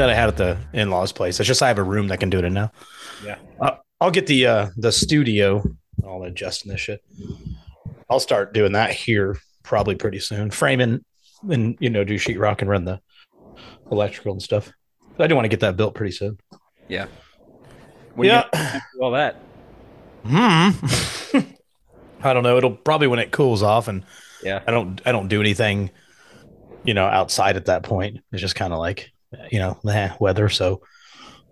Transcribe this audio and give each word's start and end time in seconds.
that 0.00 0.10
I 0.10 0.14
had 0.14 0.28
at 0.28 0.36
the 0.36 0.58
in-laws 0.72 1.12
place. 1.12 1.40
It's 1.40 1.46
just 1.46 1.62
I 1.62 1.68
have 1.68 1.78
a 1.78 1.82
room 1.82 2.08
that 2.08 2.20
can 2.20 2.30
do 2.30 2.38
it 2.38 2.44
in 2.44 2.54
now. 2.54 2.72
Yeah. 3.24 3.36
Uh, 3.60 3.76
I'll 4.00 4.10
get 4.10 4.26
the 4.26 4.46
uh, 4.46 4.68
the 4.76 4.92
studio. 4.92 5.62
I'll 6.06 6.22
adjust 6.24 6.66
this 6.66 6.80
shit. 6.80 7.04
I'll 8.08 8.20
start 8.20 8.54
doing 8.54 8.72
that 8.72 8.90
here 8.92 9.38
probably 9.62 9.94
pretty 9.94 10.18
soon. 10.18 10.50
Framing 10.50 11.04
and 11.48 11.76
you 11.80 11.90
know 11.90 12.04
do 12.04 12.16
sheetrock 12.16 12.60
and 12.60 12.70
run 12.70 12.84
the 12.84 13.00
electrical 13.90 14.32
and 14.32 14.42
stuff. 14.42 14.72
I 15.18 15.26
do 15.26 15.34
want 15.34 15.44
to 15.44 15.50
get 15.50 15.60
that 15.60 15.76
built 15.76 15.94
pretty 15.94 16.12
soon. 16.12 16.38
Yeah. 16.88 17.06
When 18.14 18.28
yeah. 18.28 18.80
all 19.00 19.12
that. 19.12 19.36
Hmm. 20.24 20.70
I 22.22 22.32
don't 22.32 22.42
know. 22.42 22.56
It'll 22.56 22.72
probably 22.74 23.06
when 23.06 23.18
it 23.18 23.30
cools 23.30 23.62
off, 23.62 23.88
and 23.88 24.04
Yeah. 24.42 24.62
I 24.66 24.70
don't. 24.70 25.00
I 25.06 25.12
don't 25.12 25.28
do 25.28 25.40
anything, 25.40 25.90
you 26.84 26.94
know, 26.94 27.06
outside 27.06 27.56
at 27.56 27.66
that 27.66 27.82
point. 27.82 28.20
It's 28.32 28.40
just 28.42 28.54
kind 28.54 28.72
of 28.72 28.78
like, 28.78 29.10
you 29.50 29.58
know, 29.58 29.78
eh, 29.88 30.10
weather. 30.20 30.48
So 30.48 30.82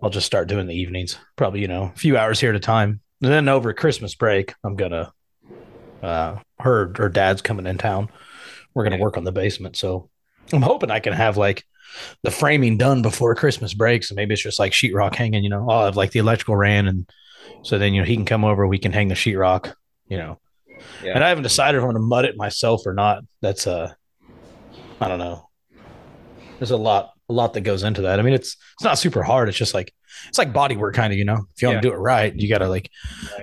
I'll 0.01 0.09
just 0.09 0.25
start 0.25 0.47
doing 0.47 0.67
the 0.67 0.75
evenings. 0.75 1.17
Probably, 1.35 1.61
you 1.61 1.67
know, 1.67 1.91
a 1.93 1.97
few 1.99 2.17
hours 2.17 2.39
here 2.39 2.49
at 2.49 2.55
a 2.55 2.59
time. 2.59 3.01
And 3.21 3.31
then 3.31 3.49
over 3.49 3.73
Christmas 3.73 4.15
break, 4.15 4.53
I'm 4.63 4.75
gonna. 4.75 5.11
Uh, 6.01 6.39
her 6.59 6.93
her 6.97 7.09
dad's 7.09 7.41
coming 7.41 7.67
in 7.67 7.77
town. 7.77 8.09
We're 8.73 8.83
gonna 8.83 8.97
work 8.97 9.17
on 9.17 9.25
the 9.25 9.31
basement. 9.33 9.75
So 9.75 10.09
I'm 10.53 10.61
hoping 10.61 10.91
I 10.91 10.99
can 10.99 11.13
have 11.13 11.35
like 11.35 11.65
the 12.23 12.31
framing 12.31 12.77
done 12.77 13.01
before 13.01 13.35
Christmas 13.35 13.73
breaks, 13.73 14.09
and 14.09 14.15
maybe 14.15 14.33
it's 14.33 14.43
just 14.43 14.59
like 14.59 14.71
sheetrock 14.71 15.15
hanging. 15.15 15.43
You 15.43 15.49
know, 15.49 15.69
I'll 15.69 15.85
have 15.85 15.97
like 15.97 16.11
the 16.11 16.19
electrical 16.19 16.55
ran, 16.55 16.87
and 16.87 17.09
so 17.63 17.77
then 17.77 17.93
you 17.93 18.01
know 18.01 18.05
he 18.07 18.15
can 18.15 18.25
come 18.25 18.45
over. 18.45 18.65
We 18.67 18.77
can 18.79 18.93
hang 18.93 19.09
the 19.09 19.15
sheetrock. 19.15 19.73
You 20.07 20.17
know, 20.17 20.39
Yeah. 21.03 21.13
and 21.15 21.23
I 21.23 21.29
haven't 21.29 21.43
decided 21.43 21.77
if 21.77 21.83
I'm 21.83 21.87
going 21.87 21.95
to 22.01 22.07
mud 22.07 22.25
it 22.25 22.37
myself 22.37 22.85
or 22.87 22.93
not. 22.93 23.23
That's 23.41 23.67
uh, 23.67 23.91
I 25.01 25.07
don't 25.09 25.19
know. 25.19 25.49
There's 26.59 26.71
a 26.71 26.77
lot, 26.77 27.11
a 27.29 27.33
lot 27.33 27.53
that 27.53 27.61
goes 27.61 27.83
into 27.83 28.01
that. 28.03 28.19
I 28.19 28.23
mean, 28.23 28.33
it's 28.33 28.57
it's 28.75 28.83
not 28.83 28.97
super 28.97 29.21
hard. 29.23 29.49
It's 29.49 29.57
just 29.57 29.73
like 29.73 29.93
it's 30.27 30.37
like 30.37 30.51
body 30.51 30.75
work, 30.75 30.95
kind 30.95 31.13
of. 31.13 31.19
You 31.19 31.25
know, 31.25 31.45
if 31.55 31.61
you 31.61 31.67
want 31.67 31.75
Yeah. 31.77 31.81
to 31.81 31.89
do 31.89 31.93
it 31.93 31.97
right, 31.97 32.35
you 32.35 32.49
got 32.49 32.57
to 32.59 32.67
like 32.69 32.89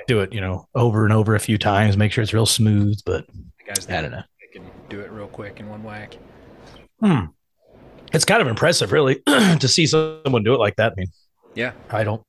do 0.06 0.20
it. 0.20 0.32
You 0.32 0.40
know, 0.40 0.68
over 0.74 1.04
and 1.04 1.12
over 1.12 1.34
a 1.34 1.40
few 1.40 1.56
times, 1.58 1.96
make 1.96 2.12
sure 2.12 2.22
it's 2.22 2.34
real 2.34 2.46
smooth. 2.46 2.98
But 3.06 3.26
The 3.28 3.64
guys 3.74 3.88
I 3.88 4.02
don't 4.02 4.10
know. 4.10 4.22
can 4.52 4.64
do 4.88 5.00
it 5.00 5.10
real 5.10 5.28
quick 5.28 5.60
in 5.60 5.68
one 5.68 5.82
whack. 5.84 6.16
Hmm. 7.00 7.26
It's 8.12 8.24
kind 8.24 8.40
of 8.40 8.48
impressive, 8.48 8.92
really, 8.92 9.16
to 9.26 9.68
see 9.68 9.86
someone 9.86 10.42
do 10.44 10.54
it 10.54 10.58
like 10.58 10.76
that. 10.76 10.92
I 10.92 10.94
mean, 10.96 11.08
Yeah. 11.54 11.72
I 11.90 12.04
don't, 12.04 12.22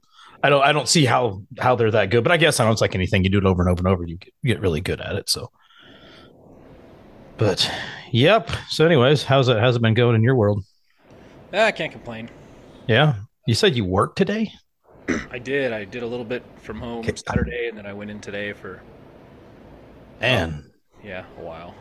I 0.44 0.50
don't, 0.50 0.64
I 0.64 0.72
don't 0.74 0.88
see 0.88 1.06
how 1.06 1.42
how 1.60 1.76
they're 1.76 1.92
that 1.92 2.10
good. 2.10 2.24
But 2.24 2.32
I 2.34 2.38
guess 2.38 2.60
I 2.60 2.66
know 2.66 2.72
it's 2.72 2.82
like 2.82 2.96
anything. 2.96 3.24
You 3.24 3.30
do 3.30 3.38
it 3.38 3.46
over 3.46 3.62
and 3.62 3.72
over 3.72 3.80
and 3.80 3.88
over, 3.88 4.06
you 4.06 4.18
get, 4.18 4.34
you 4.42 4.54
get 4.54 4.62
really 4.62 4.82
good 4.82 5.02
at 5.02 5.16
it. 5.16 5.30
So, 5.30 5.52
but 7.38 7.72
yep. 8.12 8.50
So, 8.70 8.86
anyways, 8.86 9.24
how's 9.24 9.48
it 9.48 9.58
how's 9.60 9.76
it 9.76 9.82
been 9.82 9.94
going 9.94 10.16
in 10.16 10.24
your 10.24 10.36
world? 10.36 10.64
Ah, 11.54 11.66
I 11.66 11.72
can't 11.72 11.92
complain. 11.92 12.30
Yeah, 12.88 13.16
you 13.46 13.54
said 13.54 13.76
you 13.76 13.86
worked 13.86 14.18
today. 14.18 14.52
I 15.32 15.40
did. 15.40 15.72
I 15.74 15.86
did 15.86 16.04
a 16.04 16.08
little 16.08 16.26
bit 16.26 16.44
from 16.62 16.80
home 16.80 17.00
Okay. 17.00 17.14
Saturday, 17.16 17.68
and 17.70 17.78
then 17.78 17.86
I 17.86 17.94
went 17.94 18.12
in 18.12 18.20
today 18.20 18.54
for 18.54 18.82
Man, 20.20 20.72
yeah 21.04 21.26
a 21.40 21.42
while. 21.44 21.76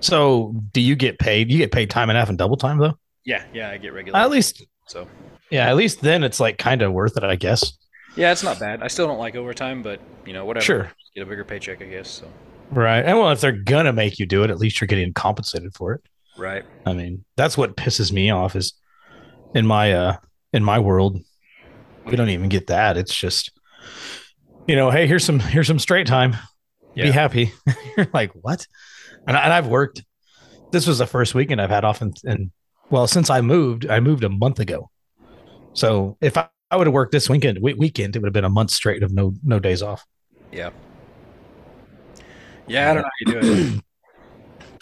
so 0.00 0.54
do 0.72 0.80
you 0.80 0.96
get 0.96 1.18
paid? 1.18 1.50
You 1.50 1.58
get 1.58 1.72
paid 1.72 1.90
time 1.90 2.08
and 2.10 2.16
a 2.16 2.20
half 2.20 2.28
and 2.28 2.38
double 2.38 2.56
time 2.56 2.78
though. 2.78 2.98
Yeah, 3.24 3.44
yeah, 3.52 3.70
I 3.70 3.76
get 3.76 3.92
regular. 3.92 4.18
At 4.18 4.30
least, 4.30 4.64
so 4.86 5.06
yeah, 5.50 5.68
at 5.68 5.76
least 5.76 6.00
then 6.00 6.24
it's 6.24 6.40
like 6.40 6.56
kind 6.58 6.80
of 6.82 6.92
worth 6.92 7.16
it, 7.16 7.22
I 7.24 7.36
guess. 7.36 7.76
yeah, 8.16 8.32
it's 8.32 8.42
not 8.42 8.58
bad. 8.58 8.82
I 8.82 8.88
still 8.88 9.06
don't 9.06 9.18
like 9.18 9.36
overtime, 9.36 9.82
but 9.82 10.00
you 10.26 10.32
know 10.32 10.44
whatever. 10.44 10.64
Sure. 10.64 10.82
Just 10.84 11.14
get 11.14 11.22
a 11.22 11.26
bigger 11.26 11.44
paycheck, 11.44 11.82
I 11.82 11.86
guess. 11.86 12.08
So 12.08 12.26
Right. 12.70 13.04
And 13.04 13.18
well, 13.18 13.30
if 13.30 13.40
they're 13.40 13.52
gonna 13.52 13.92
make 13.92 14.18
you 14.18 14.26
do 14.26 14.42
it, 14.42 14.50
at 14.50 14.58
least 14.58 14.80
you're 14.80 14.88
getting 14.88 15.12
compensated 15.12 15.74
for 15.74 15.92
it. 15.94 16.00
Right. 16.40 16.64
I 16.86 16.92
mean, 16.92 17.24
that's 17.36 17.56
what 17.56 17.76
pisses 17.76 18.10
me 18.10 18.30
off 18.30 18.56
is 18.56 18.72
in 19.54 19.66
my 19.66 19.92
uh 19.92 20.16
in 20.52 20.64
my 20.64 20.78
world, 20.78 21.18
we 22.06 22.16
don't 22.16 22.30
even 22.30 22.48
get 22.48 22.68
that. 22.68 22.96
It's 22.96 23.14
just 23.14 23.52
you 24.66 24.76
know, 24.76 24.90
hey, 24.90 25.06
here's 25.06 25.24
some 25.24 25.38
here's 25.40 25.66
some 25.66 25.78
straight 25.78 26.06
time. 26.06 26.36
Be 26.94 27.10
happy. 27.10 27.52
You're 27.96 28.08
like, 28.12 28.32
what? 28.32 28.66
And, 29.26 29.36
I, 29.36 29.44
and 29.44 29.52
I've 29.52 29.66
worked. 29.66 30.04
This 30.70 30.86
was 30.86 30.98
the 30.98 31.06
first 31.06 31.34
weekend 31.34 31.60
I've 31.60 31.70
had 31.70 31.84
off, 31.84 32.02
and, 32.02 32.16
and 32.24 32.50
well, 32.90 33.06
since 33.06 33.30
I 33.30 33.40
moved, 33.40 33.88
I 33.88 34.00
moved 34.00 34.24
a 34.24 34.28
month 34.28 34.60
ago. 34.60 34.90
So 35.72 36.16
if 36.20 36.36
I, 36.36 36.48
I 36.70 36.76
would 36.76 36.86
have 36.86 36.94
worked 36.94 37.12
this 37.12 37.28
weekend, 37.28 37.58
we, 37.60 37.74
weekend, 37.74 38.16
it 38.16 38.20
would 38.20 38.26
have 38.26 38.32
been 38.32 38.44
a 38.44 38.50
month 38.50 38.70
straight 38.70 39.02
of 39.02 39.12
no 39.12 39.34
no 39.42 39.58
days 39.58 39.82
off. 39.82 40.04
Yeah. 40.52 40.70
Yeah, 42.66 42.90
I 42.90 42.94
don't 42.94 43.02
know 43.02 43.08
how 43.08 43.34
you 43.34 43.40
do 43.40 43.74
it. 43.74 43.84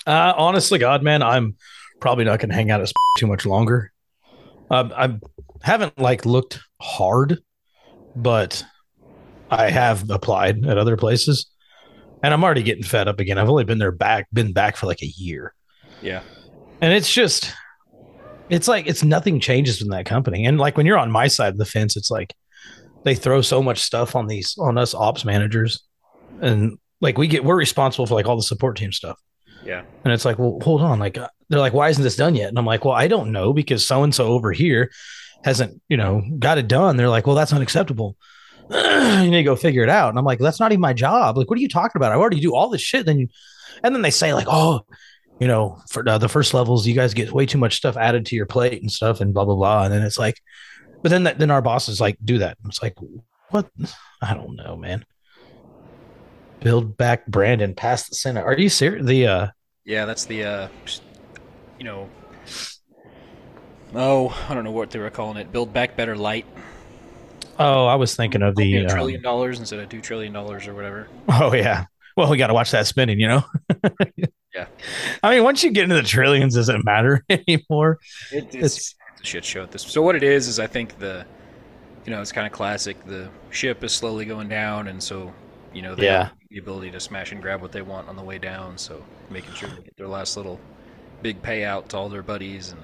Uh, 0.08 0.32
honestly, 0.36 0.78
God, 0.78 1.02
man, 1.02 1.22
I'm 1.22 1.56
probably 2.00 2.24
not 2.24 2.38
going 2.38 2.48
to 2.48 2.54
hang 2.54 2.70
out 2.70 2.80
at 2.80 2.90
too 3.18 3.26
much 3.26 3.44
longer. 3.44 3.92
Um, 4.70 4.92
I 4.96 5.18
haven't 5.62 5.98
like 5.98 6.24
looked 6.24 6.58
hard, 6.80 7.38
but 8.16 8.64
I 9.50 9.70
have 9.70 10.08
applied 10.10 10.64
at 10.66 10.78
other 10.78 10.96
places, 10.96 11.46
and 12.22 12.32
I'm 12.32 12.42
already 12.42 12.62
getting 12.62 12.84
fed 12.84 13.06
up 13.08 13.20
again. 13.20 13.38
I've 13.38 13.48
only 13.50 13.64
been 13.64 13.78
there 13.78 13.92
back, 13.92 14.28
been 14.32 14.52
back 14.52 14.76
for 14.76 14.86
like 14.86 15.02
a 15.02 15.06
year, 15.06 15.54
Yeah. 16.02 16.22
and 16.80 16.92
it's 16.92 17.12
just, 17.12 17.52
it's 18.48 18.68
like 18.68 18.86
it's 18.86 19.02
nothing 19.02 19.40
changes 19.40 19.82
in 19.82 19.88
that 19.88 20.06
company. 20.06 20.46
And 20.46 20.58
like 20.58 20.76
when 20.76 20.86
you're 20.86 20.98
on 20.98 21.10
my 21.10 21.28
side 21.28 21.52
of 21.52 21.58
the 21.58 21.64
fence, 21.66 21.96
it's 21.96 22.10
like 22.10 22.34
they 23.04 23.14
throw 23.14 23.42
so 23.42 23.62
much 23.62 23.80
stuff 23.80 24.16
on 24.16 24.26
these 24.26 24.56
on 24.58 24.78
us 24.78 24.94
ops 24.94 25.24
managers, 25.24 25.82
and 26.40 26.78
like 27.00 27.18
we 27.18 27.26
get 27.28 27.44
we're 27.44 27.56
responsible 27.56 28.06
for 28.06 28.14
like 28.14 28.26
all 28.26 28.36
the 28.36 28.42
support 28.42 28.76
team 28.78 28.92
stuff. 28.92 29.18
Yeah. 29.64 29.82
And 30.04 30.12
it's 30.12 30.24
like, 30.24 30.38
well, 30.38 30.58
hold 30.62 30.82
on. 30.82 30.98
Like, 30.98 31.14
they're 31.14 31.60
like, 31.60 31.72
why 31.72 31.88
isn't 31.88 32.02
this 32.02 32.16
done 32.16 32.34
yet? 32.34 32.48
And 32.48 32.58
I'm 32.58 32.66
like, 32.66 32.84
well, 32.84 32.94
I 32.94 33.08
don't 33.08 33.32
know 33.32 33.52
because 33.52 33.84
so 33.84 34.02
and 34.02 34.14
so 34.14 34.26
over 34.28 34.52
here 34.52 34.90
hasn't, 35.44 35.80
you 35.88 35.96
know, 35.96 36.22
got 36.38 36.58
it 36.58 36.68
done. 36.68 36.96
They're 36.96 37.08
like, 37.08 37.26
well, 37.26 37.36
that's 37.36 37.52
unacceptable. 37.52 38.16
you 38.70 39.30
need 39.30 39.36
to 39.36 39.42
go 39.42 39.56
figure 39.56 39.82
it 39.82 39.88
out. 39.88 40.10
And 40.10 40.18
I'm 40.18 40.24
like, 40.24 40.38
that's 40.38 40.60
not 40.60 40.72
even 40.72 40.80
my 40.80 40.92
job. 40.92 41.36
Like, 41.38 41.48
what 41.48 41.58
are 41.58 41.62
you 41.62 41.68
talking 41.68 41.98
about? 41.98 42.12
I 42.12 42.16
already 42.16 42.40
do 42.40 42.54
all 42.54 42.68
this 42.68 42.82
shit. 42.82 43.06
Then, 43.06 43.18
you, 43.18 43.28
and 43.82 43.94
then 43.94 44.02
they 44.02 44.10
say 44.10 44.34
like, 44.34 44.46
oh, 44.48 44.82
you 45.40 45.46
know, 45.46 45.80
for 45.88 46.06
uh, 46.08 46.18
the 46.18 46.28
first 46.28 46.52
levels, 46.52 46.86
you 46.86 46.94
guys 46.94 47.14
get 47.14 47.32
way 47.32 47.46
too 47.46 47.58
much 47.58 47.76
stuff 47.76 47.96
added 47.96 48.26
to 48.26 48.36
your 48.36 48.46
plate 48.46 48.82
and 48.82 48.90
stuff, 48.90 49.20
and 49.20 49.32
blah 49.32 49.44
blah 49.44 49.54
blah. 49.54 49.84
And 49.84 49.94
then 49.94 50.02
it's 50.02 50.18
like, 50.18 50.40
but 51.02 51.10
then 51.10 51.24
that, 51.24 51.38
then 51.38 51.50
our 51.50 51.62
bosses 51.62 52.00
like 52.00 52.18
do 52.24 52.38
that. 52.38 52.58
It's 52.66 52.82
like, 52.82 52.96
what? 53.50 53.70
I 54.20 54.34
don't 54.34 54.56
know, 54.56 54.76
man. 54.76 55.04
Build 56.60 56.96
back 56.96 57.26
Brandon 57.26 57.74
past 57.74 58.10
the 58.10 58.16
Senate. 58.16 58.44
Are 58.44 58.56
you 58.58 58.68
serious? 58.68 59.04
The 59.06 59.26
uh, 59.26 59.46
Yeah, 59.84 60.04
that's 60.04 60.24
the 60.24 60.44
uh 60.44 60.68
you 61.78 61.84
know 61.84 62.08
Oh, 63.94 64.36
I 64.48 64.54
don't 64.54 64.64
know 64.64 64.70
what 64.70 64.90
they 64.90 64.98
were 64.98 65.10
calling 65.10 65.38
it. 65.38 65.50
Build 65.50 65.72
back 65.72 65.96
better 65.96 66.14
light. 66.16 66.44
Oh, 67.58 67.86
I 67.86 67.94
was 67.94 68.14
thinking 68.14 68.42
of 68.42 68.54
the. 68.54 68.76
a 68.76 68.82
um, 68.82 68.88
trillion 68.88 69.22
dollars 69.22 69.58
instead 69.58 69.78
of 69.80 69.88
two 69.88 70.00
trillion 70.00 70.32
dollars 70.32 70.66
or 70.66 70.74
whatever. 70.74 71.08
oh 71.28 71.54
yeah. 71.54 71.86
Well, 72.16 72.30
we 72.30 72.36
got 72.36 72.48
to 72.48 72.54
watch 72.54 72.72
that 72.72 72.86
spinning, 72.86 73.18
you 73.20 73.28
know. 73.28 73.44
Yeah. 74.54 74.66
I 75.22 75.34
mean, 75.34 75.44
once 75.44 75.62
you 75.62 75.70
get 75.70 75.84
into 75.84 75.94
the 75.96 76.02
trillions, 76.02 76.54
does 76.54 76.70
it 76.70 76.82
matter 76.82 77.22
anymore? 77.30 77.98
It, 78.32 78.44
It's- 78.46 78.54
it's, 78.54 78.94
it's 79.12 79.20
a 79.22 79.24
shit 79.24 79.44
show 79.44 79.62
at 79.62 79.70
this. 79.70 79.82
So 79.82 80.00
what 80.00 80.16
it 80.16 80.22
is 80.22 80.48
is 80.48 80.58
I 80.58 80.66
think 80.66 80.98
the, 80.98 81.26
you 82.06 82.10
know, 82.10 82.20
it's 82.22 82.32
kind 82.32 82.46
of 82.46 82.52
classic. 82.52 82.96
The 83.04 83.28
ship 83.50 83.84
is 83.84 83.92
slowly 83.92 84.24
going 84.24 84.48
down, 84.48 84.88
and 84.88 85.00
so 85.02 85.32
you 85.74 85.82
know 85.82 85.94
they 85.94 86.06
Yeah. 86.06 86.30
The 86.50 86.58
ability 86.58 86.90
to 86.90 87.00
smash 87.00 87.32
and 87.32 87.42
grab 87.42 87.60
what 87.60 87.72
they 87.72 87.82
want 87.82 88.08
on 88.08 88.16
the 88.16 88.22
way 88.22 88.38
down. 88.38 88.78
So 88.78 89.04
making 89.30 89.54
sure 89.54 89.68
they 89.68 89.82
get 89.82 89.96
their 89.96 90.08
last 90.08 90.36
little 90.36 90.58
big 91.22 91.42
payout 91.42 91.88
to 91.88 91.96
all 91.96 92.08
their 92.08 92.22
buddies 92.22 92.70
and 92.72 92.80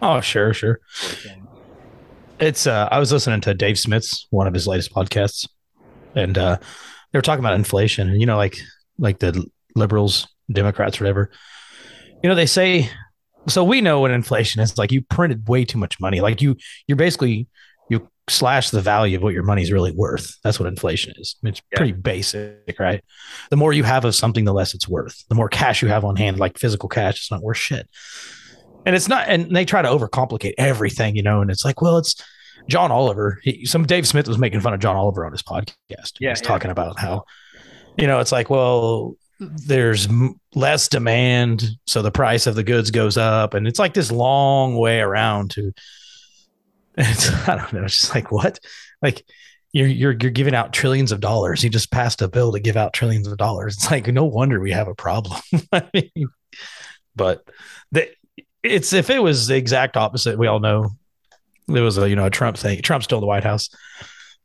Oh, 0.00 0.20
sure, 0.20 0.52
sure. 0.52 0.80
sort 0.92 1.12
of 1.12 1.18
thing. 1.20 1.46
It's 2.40 2.66
uh 2.66 2.88
I 2.90 2.98
was 2.98 3.12
listening 3.12 3.40
to 3.42 3.54
Dave 3.54 3.78
Smith's 3.78 4.26
one 4.30 4.46
of 4.46 4.54
his 4.54 4.66
latest 4.66 4.92
podcasts 4.92 5.48
and 6.14 6.36
uh 6.38 6.56
they 7.12 7.18
were 7.18 7.22
talking 7.22 7.44
about 7.44 7.54
inflation 7.54 8.08
and 8.08 8.20
you 8.20 8.26
know 8.26 8.36
like 8.36 8.56
like 8.98 9.18
the 9.18 9.44
liberals, 9.76 10.26
Democrats 10.50 10.98
whatever. 10.98 11.30
You 12.22 12.28
know 12.28 12.34
they 12.34 12.46
say 12.46 12.90
so 13.48 13.62
we 13.64 13.80
know 13.80 14.00
what 14.00 14.10
inflation 14.10 14.60
is 14.62 14.78
like 14.78 14.92
you 14.92 15.02
printed 15.02 15.48
way 15.48 15.64
too 15.64 15.78
much 15.78 16.00
money. 16.00 16.20
Like 16.20 16.40
you 16.40 16.56
you're 16.86 16.96
basically 16.96 17.46
slash 18.32 18.70
the 18.70 18.80
value 18.80 19.16
of 19.16 19.22
what 19.22 19.34
your 19.34 19.42
money 19.42 19.62
is 19.62 19.70
really 19.72 19.92
worth. 19.92 20.36
That's 20.42 20.58
what 20.58 20.68
inflation 20.68 21.12
is. 21.18 21.36
It's 21.42 21.60
Yeah. 21.72 21.76
pretty 21.78 21.92
basic, 21.92 22.76
right? 22.78 23.02
The 23.50 23.56
more 23.56 23.72
you 23.72 23.84
have 23.84 24.04
of 24.04 24.14
something, 24.14 24.44
the 24.44 24.52
less 24.54 24.74
it's 24.74 24.88
worth. 24.88 25.24
The 25.28 25.34
more 25.34 25.48
cash 25.48 25.82
you 25.82 25.88
have 25.88 26.04
on 26.04 26.16
hand, 26.16 26.38
like 26.38 26.58
physical 26.58 26.88
cash, 26.88 27.16
it's 27.18 27.30
not 27.30 27.42
worth 27.42 27.58
shit. 27.58 27.88
And 28.84 28.96
it's 28.96 29.08
not, 29.08 29.28
and 29.28 29.54
they 29.54 29.64
try 29.64 29.82
to 29.82 29.88
overcomplicate 29.88 30.54
everything, 30.58 31.14
you 31.14 31.22
know. 31.22 31.40
And 31.40 31.50
it's 31.50 31.64
like, 31.64 31.80
well, 31.80 31.98
it's 31.98 32.16
John 32.68 32.90
Oliver. 32.90 33.38
He, 33.42 33.64
some 33.64 33.86
Dave 33.86 34.06
Smith 34.08 34.26
was 34.26 34.38
making 34.38 34.60
fun 34.60 34.74
of 34.74 34.80
John 34.80 34.96
Oliver 34.96 35.24
on 35.24 35.32
his 35.32 35.42
podcast. 35.42 35.68
He 36.18 36.24
Yeah, 36.24 36.30
was 36.30 36.40
yeah. 36.40 36.48
talking 36.48 36.70
about 36.70 36.98
how, 36.98 37.24
you 37.96 38.06
know, 38.06 38.18
it's 38.18 38.32
like, 38.32 38.50
well, 38.50 39.14
there's 39.38 40.06
m- 40.08 40.34
less 40.54 40.88
demand, 40.88 41.64
so 41.86 42.02
the 42.02 42.10
price 42.12 42.46
of 42.46 42.54
the 42.54 42.62
goods 42.62 42.90
goes 42.90 43.16
up, 43.16 43.54
and 43.54 43.66
it's 43.66 43.78
like 43.78 43.94
this 43.94 44.10
long 44.12 44.76
way 44.76 45.00
around 45.00 45.50
to. 45.52 45.72
It's 46.96 47.30
I 47.48 47.56
don't 47.56 47.72
know. 47.72 47.84
It's 47.84 48.00
just 48.00 48.14
like 48.14 48.30
what, 48.30 48.58
like 49.00 49.24
you're 49.72 49.88
you're 49.88 50.12
you're 50.12 50.30
giving 50.30 50.54
out 50.54 50.72
trillions 50.72 51.12
of 51.12 51.20
dollars. 51.20 51.64
You 51.64 51.70
just 51.70 51.90
passed 51.90 52.22
a 52.22 52.28
bill 52.28 52.52
to 52.52 52.60
give 52.60 52.76
out 52.76 52.92
trillions 52.92 53.26
of 53.26 53.38
dollars. 53.38 53.74
It's 53.76 53.90
like 53.90 54.06
no 54.08 54.24
wonder 54.24 54.60
we 54.60 54.72
have 54.72 54.88
a 54.88 54.94
problem. 54.94 55.40
I 55.72 55.88
mean, 55.94 56.28
but 57.16 57.48
the, 57.90 58.08
it's 58.62 58.92
if 58.92 59.10
it 59.10 59.22
was 59.22 59.46
the 59.46 59.56
exact 59.56 59.96
opposite, 59.96 60.38
we 60.38 60.46
all 60.46 60.60
know 60.60 60.90
there 61.68 61.82
was 61.82 61.98
a 61.98 62.08
you 62.08 62.16
know 62.16 62.26
a 62.26 62.30
Trump 62.30 62.56
thing. 62.56 62.82
Trump's 62.82 63.04
still 63.04 63.18
in 63.18 63.22
the 63.22 63.26
White 63.26 63.44
House. 63.44 63.70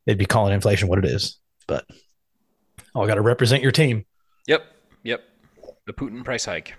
They'd 0.05 0.17
be 0.17 0.25
calling 0.25 0.53
inflation 0.53 0.87
what 0.87 0.99
it 0.99 1.05
is. 1.05 1.37
But 1.67 1.85
oh, 2.95 3.01
I 3.01 3.07
got 3.07 3.15
to 3.15 3.21
represent 3.21 3.61
your 3.61 3.73
team. 3.73 4.05
Yep. 4.47 4.65
Yep. 5.03 5.23
The 5.85 5.93
Putin 5.93 6.23
price 6.23 6.45
hike. 6.45 6.75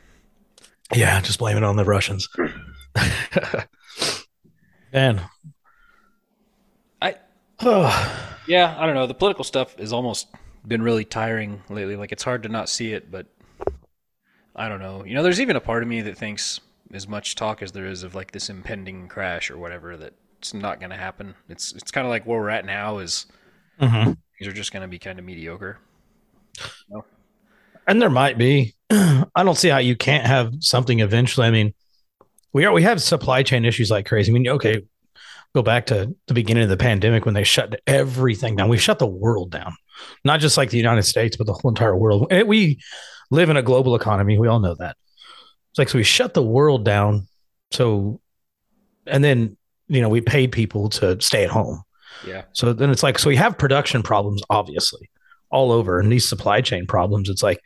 Yeah, 0.95 1.21
just 1.21 1.39
blame 1.39 1.59
it 1.59 1.65
on 1.65 1.77
the 1.77 1.85
Russians. 1.85 2.29
Man, 4.93 5.21
yeah, 7.63 8.77
I 8.79 8.87
don't 8.87 8.95
know. 8.95 9.07
The 9.07 9.15
political 9.15 9.45
stuff 9.45 9.77
has 9.79 9.93
almost 9.93 10.29
been 10.67 10.83
really 10.83 11.05
tiring 11.05 11.63
lately. 11.69 11.97
Like 11.97 12.13
it's 12.13 12.23
hard 12.23 12.43
to 12.45 12.49
not 12.49 12.69
see 12.69 12.93
it, 12.93 13.11
but 13.11 13.27
I 14.55 14.69
don't 14.69 14.81
know. 14.81 15.05
You 15.05 15.15
know, 15.15 15.23
there's 15.23 15.41
even 15.41 15.57
a 15.57 15.61
part 15.61 15.83
of 15.83 15.89
me 15.89 16.03
that 16.03 16.17
thinks 16.17 16.61
as 16.93 17.09
much 17.09 17.35
talk 17.35 17.63
as 17.63 17.73
there 17.73 17.87
is 17.87 18.03
of 18.03 18.15
like 18.15 18.33
this 18.33 18.49
impending 18.49 19.09
crash 19.09 19.51
or 19.51 19.59
whatever 19.59 19.97
that 19.97 20.15
it's 20.39 20.55
not 20.55 20.81
going 20.81 20.91
to 20.91 20.97
happen. 20.97 21.35
It's 21.49 21.73
it's 21.73 21.91
kind 21.91 22.07
of 22.07 22.11
like 22.11 22.27
where 22.27 22.39
we're 22.39 22.51
at 22.51 22.65
now 22.65 22.99
is 22.99 23.27
mm-hmm. 23.81 24.13
things 24.13 24.49
are 24.49 24.53
just 24.53 24.73
going 24.73 24.83
to 24.83 24.89
be 24.89 24.99
kind 24.99 25.19
of 25.19 25.25
mediocre. 25.25 25.79
and 27.87 28.01
there 28.01 28.11
might 28.11 28.39
be. 28.39 28.75
I 28.91 29.45
don't 29.45 29.57
see 29.57 29.69
how 29.69 29.79
you 29.79 29.97
can't 29.97 30.27
have 30.27 30.55
something 30.61 31.01
eventually. 31.01 31.47
I 31.47 31.51
mean, 31.51 31.75
we 32.53 32.65
are 32.65 32.73
we 32.73 32.83
have 32.83 33.03
supply 33.03 33.43
chain 33.43 33.65
issues 33.65 33.91
like 33.91 34.07
crazy. 34.07 34.31
I 34.31 34.35
mean, 34.35 34.49
okay, 34.49 34.83
go 35.55 35.63
back 35.63 35.87
to 35.87 36.15
the 36.27 36.35
beginning 36.35 36.65
of 36.65 36.69
the 36.69 36.77
pandemic 36.77 37.25
when 37.25 37.35
they 37.35 37.45
shut 37.45 37.81
everything 37.87 38.57
down. 38.57 38.69
We 38.69 38.79
shut 38.79 38.99
the 38.99 39.07
world 39.07 39.51
down, 39.51 39.75
not 40.25 40.41
just 40.41 40.57
like 40.57 40.71
the 40.71 40.77
United 40.77 41.03
States, 41.03 41.37
but 41.37 41.47
the 41.47 41.53
whole 41.53 41.71
entire 41.71 41.97
world. 41.97 42.29
And 42.31 42.47
we 42.49 42.81
live 43.31 43.51
in 43.51 43.57
a 43.57 43.63
global 43.63 43.95
economy. 43.95 44.39
We 44.39 44.49
all 44.49 44.61
know 44.61 44.75
that. 44.79 44.97
It's 45.71 45.79
like 45.79 45.89
so 45.89 45.99
we 45.99 46.05
shut 46.05 46.35
the 46.35 46.43
world 46.43 46.85
down. 46.85 47.27
So, 47.71 48.21
and 49.07 49.23
then 49.23 49.57
you 49.89 50.01
know 50.01 50.09
we 50.09 50.21
paid 50.21 50.53
people 50.53 50.89
to 50.91 51.21
stay 51.21 51.45
at 51.45 51.51
home. 51.51 51.83
Yeah. 52.27 52.43
So 52.53 52.73
then 52.73 52.91
it's 52.91 53.03
like, 53.03 53.19
so 53.19 53.29
we 53.29 53.37
have 53.37 53.59
production 53.59 54.03
problems, 54.03 54.43
obviously, 54.51 55.11
all 55.51 55.73
over, 55.73 56.01
and 56.01 56.11
these 56.11 56.29
supply 56.29 56.61
chain 56.61 56.87
problems. 56.87 57.29
It's 57.29 57.43
like 57.43 57.61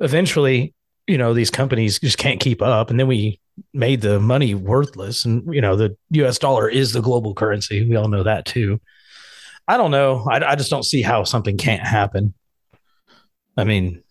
eventually, 0.00 0.74
you 1.06 1.18
know, 1.18 1.34
these 1.34 1.50
companies 1.50 1.98
just 1.98 2.18
can't 2.18 2.40
keep 2.40 2.62
up. 2.62 2.90
And 2.90 2.98
then 2.98 3.06
we 3.06 3.40
made 3.72 4.00
the 4.00 4.20
money 4.20 4.54
worthless. 4.54 5.24
And, 5.24 5.52
you 5.52 5.60
know, 5.60 5.76
the 5.76 5.96
US 6.10 6.38
dollar 6.38 6.68
is 6.68 6.92
the 6.92 7.00
global 7.00 7.34
currency. 7.34 7.88
We 7.88 7.96
all 7.96 8.08
know 8.08 8.22
that 8.22 8.46
too. 8.46 8.80
I 9.66 9.76
don't 9.76 9.90
know. 9.90 10.26
I, 10.28 10.52
I 10.52 10.54
just 10.56 10.70
don't 10.70 10.84
see 10.84 11.02
how 11.02 11.24
something 11.24 11.56
can't 11.56 11.86
happen. 11.86 12.34
I 13.56 13.64
mean, 13.64 14.02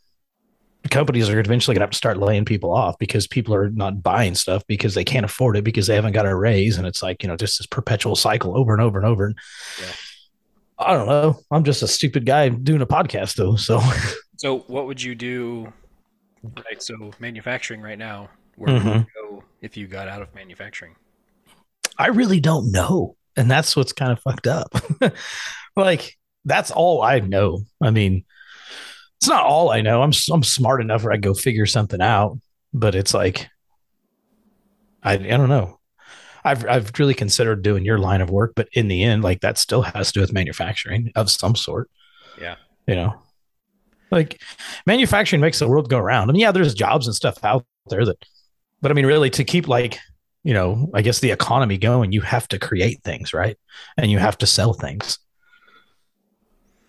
companies 0.90 1.30
are 1.30 1.40
eventually 1.40 1.76
going 1.76 1.82
to 1.82 1.86
have 1.86 1.92
to 1.92 1.98
start 1.98 2.18
laying 2.18 2.46
people 2.46 2.74
off 2.74 2.98
because 2.98 3.28
people 3.28 3.54
are 3.54 3.70
not 3.70 4.02
buying 4.02 4.36
stuff 4.36 4.66
because 4.68 4.96
they 4.96 5.04
can't 5.04 5.26
afford 5.26 5.58
it 5.58 5.64
because 5.64 5.88
they 5.88 5.96
haven't 5.96 6.14
got 6.14 6.26
a 6.26 6.36
raise. 6.36 6.78
And 6.78 6.88
it's 6.88 7.04
like, 7.04 7.24
you 7.24 7.30
know, 7.30 7.36
just 7.36 7.60
this 7.60 7.68
perpetual 7.68 8.16
cycle 8.16 8.58
over 8.58 8.74
and 8.74 8.82
over 8.82 8.98
and 8.98 9.08
over. 9.08 9.34
Yeah. 9.80 9.92
I 10.80 10.94
don't 10.94 11.08
know. 11.08 11.40
I'm 11.52 11.64
just 11.64 11.84
a 11.84 11.88
stupid 11.88 12.26
guy 12.26 12.50
doing 12.50 12.82
a 12.82 12.88
podcast 12.88 13.36
though. 13.36 13.56
So 13.56 13.82
So 14.38 14.60
what 14.68 14.88
would 14.88 15.02
you 15.02 15.16
do? 15.16 15.72
Right. 16.44 16.82
So 16.82 17.12
manufacturing 17.20 17.82
right 17.82 17.98
now, 17.98 18.30
where 18.56 18.74
would 18.74 18.84
you 18.84 19.06
go 19.16 19.44
if 19.62 19.78
you 19.78 19.88
got 19.88 20.08
out 20.08 20.22
of 20.22 20.34
manufacturing? 20.36 20.96
I 21.98 22.08
really 22.08 22.40
don't 22.40 22.72
know. 22.72 23.16
And 23.36 23.50
that's 23.50 23.76
what's 23.76 23.94
kind 23.94 24.12
of 24.12 24.20
fucked 24.20 24.48
up. 24.48 24.74
like, 25.76 26.18
that's 26.46 26.72
all 26.72 27.02
I 27.02 27.20
know. 27.20 27.64
I 27.82 27.92
mean, 27.92 28.26
it's 29.18 29.30
not 29.30 29.46
all 29.46 29.72
I 29.72 29.82
know. 29.82 30.02
I'm 30.02 30.12
I'm 30.32 30.44
smart 30.44 30.82
enough 30.82 31.04
where 31.04 31.14
I 31.14 31.18
go 31.18 31.34
figure 31.34 31.66
something 31.66 32.02
out, 32.02 32.38
but 32.74 32.94
it's 32.94 33.14
like 33.14 33.48
I 35.02 35.14
I 35.14 35.18
don't 35.18 35.50
know. 35.50 35.80
I've 36.44 36.68
I've 36.68 36.92
really 37.00 37.14
considered 37.14 37.62
doing 37.62 37.86
your 37.86 38.00
line 38.00 38.20
of 38.20 38.30
work, 38.30 38.52
but 38.54 38.68
in 38.74 38.90
the 38.90 39.04
end, 39.04 39.24
like 39.24 39.40
that 39.40 39.58
still 39.58 39.82
has 39.82 40.08
to 40.08 40.14
do 40.16 40.22
with 40.22 40.34
manufacturing 40.34 41.12
of 41.16 41.32
some 41.32 41.56
sort. 41.56 41.90
Yeah. 42.40 42.56
You 42.86 42.96
know. 42.96 43.14
Like 44.12 44.42
manufacturing 44.86 45.42
makes 45.42 45.60
the 45.60 45.70
world 45.70 45.90
go 45.90 45.98
around. 45.98 46.30
I 46.30 46.34
mean, 46.34 46.42
yeah, 46.42 46.52
there's 46.52 46.74
jobs 46.74 47.08
and 47.08 47.16
stuff 47.16 47.42
out 47.44 47.66
there 47.88 48.06
that 48.06 48.18
but 48.84 48.92
I 48.92 48.96
mean 48.96 49.08
really 49.08 49.32
to 49.32 49.46
keep 49.46 49.70
like 49.70 50.00
you 50.46 50.54
know, 50.54 50.92
I 50.94 51.02
guess 51.04 51.22
the 51.22 51.32
economy 51.32 51.78
going, 51.80 52.14
you 52.14 52.22
have 52.22 52.50
to 52.50 52.60
create 52.60 53.04
things, 53.04 53.34
right? 53.34 53.58
And 53.98 54.12
you 54.12 54.20
have 54.20 54.38
to 54.40 54.48
sell 54.48 54.74
things. 54.74 55.20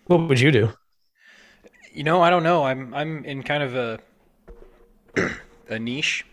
What 0.06 0.29
would 0.29 0.41
you 0.41 0.50
do? 0.50 0.73
You 1.93 2.05
know, 2.05 2.23
I 2.23 2.31
don't 2.31 2.43
know. 2.43 2.64
I'm 2.64 2.93
I'm 2.94 3.25
in 3.25 3.43
kind 3.43 3.62
of 3.62 3.75
a 3.76 4.00
a 5.69 5.79
niche, 5.79 6.25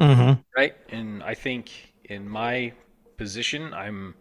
Mm-hmm. 0.00 0.42
right? 0.56 0.74
And 0.88 1.22
I 1.22 1.34
think 1.34 1.70
in 2.04 2.28
my 2.28 2.72
position, 3.16 3.72
I'm 3.72 4.14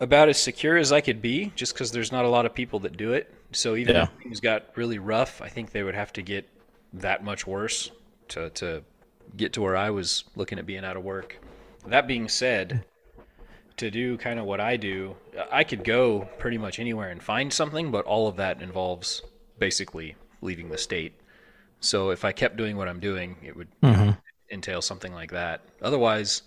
about 0.00 0.28
as 0.28 0.40
secure 0.40 0.76
as 0.76 0.92
I 0.92 1.00
could 1.00 1.20
be, 1.20 1.52
just 1.54 1.74
because 1.74 1.92
there's 1.92 2.12
not 2.12 2.24
a 2.24 2.28
lot 2.28 2.46
of 2.46 2.54
people 2.54 2.78
that 2.80 2.96
do 2.96 3.12
it. 3.12 3.32
So 3.52 3.76
even 3.76 3.96
Yeah. 3.96 4.06
if 4.06 4.08
things 4.22 4.40
got 4.40 4.66
really 4.76 4.98
rough, 4.98 5.42
I 5.42 5.48
think 5.48 5.72
they 5.72 5.82
would 5.82 5.94
have 5.94 6.12
to 6.14 6.22
get 6.22 6.48
that 6.94 7.22
much 7.24 7.46
worse 7.46 7.90
to 8.28 8.50
to 8.50 8.82
get 9.36 9.52
to 9.54 9.62
where 9.62 9.76
I 9.76 9.90
was 9.90 10.24
looking 10.36 10.58
at 10.58 10.66
being 10.66 10.84
out 10.84 10.96
of 10.96 11.04
work. 11.04 11.38
That 11.86 12.06
being 12.06 12.28
said, 12.28 12.84
to 13.76 13.90
do 13.90 14.18
kind 14.18 14.38
of 14.38 14.44
what 14.44 14.60
I 14.60 14.76
do, 14.76 15.16
I 15.50 15.64
could 15.64 15.84
go 15.84 16.28
pretty 16.38 16.58
much 16.58 16.78
anywhere 16.78 17.10
and 17.10 17.22
find 17.22 17.52
something, 17.52 17.90
but 17.90 18.04
all 18.04 18.28
of 18.28 18.36
that 18.36 18.60
involves 18.60 19.22
basically 19.58 20.16
leaving 20.42 20.68
the 20.68 20.78
state. 20.78 21.14
So 21.80 22.10
if 22.10 22.24
I 22.24 22.32
kept 22.32 22.56
doing 22.56 22.76
what 22.76 22.88
I'm 22.88 23.00
doing, 23.00 23.36
it 23.42 23.56
would 23.56 23.68
Mhm. 23.82 24.18
entail 24.50 24.82
something 24.82 25.14
like 25.14 25.30
that. 25.30 25.62
Otherwise, 25.80 26.42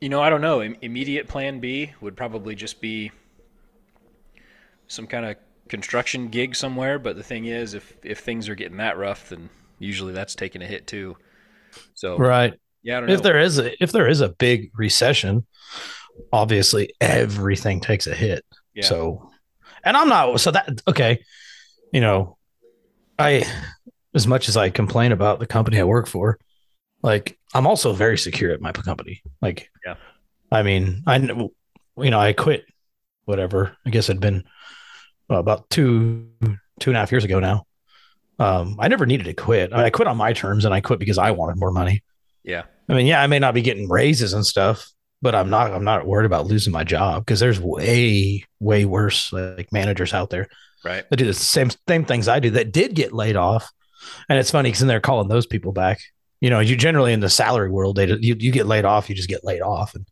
you 0.00 0.08
know, 0.08 0.20
I 0.20 0.30
don't 0.30 0.40
know. 0.40 0.62
Im- 0.62 0.76
Immediate 0.80 1.28
plan 1.28 1.60
B 1.60 1.92
would 2.00 2.16
probably 2.16 2.56
just 2.56 2.80
be 2.80 3.12
some 4.88 5.06
kind 5.06 5.26
of 5.26 5.36
construction 5.68 6.28
gig 6.28 6.56
somewhere. 6.56 6.98
But 6.98 7.16
the 7.16 7.22
thing 7.22 7.44
is, 7.44 7.74
if 7.74 7.94
if 8.02 8.18
things 8.18 8.48
are 8.48 8.56
getting 8.56 8.78
that 8.78 8.98
rough, 8.98 9.28
then 9.28 9.50
usually 9.78 10.12
that's 10.12 10.34
taking 10.34 10.62
a 10.62 10.66
hit 10.66 10.86
too. 10.88 11.16
So 11.94 12.16
Right. 12.16 12.54
yeah, 12.82 12.96
I 12.96 13.00
don't 13.00 13.08
know. 13.08 13.14
If 13.14 13.22
there 13.22 13.38
is 13.38 13.58
a 13.58 13.82
if 13.82 13.92
there 13.92 14.08
is 14.08 14.20
a 14.20 14.28
big 14.28 14.70
recession, 14.74 15.46
obviously 16.32 16.94
everything 17.00 17.80
takes 17.80 18.06
a 18.06 18.14
hit. 18.14 18.44
Yeah. 18.74 18.84
So 18.84 19.30
and 19.84 19.96
I'm 19.96 20.08
not 20.08 20.40
so 20.40 20.50
that 20.50 20.82
okay, 20.88 21.22
you 21.92 22.00
know, 22.00 22.36
I 23.18 23.44
as 24.14 24.26
much 24.26 24.48
as 24.48 24.56
I 24.56 24.70
complain 24.70 25.12
about 25.12 25.38
the 25.38 25.46
company 25.46 25.78
I 25.78 25.84
work 25.84 26.06
for, 26.06 26.38
like 27.02 27.38
I'm 27.54 27.66
also 27.66 27.92
very 27.92 28.18
secure 28.18 28.52
at 28.52 28.60
my 28.60 28.72
company. 28.72 29.22
Like 29.40 29.70
Yeah. 29.84 29.96
I 30.52 30.62
mean, 30.62 31.02
I 31.06 31.16
you 31.18 32.10
know, 32.10 32.18
I 32.18 32.32
quit 32.32 32.64
whatever. 33.24 33.76
I 33.86 33.90
guess 33.90 34.08
it'd 34.08 34.20
been 34.20 34.44
well, 35.28 35.38
about 35.40 35.70
two 35.70 36.28
two 36.80 36.90
and 36.90 36.96
a 36.96 37.00
half 37.00 37.12
years 37.12 37.24
ago 37.24 37.38
now. 37.40 37.66
Um, 38.40 38.76
I 38.80 38.88
never 38.88 39.06
needed 39.06 39.24
to 39.24 39.34
quit. 39.34 39.72
I, 39.72 39.76
mean, 39.76 39.86
I 39.86 39.90
quit 39.90 40.08
on 40.08 40.16
my 40.16 40.32
terms 40.32 40.64
and 40.64 40.74
I 40.74 40.80
quit 40.80 40.98
because 40.98 41.18
I 41.18 41.30
wanted 41.30 41.58
more 41.58 41.70
money. 41.70 42.02
yeah, 42.42 42.64
I 42.88 42.94
mean, 42.94 43.06
yeah, 43.06 43.22
I 43.22 43.26
may 43.26 43.38
not 43.38 43.54
be 43.54 43.62
getting 43.62 43.88
raises 43.88 44.32
and 44.32 44.44
stuff, 44.44 44.90
but 45.22 45.34
I'm 45.34 45.50
not 45.50 45.72
I'm 45.72 45.84
not 45.84 46.06
worried 46.06 46.26
about 46.26 46.46
losing 46.46 46.72
my 46.72 46.82
job 46.82 47.24
because 47.24 47.38
there's 47.38 47.60
way, 47.60 48.44
way 48.58 48.84
worse 48.86 49.32
like 49.32 49.72
managers 49.72 50.14
out 50.14 50.30
there 50.30 50.48
right. 50.84 51.08
that 51.08 51.16
do 51.16 51.26
the 51.26 51.34
same 51.34 51.70
same 51.88 52.04
things 52.04 52.28
I 52.28 52.40
do 52.40 52.50
that 52.50 52.72
did 52.72 52.94
get 52.94 53.12
laid 53.12 53.36
off. 53.36 53.70
And 54.28 54.38
it's 54.38 54.50
funny 54.50 54.68
because 54.68 54.80
then 54.80 54.88
they're 54.88 55.00
calling 55.00 55.28
those 55.28 55.46
people 55.46 55.72
back. 55.72 56.00
You 56.40 56.48
know, 56.48 56.60
you 56.60 56.76
generally 56.76 57.12
in 57.12 57.20
the 57.20 57.28
salary 57.28 57.70
world, 57.70 57.96
they 57.96 58.06
you, 58.06 58.34
you 58.38 58.50
get 58.50 58.66
laid 58.66 58.84
off, 58.84 59.10
you 59.10 59.14
just 59.14 59.28
get 59.28 59.44
laid 59.44 59.60
off. 59.60 59.94
And 59.94 60.06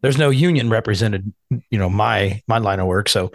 there's 0.00 0.18
no 0.18 0.30
union 0.30 0.70
represented, 0.70 1.32
you 1.50 1.78
know, 1.78 1.88
my 1.88 2.40
my 2.46 2.58
line 2.58 2.80
of 2.80 2.86
work. 2.86 3.08
So, 3.08 3.32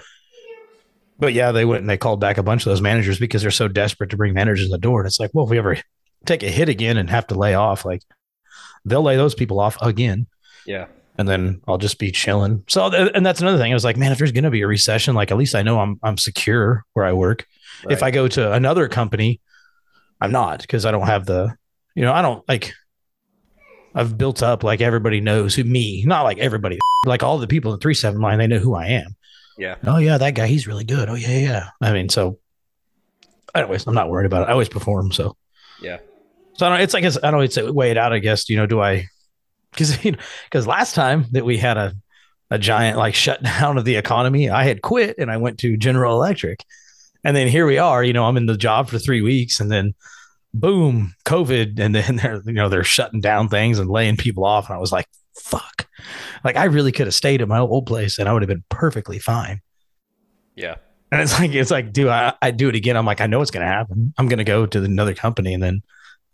but 1.19 1.33
yeah, 1.33 1.51
they 1.51 1.65
went 1.65 1.81
and 1.81 1.89
they 1.89 1.97
called 1.97 2.19
back 2.19 2.37
a 2.37 2.43
bunch 2.43 2.65
of 2.65 2.71
those 2.71 2.81
managers 2.81 3.19
because 3.19 3.41
they're 3.41 3.51
so 3.51 3.67
desperate 3.67 4.11
to 4.11 4.17
bring 4.17 4.33
managers 4.33 4.65
in 4.65 4.71
the 4.71 4.77
door. 4.77 4.99
And 4.99 5.07
it's 5.07 5.19
like, 5.19 5.31
well, 5.33 5.45
if 5.45 5.51
we 5.51 5.57
ever 5.57 5.77
take 6.25 6.43
a 6.43 6.49
hit 6.49 6.69
again 6.69 6.97
and 6.97 7.09
have 7.09 7.27
to 7.27 7.35
lay 7.35 7.55
off, 7.55 7.85
like 7.85 8.03
they'll 8.85 9.03
lay 9.03 9.15
those 9.15 9.35
people 9.35 9.59
off 9.59 9.77
again. 9.81 10.27
Yeah. 10.65 10.87
And 11.17 11.27
then 11.27 11.61
I'll 11.67 11.79
just 11.79 11.97
be 11.97 12.11
chilling. 12.11 12.63
So, 12.67 12.85
uh, 12.85 13.09
and 13.15 13.25
that's 13.25 13.41
another 13.41 13.57
thing. 13.57 13.71
I 13.71 13.75
was 13.75 13.83
like, 13.83 13.97
man, 13.97 14.11
if 14.11 14.19
there's 14.19 14.31
going 14.31 14.43
to 14.43 14.51
be 14.51 14.61
a 14.61 14.67
recession, 14.67 15.15
like 15.15 15.31
at 15.31 15.37
least 15.37 15.55
I 15.55 15.63
know 15.63 15.79
I'm 15.79 15.99
I'm 16.03 16.17
secure 16.17 16.85
where 16.93 17.05
I 17.05 17.13
work. 17.13 17.47
If 17.89 18.03
I 18.03 18.11
go 18.11 18.27
to 18.27 18.53
another 18.53 18.87
company, 18.87 19.39
I'm 20.19 20.31
not 20.31 20.61
because 20.61 20.85
I 20.85 20.91
don't 20.91 21.05
have 21.05 21.25
the, 21.25 21.55
you 21.95 22.03
know, 22.03 22.13
I 22.13 22.21
don't 22.21 22.47
like. 22.47 22.73
I've 23.95 24.15
built 24.15 24.43
up 24.43 24.63
like 24.63 24.81
everybody 24.81 25.21
knows 25.21 25.55
who 25.55 25.63
me, 25.63 26.03
not 26.05 26.21
like 26.21 26.37
everybody, 26.37 26.77
like 27.05 27.23
all 27.23 27.39
the 27.39 27.47
people 27.47 27.71
in 27.71 27.79
the 27.79 27.81
three 27.81 27.95
seven 27.95 28.21
line. 28.21 28.37
They 28.37 28.45
know 28.45 28.59
who 28.59 28.75
I 28.75 28.87
am. 28.87 29.15
Yeah. 29.57 29.75
Oh 29.85 29.97
yeah, 29.97 30.17
that 30.17 30.35
guy, 30.35 30.47
he's 30.47 30.67
really 30.67 30.83
good. 30.83 31.09
Oh 31.09 31.15
yeah, 31.15 31.37
yeah. 31.37 31.69
I 31.81 31.91
mean, 31.91 32.09
so. 32.09 32.39
Anyways, 33.55 33.87
I'm 33.87 33.95
not 33.95 34.09
worried 34.09 34.27
about 34.27 34.43
it. 34.43 34.49
I 34.49 34.51
always 34.51 34.69
perform, 34.69 35.11
so. 35.11 35.35
Yeah. 35.81 35.97
So 36.53 36.65
I 36.65 36.69
don't. 36.69 36.81
It's 36.81 36.93
like 36.93 37.03
I 37.05 37.09
don't. 37.09 37.31
know, 37.33 37.39
It's 37.41 37.57
a 37.57 37.71
weigh 37.71 37.91
it 37.91 37.97
out. 37.97 38.13
I 38.13 38.19
guess 38.19 38.49
you 38.49 38.57
know. 38.57 38.65
Do 38.65 38.81
I? 38.81 39.07
Because 39.71 40.03
you 40.05 40.11
know, 40.11 40.19
because 40.45 40.67
last 40.67 40.95
time 40.95 41.25
that 41.31 41.45
we 41.45 41.57
had 41.57 41.77
a 41.77 41.93
a 42.49 42.57
giant 42.57 42.97
like 42.97 43.15
shutdown 43.15 43.77
of 43.77 43.85
the 43.85 43.95
economy, 43.95 44.49
I 44.49 44.63
had 44.63 44.81
quit 44.81 45.15
and 45.17 45.31
I 45.31 45.37
went 45.37 45.59
to 45.59 45.77
General 45.77 46.15
Electric, 46.15 46.63
and 47.23 47.35
then 47.35 47.47
here 47.47 47.65
we 47.65 47.77
are. 47.77 48.03
You 48.03 48.13
know, 48.13 48.25
I'm 48.25 48.37
in 48.37 48.45
the 48.45 48.57
job 48.57 48.89
for 48.89 48.99
three 48.99 49.21
weeks, 49.21 49.59
and 49.59 49.71
then 49.71 49.93
boom, 50.53 51.13
COVID, 51.25 51.79
and 51.79 51.95
then 51.95 52.15
they're 52.21 52.41
you 52.45 52.53
know 52.53 52.69
they're 52.69 52.83
shutting 52.83 53.21
down 53.21 53.49
things 53.49 53.79
and 53.79 53.89
laying 53.89 54.17
people 54.17 54.45
off, 54.45 54.69
and 54.69 54.75
I 54.75 54.79
was 54.79 54.91
like, 54.91 55.07
fuck, 55.39 55.87
like 56.43 56.55
I 56.55 56.65
really 56.65 56.91
could 56.91 57.07
have 57.07 57.13
stayed 57.13 57.41
at 57.41 57.47
my 57.47 57.59
old 57.59 57.85
place 57.85 58.19
and 58.19 58.27
I 58.29 58.33
would 58.33 58.41
have 58.41 58.49
been 58.49 58.63
perfectly 58.69 59.19
fine. 59.19 59.61
Yeah. 60.55 60.75
And 61.11 61.21
it's 61.21 61.39
like 61.39 61.51
it's 61.53 61.71
like, 61.71 61.93
do 61.93 62.09
I 62.09 62.33
I 62.41 62.51
do 62.51 62.67
it 62.69 62.75
again? 62.75 62.97
I'm 62.97 63.05
like, 63.05 63.21
I 63.21 63.27
know 63.27 63.41
it's 63.41 63.51
gonna 63.51 63.65
happen. 63.65 64.13
I'm 64.17 64.27
gonna 64.27 64.43
go 64.43 64.65
to 64.65 64.83
another 64.83 65.13
company 65.13 65.53
and 65.53 65.63
then 65.63 65.81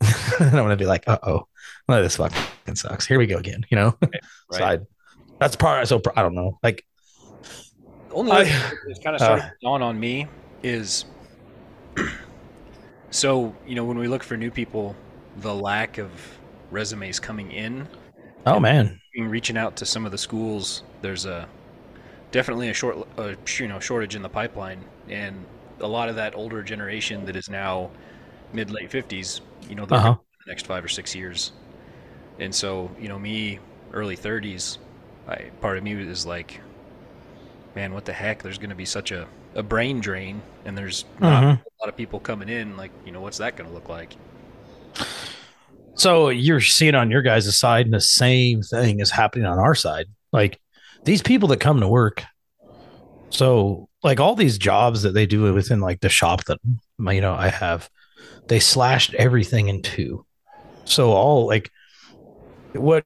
I'm 0.40 0.50
gonna 0.50 0.76
be 0.76 0.86
like, 0.86 1.04
uh 1.06 1.18
oh, 1.22 1.46
well, 1.88 2.02
this 2.02 2.16
fucking 2.16 2.74
sucks. 2.74 3.06
Here 3.06 3.18
we 3.18 3.26
go 3.26 3.36
again. 3.36 3.64
You 3.70 3.76
know. 3.76 3.98
Right. 4.02 4.20
so 4.52 4.64
I, 4.64 4.78
that's 5.38 5.54
part. 5.56 5.86
So 5.88 6.00
I 6.16 6.22
don't 6.22 6.34
know. 6.34 6.58
Like, 6.62 6.84
The 8.08 8.14
only 8.14 8.32
I- 8.32 8.44
that's 8.86 8.98
kind 9.02 9.14
of 9.16 9.22
uh, 9.22 9.24
started 9.24 9.42
to 9.42 9.52
dawn 9.62 9.82
on 9.82 9.98
me 10.00 10.26
is 10.62 11.04
so 13.10 13.54
you 13.66 13.74
know 13.74 13.84
when 13.84 13.98
we 13.98 14.08
look 14.08 14.22
for 14.22 14.36
new 14.36 14.50
people, 14.50 14.96
the 15.38 15.54
lack 15.54 15.98
of 15.98 16.10
resumes 16.70 17.20
coming 17.20 17.52
in. 17.52 17.86
Oh 18.46 18.60
man, 18.60 19.00
in 19.14 19.28
reaching 19.28 19.56
out 19.56 19.76
to 19.76 19.86
some 19.86 20.04
of 20.06 20.12
the 20.12 20.18
schools, 20.18 20.82
there's 21.02 21.24
a 21.24 21.48
definitely 22.32 22.70
a 22.70 22.74
short, 22.74 23.08
a, 23.18 23.36
you 23.58 23.68
know, 23.68 23.80
shortage 23.80 24.16
in 24.16 24.22
the 24.22 24.28
pipeline, 24.28 24.84
and 25.08 25.44
a 25.80 25.88
lot 25.88 26.08
of 26.08 26.16
that 26.16 26.34
older 26.36 26.62
generation 26.62 27.26
that 27.26 27.36
is 27.36 27.50
now 27.50 27.90
mid 28.52 28.70
late 28.70 28.90
fifties, 28.90 29.40
you 29.68 29.76
know, 29.76 29.84
Uh-huh. 29.90 30.18
in 30.32 30.46
the 30.46 30.52
next 30.52 30.66
five 30.66 30.84
or 30.84 30.88
six 30.88 31.14
years, 31.14 31.52
and 32.38 32.54
so 32.54 32.90
you 33.00 33.08
know, 33.08 33.18
me 33.18 33.60
early 33.92 34.16
thirties, 34.16 34.78
I 35.28 35.50
part 35.60 35.78
of 35.78 35.84
me 35.84 35.92
is 35.94 36.26
like, 36.26 36.60
man, 37.74 37.92
what 37.94 38.04
the 38.04 38.12
heck? 38.12 38.42
There's 38.42 38.58
going 38.58 38.70
to 38.70 38.76
be 38.76 38.84
such 38.86 39.10
a 39.10 39.26
a 39.54 39.62
brain 39.62 40.00
drain, 40.00 40.42
and 40.64 40.76
there's 40.76 41.04
not 41.20 41.44
Mhm. 41.44 41.64
a 41.66 41.70
lot 41.84 41.88
of 41.88 41.96
people 41.96 42.18
coming 42.20 42.48
in. 42.48 42.76
Like, 42.76 42.90
you 43.06 43.12
know, 43.12 43.20
what's 43.20 43.38
that 43.38 43.56
going 43.56 43.68
to 43.68 43.74
look 43.74 43.88
like? 43.88 44.16
So 45.94 46.28
you're 46.28 46.60
seeing 46.60 46.94
on 46.94 47.10
your 47.10 47.22
guys' 47.22 47.56
side, 47.58 47.86
and 47.86 47.94
the 47.94 48.00
same 48.00 48.62
thing 48.62 49.00
is 49.00 49.10
happening 49.10 49.46
on 49.46 49.58
our 49.58 49.74
side. 49.74 50.06
Like 50.32 50.60
these 51.04 51.22
people 51.22 51.48
that 51.48 51.60
come 51.60 51.80
to 51.80 51.88
work. 51.88 52.24
So 53.30 53.88
like 54.02 54.20
all 54.20 54.34
these 54.34 54.58
jobs 54.58 55.02
that 55.02 55.14
they 55.14 55.26
do 55.26 55.52
within 55.52 55.80
like 55.80 56.00
the 56.00 56.08
shop 56.08 56.44
that 56.44 56.58
you 56.98 57.20
know 57.20 57.34
I 57.34 57.48
have, 57.48 57.88
they 58.48 58.60
slashed 58.60 59.14
everything 59.14 59.68
in 59.68 59.82
two. 59.82 60.24
So 60.84 61.12
all 61.12 61.46
like 61.46 61.70
what 62.72 63.04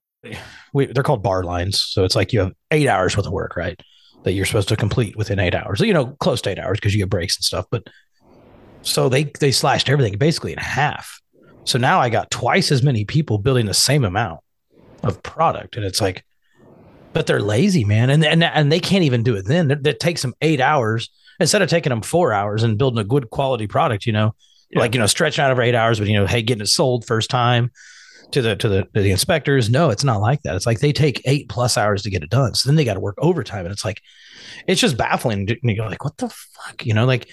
we, 0.72 0.86
they're 0.86 1.02
called 1.02 1.22
bar 1.22 1.44
lines. 1.44 1.80
So 1.80 2.04
it's 2.04 2.16
like 2.16 2.32
you 2.32 2.40
have 2.40 2.52
eight 2.70 2.88
hours 2.88 3.16
worth 3.16 3.26
of 3.26 3.32
work, 3.32 3.56
right? 3.56 3.80
That 4.24 4.32
you're 4.32 4.46
supposed 4.46 4.68
to 4.68 4.76
complete 4.76 5.16
within 5.16 5.38
eight 5.38 5.54
hours. 5.54 5.80
You 5.80 5.94
know, 5.94 6.06
close 6.20 6.42
to 6.42 6.50
eight 6.50 6.58
hours 6.58 6.78
because 6.78 6.94
you 6.94 7.00
get 7.00 7.10
breaks 7.10 7.36
and 7.36 7.44
stuff. 7.44 7.66
But 7.70 7.86
so 8.82 9.08
they 9.08 9.24
they 9.24 9.52
slashed 9.52 9.88
everything 9.88 10.18
basically 10.18 10.52
in 10.52 10.58
half. 10.58 11.20
So 11.68 11.78
now 11.78 12.00
I 12.00 12.08
got 12.08 12.30
twice 12.30 12.72
as 12.72 12.82
many 12.82 13.04
people 13.04 13.36
building 13.36 13.66
the 13.66 13.74
same 13.74 14.04
amount 14.04 14.40
of 15.02 15.22
product, 15.22 15.76
and 15.76 15.84
it's 15.84 16.00
like, 16.00 16.24
but 17.12 17.26
they're 17.26 17.42
lazy, 17.42 17.84
man, 17.84 18.08
and 18.08 18.24
and 18.24 18.42
and 18.42 18.72
they 18.72 18.80
can't 18.80 19.04
even 19.04 19.22
do 19.22 19.36
it. 19.36 19.44
Then 19.44 19.68
that 19.68 20.00
takes 20.00 20.22
them 20.22 20.34
eight 20.40 20.60
hours 20.62 21.10
instead 21.38 21.60
of 21.60 21.68
taking 21.68 21.90
them 21.90 22.00
four 22.00 22.32
hours 22.32 22.62
and 22.62 22.78
building 22.78 22.98
a 22.98 23.04
good 23.04 23.28
quality 23.28 23.66
product. 23.66 24.06
You 24.06 24.12
know, 24.14 24.34
like 24.74 24.94
you 24.94 25.00
know, 25.00 25.06
stretching 25.06 25.44
out 25.44 25.50
over 25.50 25.60
eight 25.60 25.74
hours, 25.74 25.98
but 25.98 26.08
you 26.08 26.14
know, 26.14 26.26
hey, 26.26 26.40
getting 26.40 26.62
it 26.62 26.68
sold 26.68 27.04
first 27.06 27.28
time 27.28 27.70
to 28.32 28.42
the 28.42 28.56
to 28.56 28.68
the 28.68 28.82
to 28.94 29.02
the 29.02 29.10
inspectors. 29.10 29.70
No, 29.70 29.90
it's 29.90 30.04
not 30.04 30.20
like 30.20 30.42
that. 30.42 30.54
It's 30.54 30.66
like 30.66 30.80
they 30.80 30.92
take 30.92 31.22
eight 31.24 31.48
plus 31.48 31.78
hours 31.78 32.02
to 32.02 32.10
get 32.10 32.22
it 32.22 32.30
done. 32.30 32.54
So 32.54 32.68
then 32.68 32.76
they 32.76 32.84
got 32.84 32.94
to 32.94 33.00
work 33.00 33.16
overtime, 33.18 33.64
and 33.64 33.72
it's 33.72 33.84
like, 33.84 34.02
it's 34.66 34.80
just 34.80 34.96
baffling. 34.96 35.48
And 35.50 35.58
you're 35.62 35.88
like, 35.88 36.04
what 36.04 36.16
the 36.16 36.28
fuck, 36.28 36.84
you 36.84 36.94
know, 36.94 37.06
like 37.06 37.28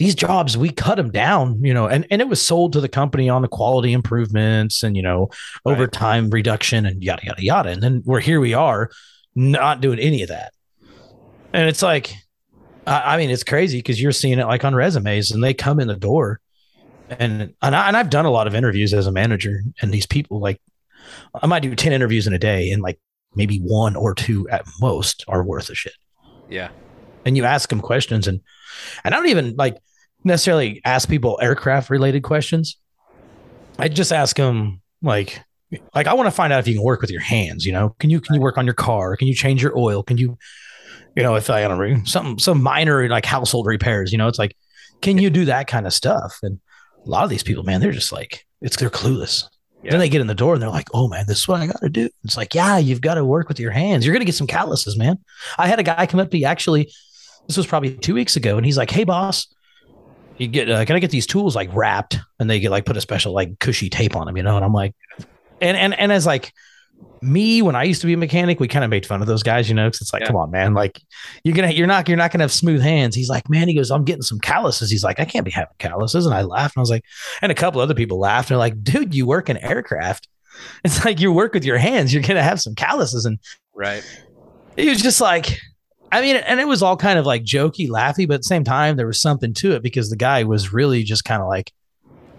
these 0.00 0.14
jobs 0.14 0.56
we 0.56 0.70
cut 0.70 0.94
them 0.94 1.10
down 1.10 1.62
you 1.62 1.74
know 1.74 1.86
and, 1.86 2.06
and 2.10 2.22
it 2.22 2.28
was 2.28 2.40
sold 2.40 2.72
to 2.72 2.80
the 2.80 2.88
company 2.88 3.28
on 3.28 3.42
the 3.42 3.48
quality 3.48 3.92
improvements 3.92 4.82
and 4.82 4.96
you 4.96 5.02
know 5.02 5.28
overtime 5.66 6.30
reduction 6.30 6.86
and 6.86 7.04
yada 7.04 7.20
yada 7.22 7.44
yada 7.44 7.68
and 7.68 7.82
then 7.82 8.02
we're 8.06 8.18
here 8.18 8.40
we 8.40 8.54
are 8.54 8.88
not 9.34 9.82
doing 9.82 9.98
any 9.98 10.22
of 10.22 10.30
that 10.30 10.54
and 11.52 11.68
it's 11.68 11.82
like 11.82 12.14
i, 12.86 13.14
I 13.14 13.16
mean 13.18 13.28
it's 13.28 13.44
crazy 13.44 13.78
because 13.78 14.00
you're 14.00 14.10
seeing 14.10 14.38
it 14.38 14.46
like 14.46 14.64
on 14.64 14.74
resumes 14.74 15.32
and 15.32 15.44
they 15.44 15.52
come 15.52 15.78
in 15.78 15.86
the 15.86 15.96
door 15.96 16.40
and 17.18 17.54
and, 17.62 17.76
I, 17.76 17.88
and 17.88 17.96
i've 17.96 18.10
done 18.10 18.24
a 18.26 18.30
lot 18.30 18.46
of 18.46 18.54
interviews 18.54 18.94
as 18.94 19.06
a 19.06 19.12
manager 19.12 19.62
and 19.82 19.92
these 19.92 20.06
people 20.06 20.40
like 20.40 20.60
i 21.42 21.46
might 21.46 21.60
do 21.62 21.74
10 21.74 21.92
interviews 21.92 22.26
in 22.26 22.32
a 22.32 22.38
day 22.38 22.70
and 22.70 22.82
like 22.82 22.98
maybe 23.34 23.58
one 23.58 23.96
or 23.96 24.14
two 24.14 24.48
at 24.48 24.64
most 24.80 25.24
are 25.28 25.42
worth 25.42 25.68
a 25.70 25.74
shit 25.74 25.94
Yeah. 26.48 26.68
and 27.24 27.36
you 27.36 27.44
ask 27.44 27.68
them 27.68 27.80
questions 27.80 28.26
and 28.26 28.40
and 29.04 29.14
I 29.14 29.18
don't 29.18 29.28
even 29.28 29.56
like 29.56 29.76
necessarily 30.24 30.80
ask 30.84 31.08
people 31.08 31.38
aircraft 31.42 31.90
related 31.90 32.22
questions. 32.22 32.76
I 33.80 33.88
just 33.88 34.12
ask 34.12 34.36
them 34.36 34.80
like 35.02 35.42
like 35.92 36.06
I 36.06 36.14
want 36.14 36.28
to 36.28 36.30
find 36.30 36.52
out 36.52 36.60
if 36.60 36.68
you 36.68 36.74
can 36.74 36.84
work 36.84 37.00
with 37.00 37.10
your 37.10 37.20
hands, 37.20 37.66
you 37.66 37.72
know. 37.72 37.94
Can 37.98 38.10
you 38.10 38.20
can 38.20 38.36
you 38.36 38.40
work 38.40 38.56
on 38.56 38.64
your 38.64 38.74
car? 38.74 39.16
Can 39.16 39.26
you 39.26 39.34
change 39.34 39.60
your 39.62 39.76
oil? 39.76 40.02
Can 40.04 40.18
you 40.18 40.38
you 41.16 41.22
know, 41.24 41.34
if 41.34 41.50
I 41.50 41.66
don't 41.66 41.78
know, 41.78 42.00
some 42.04 42.38
some 42.38 42.62
minor 42.62 43.08
like 43.08 43.24
household 43.26 43.66
repairs, 43.66 44.12
you 44.12 44.18
know, 44.18 44.28
it's 44.28 44.38
like 44.38 44.56
can 45.02 45.18
you 45.18 45.30
do 45.30 45.44
that 45.46 45.66
kind 45.66 45.86
of 45.86 45.92
stuff? 45.92 46.38
And 46.42 46.60
a 47.04 47.08
lot 47.08 47.24
of 47.24 47.30
these 47.30 47.42
people, 47.42 47.62
man, 47.64 47.80
they're 47.80 47.92
just 47.92 48.12
like 48.12 48.46
it's 48.60 48.76
they're 48.76 48.90
clueless. 48.90 49.44
Yeah. 49.82 49.92
Then 49.92 50.00
they 50.00 50.10
get 50.10 50.20
in 50.20 50.26
the 50.26 50.34
door 50.34 50.52
and 50.52 50.62
they're 50.62 50.68
like, 50.68 50.88
"Oh 50.92 51.08
man, 51.08 51.24
this 51.26 51.38
is 51.38 51.48
what 51.48 51.60
I 51.60 51.66
got 51.66 51.80
to 51.80 51.88
do." 51.88 52.10
It's 52.24 52.36
like, 52.36 52.54
"Yeah, 52.54 52.76
you've 52.76 53.00
got 53.00 53.14
to 53.14 53.24
work 53.24 53.48
with 53.48 53.58
your 53.58 53.70
hands. 53.70 54.04
You're 54.04 54.12
going 54.12 54.20
to 54.20 54.26
get 54.26 54.34
some 54.34 54.46
calluses, 54.46 54.98
man." 54.98 55.18
I 55.56 55.68
had 55.68 55.78
a 55.78 55.82
guy 55.82 56.04
come 56.04 56.20
up 56.20 56.30
to 56.30 56.36
me 56.36 56.44
actually 56.44 56.90
this 57.50 57.56
was 57.56 57.66
probably 57.66 57.96
two 57.96 58.14
weeks 58.14 58.36
ago, 58.36 58.56
and 58.56 58.64
he's 58.64 58.76
like, 58.76 58.90
"Hey, 58.90 59.02
boss, 59.02 59.52
you 60.38 60.46
get 60.46 60.70
uh, 60.70 60.84
can 60.84 60.94
I 60.94 61.00
get 61.00 61.10
these 61.10 61.26
tools 61.26 61.56
like 61.56 61.68
wrapped?" 61.74 62.18
And 62.38 62.48
they 62.48 62.60
get 62.60 62.70
like 62.70 62.84
put 62.84 62.96
a 62.96 63.00
special 63.00 63.32
like 63.32 63.58
cushy 63.58 63.90
tape 63.90 64.14
on 64.14 64.26
them, 64.26 64.36
you 64.36 64.44
know. 64.44 64.54
And 64.54 64.64
I'm 64.64 64.72
like, 64.72 64.94
and 65.60 65.76
and 65.76 65.98
and 65.98 66.12
as 66.12 66.26
like 66.26 66.52
me 67.22 67.60
when 67.60 67.76
I 67.76 67.82
used 67.84 68.00
to 68.00 68.06
be 68.06 68.14
a 68.14 68.16
mechanic, 68.16 68.60
we 68.60 68.66
kind 68.68 68.82
of 68.84 68.90
made 68.90 69.04
fun 69.04 69.20
of 69.20 69.26
those 69.26 69.42
guys, 69.42 69.68
you 69.68 69.74
know, 69.74 69.86
because 69.88 70.00
it's 70.00 70.12
like, 70.12 70.20
Yeah. 70.22 70.28
come 70.28 70.36
on, 70.36 70.50
man, 70.50 70.72
like 70.74 71.00
you're 71.44 71.54
gonna 71.54 71.70
you're 71.70 71.86
not 71.86 72.08
you're 72.08 72.16
not 72.16 72.30
gonna 72.32 72.44
have 72.44 72.52
smooth 72.52 72.80
hands. 72.80 73.14
He's 73.14 73.28
like, 73.28 73.48
man, 73.50 73.68
he 73.68 73.74
goes, 73.74 73.90
I'm 73.90 74.04
getting 74.04 74.22
some 74.22 74.38
calluses. 74.40 74.90
He's 74.90 75.04
like, 75.04 75.20
I 75.20 75.24
can't 75.26 75.44
be 75.44 75.50
having 75.50 75.68
calluses, 75.78 76.24
and 76.24 76.34
I 76.34 76.42
laughed, 76.42 76.76
and 76.76 76.80
I 76.80 76.82
was 76.82 76.90
like, 76.90 77.04
and 77.42 77.52
a 77.52 77.54
couple 77.54 77.80
other 77.82 77.94
people 77.94 78.18
laughed, 78.18 78.50
and 78.50 78.54
they're 78.54 78.58
like, 78.58 78.82
dude, 78.82 79.14
you 79.14 79.26
work 79.26 79.48
in 79.50 79.56
aircraft. 79.58 80.28
It's 80.84 81.04
like 81.06 81.20
you 81.20 81.32
work 81.32 81.54
with 81.54 81.64
your 81.64 81.78
hands. 81.78 82.12
You're 82.12 82.22
gonna 82.22 82.42
have 82.42 82.60
some 82.60 82.74
calluses, 82.74 83.24
and 83.24 83.38
Right. 83.74 84.02
he 84.76 84.88
was 84.88 85.00
just 85.00 85.20
like 85.20 85.58
i 86.12 86.20
mean 86.20 86.34
and 86.36 86.58
it 86.58 86.66
was 86.66 86.82
all 86.82 86.96
kind 86.96 87.18
of 87.20 87.24
like 87.24 87.44
jokey 87.44 87.88
laughy 87.88 88.26
but 88.26 88.34
at 88.34 88.40
the 88.40 88.44
same 88.48 88.64
time 88.64 88.96
there 88.96 89.06
was 89.06 89.20
something 89.20 89.54
to 89.54 89.72
it 89.76 89.82
because 89.82 90.10
the 90.10 90.16
guy 90.16 90.42
was 90.42 90.72
really 90.72 91.04
just 91.04 91.24
kind 91.24 91.40
of 91.40 91.46
like 91.46 91.70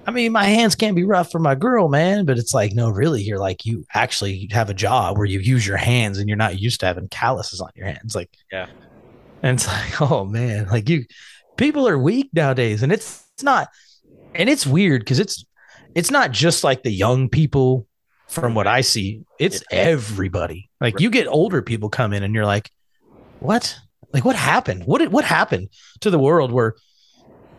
i 0.07 0.11
mean 0.11 0.31
my 0.31 0.43
hands 0.45 0.75
can't 0.75 0.95
be 0.95 1.03
rough 1.03 1.31
for 1.31 1.39
my 1.39 1.55
girl 1.55 1.87
man 1.89 2.25
but 2.25 2.37
it's 2.37 2.53
like 2.53 2.73
no 2.73 2.89
really 2.89 3.21
you're 3.21 3.39
like 3.39 3.65
you 3.65 3.85
actually 3.93 4.47
have 4.51 4.69
a 4.69 4.73
job 4.73 5.17
where 5.17 5.25
you 5.25 5.39
use 5.39 5.65
your 5.65 5.77
hands 5.77 6.17
and 6.17 6.27
you're 6.27 6.37
not 6.37 6.59
used 6.59 6.79
to 6.79 6.85
having 6.85 7.07
calluses 7.09 7.61
on 7.61 7.69
your 7.75 7.85
hands 7.87 8.15
like 8.15 8.29
Yeah. 8.51 8.67
and 9.43 9.55
it's 9.57 9.67
like 10.01 10.01
oh 10.01 10.25
man 10.25 10.67
like 10.67 10.89
you 10.89 11.05
people 11.57 11.87
are 11.87 11.97
weak 11.97 12.29
nowadays 12.33 12.83
and 12.83 12.91
it's 12.91 13.25
it's 13.33 13.43
not 13.43 13.69
and 14.33 14.49
it's 14.49 14.65
weird 14.65 15.01
because 15.01 15.19
it's 15.19 15.45
it's 15.93 16.09
not 16.11 16.31
just 16.31 16.63
like 16.63 16.83
the 16.83 16.91
young 16.91 17.29
people 17.29 17.85
from 18.27 18.55
what 18.55 18.65
i 18.65 18.81
see 18.81 19.23
it's 19.39 19.63
everybody. 19.71 20.69
Like 20.79 20.99
you 20.99 21.09
get 21.09 21.25
older 21.27 21.61
people 21.63 21.89
come 21.89 22.13
in 22.13 22.21
and 22.23 22.33
you're 22.35 22.45
like 22.45 22.69
what? 23.39 23.75
Like 24.13 24.23
what 24.23 24.35
happened? 24.35 24.83
What 24.85 24.99
did 24.99 25.11
what 25.11 25.25
happened 25.25 25.69
to 26.01 26.11
the 26.11 26.19
world 26.19 26.51
where 26.51 26.75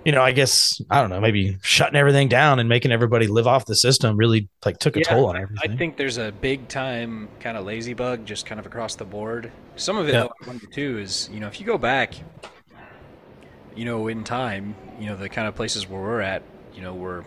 you 0.05 0.13
know, 0.13 0.23
I 0.23 0.33
guess 0.33 0.81
I 0.91 1.01
don't 1.01 1.11
know, 1.11 1.21
maybe 1.21 1.59
shutting 1.63 1.97
everything 1.97 2.29
down 2.29 2.59
and 2.59 2.69
making 2.69 2.93
everybody 2.93 3.27
live 3.29 3.47
off 3.47 3.67
the 3.67 3.77
system 3.77 4.17
really 4.17 4.49
like 4.65 4.79
took 4.79 4.97
a 4.97 5.01
Yeah, 5.01 5.05
toll 5.09 5.27
on 5.27 5.37
everything. 5.37 5.59
I 5.63 5.69
think 5.69 5.97
there's 5.97 6.19
a 6.19 6.33
big 6.33 6.69
time 6.69 7.29
kind 7.41 7.57
of 7.57 7.65
lazy 7.65 7.95
bug 7.95 8.27
just 8.27 8.47
kind 8.47 8.59
of 8.61 8.67
across 8.67 8.95
the 8.97 9.05
board. 9.05 9.53
Some 9.77 9.97
of 9.97 10.09
it, 10.09 10.15
Yeah. 10.15 10.25
I 10.43 10.47
wonder 10.47 10.67
too, 10.67 10.99
is 10.99 11.29
you 11.33 11.41
know 11.41 11.49
if 11.49 11.61
you 11.61 11.67
go 11.67 11.79
back, 11.79 12.15
you 13.75 13.85
know, 13.85 14.07
in 14.09 14.25
time, 14.25 14.75
you 14.99 15.07
know 15.07 15.17
the 15.17 15.29
kind 15.29 15.49
of 15.49 15.55
places 15.55 15.89
where 15.89 16.01
we're 16.01 16.21
at, 16.21 16.43
you 16.75 16.83
know, 16.83 16.95
we're 16.95 17.25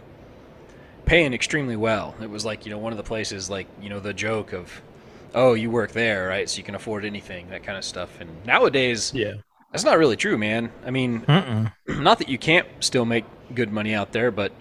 paying 1.05 1.33
extremely 1.33 1.75
well. 1.75 2.15
It 2.21 2.29
was 2.29 2.45
like 2.45 2.65
you 2.65 2.71
know 2.71 2.77
one 2.77 2.93
of 2.93 2.97
the 2.97 3.03
places 3.03 3.49
like 3.49 3.67
you 3.81 3.89
know 3.89 3.99
the 3.99 4.13
joke 4.13 4.53
of, 4.53 4.81
oh, 5.33 5.53
you 5.53 5.69
work 5.69 5.91
there, 5.91 6.27
right? 6.27 6.49
So 6.49 6.57
you 6.57 6.63
can 6.63 6.75
afford 6.75 7.05
anything, 7.05 7.49
that 7.49 7.63
kind 7.63 7.77
of 7.77 7.83
stuff. 7.85 8.19
And 8.19 8.29
nowadays, 8.45 9.13
yeah, 9.13 9.35
that's 9.75 9.83
not 9.83 9.97
really 9.97 10.15
true, 10.15 10.37
man. 10.37 10.71
I 10.85 10.91
mean, 10.91 11.25
Mm-mm. 11.27 11.71
not 11.87 12.19
that 12.19 12.29
you 12.29 12.37
can't 12.37 12.67
still 12.79 13.05
make 13.05 13.25
good 13.53 13.71
money 13.71 13.93
out 13.93 14.11
there, 14.13 14.31
but 14.31 14.51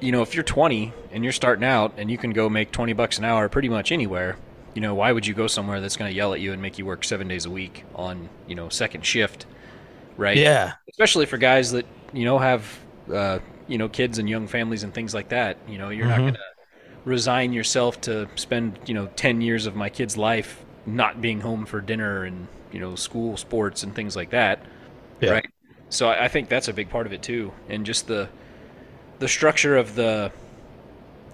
you 0.00 0.12
know, 0.12 0.22
if 0.22 0.34
you're 0.34 0.42
20 0.44 0.92
and 1.12 1.22
you're 1.24 1.32
starting 1.32 1.64
out 1.64 1.94
and 1.96 2.10
you 2.10 2.18
can 2.18 2.32
go 2.32 2.48
make 2.48 2.72
20 2.72 2.92
bucks 2.92 3.18
an 3.18 3.24
hour 3.24 3.48
pretty 3.48 3.68
much 3.68 3.92
anywhere, 3.92 4.36
you 4.74 4.80
know, 4.80 4.94
why 4.94 5.12
would 5.12 5.26
you 5.26 5.34
go 5.34 5.46
somewhere 5.46 5.80
that's 5.80 5.96
going 5.96 6.10
to 6.10 6.16
yell 6.16 6.34
at 6.34 6.40
you 6.40 6.52
and 6.52 6.62
make 6.62 6.78
you 6.78 6.86
work 6.86 7.04
7 7.04 7.28
days 7.28 7.46
a 7.46 7.50
week 7.50 7.84
on, 7.94 8.28
you 8.46 8.54
know, 8.54 8.68
second 8.68 9.04
shift, 9.04 9.46
right? 10.16 10.36
Yeah. 10.38 10.74
Especially 10.90 11.26
for 11.26 11.38
guys 11.38 11.72
that, 11.72 11.86
you 12.12 12.24
know, 12.24 12.38
have 12.38 12.80
uh, 13.12 13.40
you 13.68 13.78
know, 13.78 13.88
kids 13.88 14.18
and 14.18 14.28
young 14.28 14.46
families 14.48 14.82
and 14.82 14.94
things 14.94 15.14
like 15.14 15.28
that. 15.30 15.58
You 15.68 15.78
know, 15.78 15.90
you're 15.90 16.06
not 16.06 16.22
Mhm. 16.22 16.24
going 16.24 16.34
to 16.34 16.40
resign 17.04 17.52
yourself 17.52 18.00
to 18.02 18.28
spend, 18.36 18.78
you 18.86 18.94
know, 18.94 19.08
10 19.16 19.40
years 19.40 19.66
of 19.66 19.76
my 19.76 19.90
kid's 19.90 20.16
life 20.16 20.64
not 20.86 21.20
being 21.20 21.40
home 21.40 21.66
for 21.66 21.80
dinner 21.80 22.24
and, 22.24 22.48
you 22.72 22.80
know, 22.80 22.94
school 22.94 23.36
sports 23.36 23.82
and 23.82 23.94
things 23.94 24.16
like 24.16 24.30
that 24.30 24.60
Yeah. 25.20 25.40
right? 25.40 25.46
So 25.90 26.08
I, 26.08 26.24
I 26.24 26.28
think 26.28 26.48
that's 26.48 26.68
a 26.68 26.72
big 26.74 26.90
part 26.90 27.06
of 27.06 27.12
it 27.12 27.22
too, 27.22 27.52
and 27.68 27.86
just 27.86 28.06
the 28.08 28.28
the 29.20 29.28
structure 29.28 29.76
of 29.76 29.94
the 29.94 30.32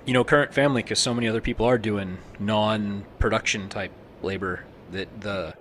you 0.04 0.12
know 0.12 0.24
current 0.24 0.54
family, 0.54 0.82
because 0.82 0.98
so 0.98 1.12
many 1.14 1.28
other 1.28 1.40
people 1.40 1.66
are 1.66 1.78
doing 1.78 2.18
non-production 2.38 3.68
type 3.68 3.92
labor 4.22 4.64
that 4.92 5.20
the 5.20 5.54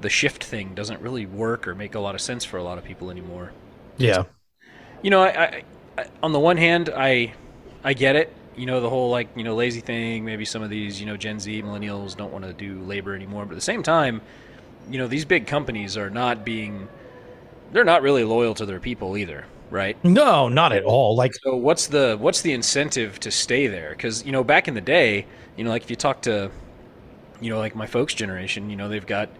the 0.00 0.10
shift 0.10 0.44
thing 0.44 0.74
doesn't 0.74 1.00
really 1.02 1.26
work 1.26 1.66
or 1.68 1.74
make 1.74 1.94
a 1.94 2.00
lot 2.00 2.14
of 2.14 2.20
sense 2.20 2.44
for 2.44 2.56
a 2.58 2.62
lot 2.62 2.78
of 2.78 2.84
people 2.84 3.10
anymore. 3.10 3.52
Yeah. 3.98 4.24
You 5.02 5.10
know, 5.10 5.22
I, 5.22 5.28
I, 5.44 5.62
I 5.98 6.06
on 6.22 6.32
the 6.32 6.40
one 6.40 6.56
hand, 6.56 6.90
I 6.94 7.34
I 7.84 7.92
get 7.94 8.16
it. 8.16 8.32
You 8.56 8.66
know, 8.66 8.80
the 8.80 8.90
whole 8.90 9.10
like 9.10 9.28
you 9.36 9.44
know 9.44 9.54
lazy 9.54 9.80
thing. 9.80 10.24
Maybe 10.24 10.44
some 10.44 10.62
of 10.62 10.70
these 10.70 11.00
you 11.00 11.06
know 11.06 11.16
Gen 11.16 11.38
Z 11.40 11.62
millennials 11.62 12.16
don't 12.16 12.32
want 12.32 12.44
to 12.44 12.52
do 12.52 12.80
labor 12.82 13.14
anymore, 13.14 13.44
but 13.46 13.52
at 13.52 13.56
the 13.56 13.60
same 13.60 13.82
time, 13.82 14.20
you 14.90 14.98
know 14.98 15.08
these 15.08 15.24
big 15.24 15.46
companies 15.46 15.96
are 15.96 16.10
not 16.10 16.44
being 16.44 16.88
they're 17.72 17.84
not 17.84 18.02
really 18.02 18.24
loyal 18.24 18.54
to 18.56 18.66
their 18.66 18.80
people 18.80 19.16
either, 19.16 19.46
right? 19.70 19.98
No, 20.02 20.48
not 20.48 20.72
at 20.72 20.82
all. 20.84 21.14
Like 21.16 21.40
So 21.44 21.56
what's 21.56 21.86
the 21.88 22.16
what's 22.18 22.40
the 22.40 22.52
incentive 22.52 23.20
to 23.20 23.30
stay 23.30 23.66
there? 23.66 23.90
Because 23.90 24.24
you 24.24 24.32
know 24.32 24.42
back 24.44 24.66
in 24.68 24.74
the 24.74 24.80
day, 24.80 25.26
you 25.56 25.64
know 25.64 25.70
like 25.70 25.82
if 25.82 25.90
you 25.90 25.96
talk 25.96 26.22
to, 26.22 26.50
you 27.40 27.50
know 27.50 27.58
like 27.58 27.74
my 27.76 27.86
folks' 27.86 28.14
generation, 28.14 28.70
you 28.70 28.76
know 28.76 28.88
they've 28.88 29.06
got 29.06 29.30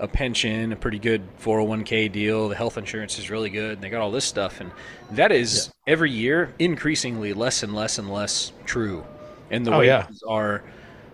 a 0.00 0.08
pension, 0.08 0.72
a 0.72 0.76
pretty 0.76 0.98
good 0.98 1.22
401k 1.38 2.08
deal, 2.08 2.48
the 2.48 2.56
health 2.56 2.78
insurance 2.78 3.18
is 3.18 3.30
really 3.30 3.50
good, 3.50 3.74
and 3.74 3.82
they 3.82 3.90
got 3.90 4.02
all 4.02 4.12
this 4.12 4.24
stuff, 4.26 4.60
and 4.60 4.72
that 5.10 5.32
is 5.32 5.70
every 5.86 6.12
year 6.12 6.54
increasingly 6.58 7.32
less 7.34 7.62
and 7.62 7.74
less 7.74 7.98
and 7.98 8.10
less 8.12 8.52
true, 8.66 9.06
and 9.50 9.66
the 9.66 9.72
Oh, 9.72 9.80
yeah. 9.80 10.08
wages 10.08 10.22
are 10.28 10.64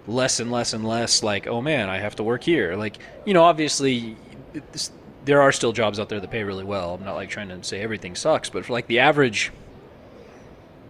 less 0.06 0.40
and 0.40 0.52
less 0.52 0.72
and 0.74 0.84
less 0.86 1.22
like 1.22 1.46
oh 1.46 1.60
man 1.62 1.88
I 1.88 1.98
have 1.98 2.16
to 2.16 2.22
work 2.22 2.42
here 2.44 2.76
like 2.76 2.98
you 3.24 3.34
know 3.34 3.44
obviously 3.44 4.16
there 5.24 5.40
are 5.40 5.52
still 5.52 5.72
jobs 5.72 5.98
out 5.98 6.08
there 6.08 6.20
that 6.20 6.30
pay 6.30 6.44
really 6.44 6.64
well. 6.64 6.94
I'm 6.94 7.04
not 7.04 7.14
like 7.14 7.30
trying 7.30 7.48
to 7.48 7.62
say 7.64 7.80
everything 7.80 8.14
sucks, 8.14 8.50
but 8.50 8.64
for 8.64 8.72
like 8.72 8.86
the 8.86 8.98
average, 8.98 9.52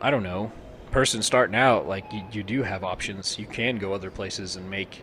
I 0.01 0.11
don't 0.11 0.23
know, 0.23 0.53
person 0.91 1.23
starting 1.23 1.57
out, 1.57 1.87
like 1.87 2.13
you, 2.13 2.23
you 2.33 2.43
do 2.43 2.63
have 2.63 2.85
options. 2.85 3.39
You 3.39 3.47
can 3.47 3.79
go 3.79 3.93
other 3.93 4.11
places 4.11 4.57
and 4.57 4.69
make 4.71 5.03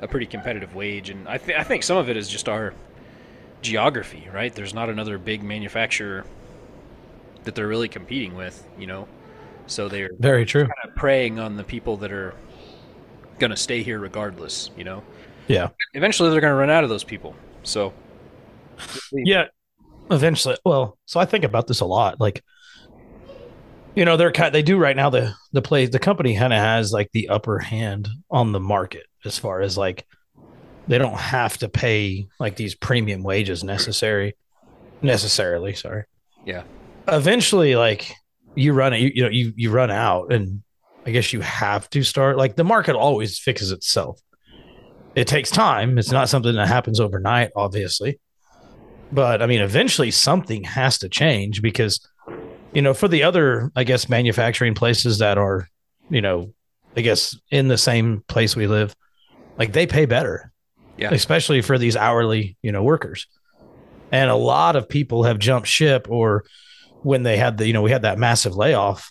a 0.00 0.08
pretty 0.08 0.26
competitive 0.26 0.74
wage, 0.74 1.10
and 1.10 1.28
I, 1.28 1.38
th- 1.38 1.58
I 1.58 1.64
think 1.64 1.82
some 1.82 1.96
of 1.96 2.08
it 2.08 2.16
is 2.16 2.28
just 2.28 2.48
our 2.48 2.74
geography, 3.62 4.28
right? 4.32 4.54
There's 4.54 4.74
not 4.74 4.88
another 4.88 5.18
big 5.18 5.42
manufacturer 5.42 6.24
that 7.44 7.54
they're 7.54 7.68
really 7.68 7.88
competing 7.88 8.34
with, 8.36 8.66
you 8.78 8.86
know, 8.86 9.08
so 9.66 9.88
they're 9.88 10.10
Very 10.18 10.44
true. 10.44 10.66
kind 10.66 10.90
of 10.90 10.94
preying 10.96 11.38
on 11.38 11.56
the 11.56 11.64
people 11.64 11.96
that 11.98 12.12
are 12.12 12.34
going 13.38 13.50
to 13.50 13.56
stay 13.56 13.82
here 13.82 13.98
regardless, 13.98 14.70
you 14.76 14.84
know. 14.84 15.02
Yeah. 15.46 15.68
Eventually, 15.94 16.30
they're 16.30 16.40
going 16.40 16.52
to 16.52 16.58
run 16.58 16.70
out 16.70 16.84
of 16.84 16.90
those 16.90 17.04
people. 17.04 17.34
So 17.62 17.92
Yeah. 19.12 19.46
Eventually. 20.10 20.56
Well, 20.64 20.98
so 21.06 21.20
I 21.20 21.24
think 21.24 21.44
about 21.44 21.66
this 21.66 21.80
a 21.80 21.86
lot. 21.86 22.20
Like, 22.20 22.42
you 23.94 24.04
know, 24.04 24.16
they're 24.16 24.32
kind 24.32 24.54
they 24.54 24.62
do 24.62 24.78
right 24.78 24.96
now 24.96 25.10
the 25.10 25.34
the 25.52 25.62
play 25.62 25.86
the 25.86 25.98
company 25.98 26.36
kind 26.36 26.52
of 26.52 26.58
has 26.58 26.92
like 26.92 27.10
the 27.12 27.28
upper 27.28 27.58
hand 27.58 28.08
on 28.30 28.52
the 28.52 28.60
market 28.60 29.06
as 29.24 29.38
far 29.38 29.60
as 29.60 29.76
like 29.76 30.06
they 30.86 30.98
don't 30.98 31.18
have 31.18 31.58
to 31.58 31.68
pay 31.68 32.28
like 32.38 32.56
these 32.56 32.74
premium 32.74 33.22
wages 33.22 33.64
necessary 33.64 34.36
necessarily, 35.02 35.74
sorry. 35.74 36.04
Yeah. 36.44 36.62
Eventually 37.08 37.76
like 37.76 38.12
you 38.54 38.72
run 38.72 38.92
it 38.92 39.00
you, 39.00 39.10
you 39.14 39.22
know 39.22 39.30
you 39.30 39.52
you 39.56 39.70
run 39.70 39.90
out 39.90 40.32
and 40.32 40.62
I 41.08 41.10
guess 41.10 41.32
you 41.32 41.40
have 41.40 41.88
to 41.90 42.02
start 42.02 42.36
like 42.36 42.54
the 42.56 42.64
market 42.64 42.94
always 42.94 43.38
fixes 43.38 43.72
itself. 43.72 44.20
It 45.14 45.26
takes 45.26 45.50
time. 45.50 45.96
It's 45.96 46.12
not 46.12 46.28
something 46.28 46.54
that 46.54 46.68
happens 46.68 47.00
overnight, 47.00 47.50
obviously. 47.56 48.20
But 49.10 49.40
I 49.40 49.46
mean, 49.46 49.62
eventually 49.62 50.10
something 50.10 50.64
has 50.64 50.98
to 50.98 51.08
change 51.08 51.62
because, 51.62 52.06
you 52.74 52.82
know, 52.82 52.92
for 52.92 53.08
the 53.08 53.22
other, 53.22 53.72
I 53.74 53.84
guess, 53.84 54.10
manufacturing 54.10 54.74
places 54.74 55.16
that 55.20 55.38
are, 55.38 55.66
you 56.10 56.20
know, 56.20 56.52
I 56.94 57.00
guess 57.00 57.34
in 57.50 57.68
the 57.68 57.78
same 57.78 58.22
place 58.28 58.54
we 58.54 58.66
live, 58.66 58.94
like 59.56 59.72
they 59.72 59.86
pay 59.86 60.04
better, 60.04 60.52
Yeah. 60.98 61.08
especially 61.10 61.62
for 61.62 61.78
these 61.78 61.96
hourly, 61.96 62.58
you 62.60 62.70
know, 62.70 62.82
workers. 62.82 63.26
And 64.12 64.30
a 64.30 64.36
lot 64.36 64.76
of 64.76 64.90
people 64.90 65.22
have 65.22 65.38
jumped 65.38 65.68
ship 65.68 66.06
or 66.10 66.44
when 67.02 67.22
they 67.22 67.38
had 67.38 67.56
the, 67.56 67.66
you 67.66 67.72
know, 67.72 67.80
we 67.80 67.92
had 67.92 68.02
that 68.02 68.18
massive 68.18 68.54
layoff, 68.56 69.10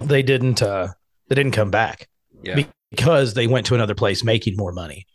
they 0.00 0.22
didn't, 0.22 0.62
uh, 0.62 0.88
they 1.28 1.34
didn't 1.34 1.52
come 1.52 1.70
back 1.70 2.08
Yeah. 2.42 2.62
because 2.90 3.34
they 3.34 3.46
went 3.46 3.66
to 3.66 3.74
another 3.74 3.94
place 3.94 4.24
making 4.24 4.56
more 4.56 4.72
money. 4.72 5.06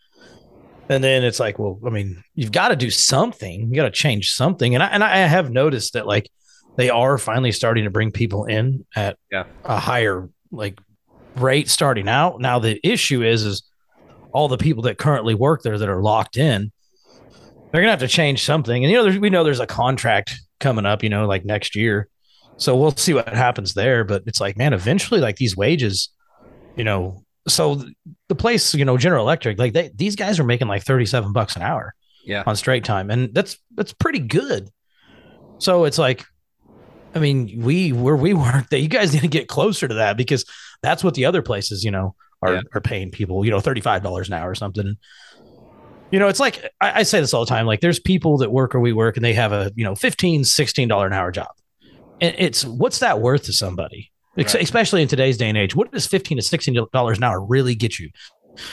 And 0.89 1.03
then 1.03 1.23
it's 1.23 1.39
like, 1.39 1.57
well, 1.59 1.79
I 1.85 1.89
mean, 1.89 2.21
you've 2.35 2.51
got 2.51 2.67
to 2.69 2.75
do 2.75 2.89
something. 2.89 3.69
You 3.69 3.75
got 3.75 3.83
to 3.85 3.91
change 3.91 4.31
something. 4.31 4.73
And 4.75 4.83
I 4.83 4.87
and 4.87 5.03
I 5.03 5.15
have 5.17 5.49
noticed 5.49 5.93
that 5.93 6.05
like 6.05 6.29
they 6.75 6.89
are 6.89 7.17
finally 7.17 7.51
starting 7.53 7.85
to 7.85 7.89
bring 7.89 8.11
people 8.11 8.43
in 8.45 8.85
at 8.95 9.17
Yeah. 9.31 9.45
a 9.63 9.79
higher 9.79 10.29
like 10.51 10.79
rate 11.37 11.69
starting 11.69 12.09
out. 12.09 12.41
Now 12.41 12.59
the 12.59 12.79
issue 12.83 13.23
is 13.23 13.43
is 13.45 13.63
all 14.33 14.47
the 14.49 14.57
people 14.57 14.83
that 14.83 14.97
currently 14.97 15.33
work 15.35 15.61
there 15.63 15.77
that 15.79 15.87
are 15.89 16.01
locked 16.01 16.35
in, 16.37 16.71
they're 17.71 17.81
gonna 17.81 17.91
have 17.91 17.99
to 17.99 18.07
change 18.07 18.43
something. 18.43 18.83
And 18.83 18.91
you 18.91 18.97
know, 18.97 19.03
there's, 19.03 19.19
we 19.19 19.29
know 19.29 19.43
there's 19.45 19.59
a 19.61 19.65
contract 19.67 20.35
coming 20.59 20.85
up, 20.85 21.01
you 21.01 21.09
know, 21.09 21.25
like 21.27 21.45
next 21.45 21.75
year. 21.77 22.09
So 22.57 22.75
we'll 22.75 22.91
see 22.95 23.13
what 23.13 23.27
happens 23.29 23.73
there. 23.73 24.03
But 24.03 24.23
it's 24.25 24.39
like, 24.39 24.57
man, 24.57 24.73
eventually, 24.73 25.19
like 25.19 25.37
these 25.37 25.57
wages, 25.57 26.09
you 26.77 26.83
know, 26.83 27.23
so 27.47 27.83
the 28.29 28.35
place, 28.35 28.73
you 28.73 28.85
know, 28.85 28.97
General 28.97 29.23
Electric, 29.25 29.57
like 29.59 29.73
they 29.73 29.89
these 29.95 30.15
guys 30.15 30.39
are 30.39 30.43
making 30.45 30.67
like 30.67 30.83
37 30.83 31.33
bucks 31.33 31.55
an 31.55 31.61
hour 31.61 31.93
Yeah. 32.25 32.43
on 32.45 32.55
straight 32.55 32.83
time. 32.85 33.09
And 33.11 33.33
that's 33.33 33.57
that's 33.75 33.91
pretty 33.93 34.19
good. 34.19 34.69
So 35.57 35.83
it's 35.85 35.97
like, 35.97 36.23
I 37.15 37.19
mean, 37.19 37.61
we 37.61 37.91
where 37.91 38.15
we 38.15 38.33
work 38.47 38.69
that 38.69 38.79
you 38.79 38.87
guys 38.87 39.13
need 39.13 39.21
to 39.21 39.27
get 39.27 39.47
closer 39.47 39.87
to 39.87 39.95
that 39.95 40.15
because 40.17 40.45
that's 40.81 41.03
what 41.03 41.15
the 41.15 41.25
other 41.25 41.41
places, 41.41 41.83
you 41.83 41.91
know, 41.91 42.15
are 42.41 42.53
Yeah. 42.55 42.61
are 42.75 42.81
paying 42.81 43.11
people, 43.11 43.43
you 43.43 43.51
know, 43.51 43.59
$35 43.59 44.27
an 44.27 44.33
hour 44.33 44.49
or 44.49 44.55
something. 44.55 44.95
You 46.11 46.19
know, 46.19 46.27
it's 46.27 46.39
like 46.39 46.63
I, 46.79 46.99
I 46.99 47.03
say 47.03 47.19
this 47.19 47.33
all 47.33 47.43
the 47.43 47.49
time. 47.49 47.65
Like 47.65 47.81
there's 47.81 47.99
people 47.99 48.37
that 48.37 48.51
work 48.51 48.73
where 48.73 48.81
we 48.81 48.93
work 48.93 49.17
and 49.17 49.25
they 49.25 49.33
have 49.33 49.51
a, 49.51 49.71
you 49.75 49.83
know, 49.83 49.95
15 49.95 50.43
$16 50.43 51.05
an 51.07 51.13
hour 51.13 51.31
job. 51.31 51.47
And 52.23 52.35
it's 52.39 52.63
what's 52.63 52.99
that 52.99 53.19
worth 53.19 53.43
to 53.43 53.53
somebody? 53.53 54.09
Right. 54.37 54.55
Especially 54.55 55.01
in 55.01 55.09
today's 55.09 55.37
day 55.37 55.49
and 55.49 55.57
age. 55.57 55.75
What 55.75 55.91
does 55.91 56.07
15 56.07 56.37
to 56.39 56.43
$16 56.43 57.17
an 57.17 57.23
hour 57.23 57.43
really 57.45 57.75
get 57.75 57.99
you? 57.99 58.09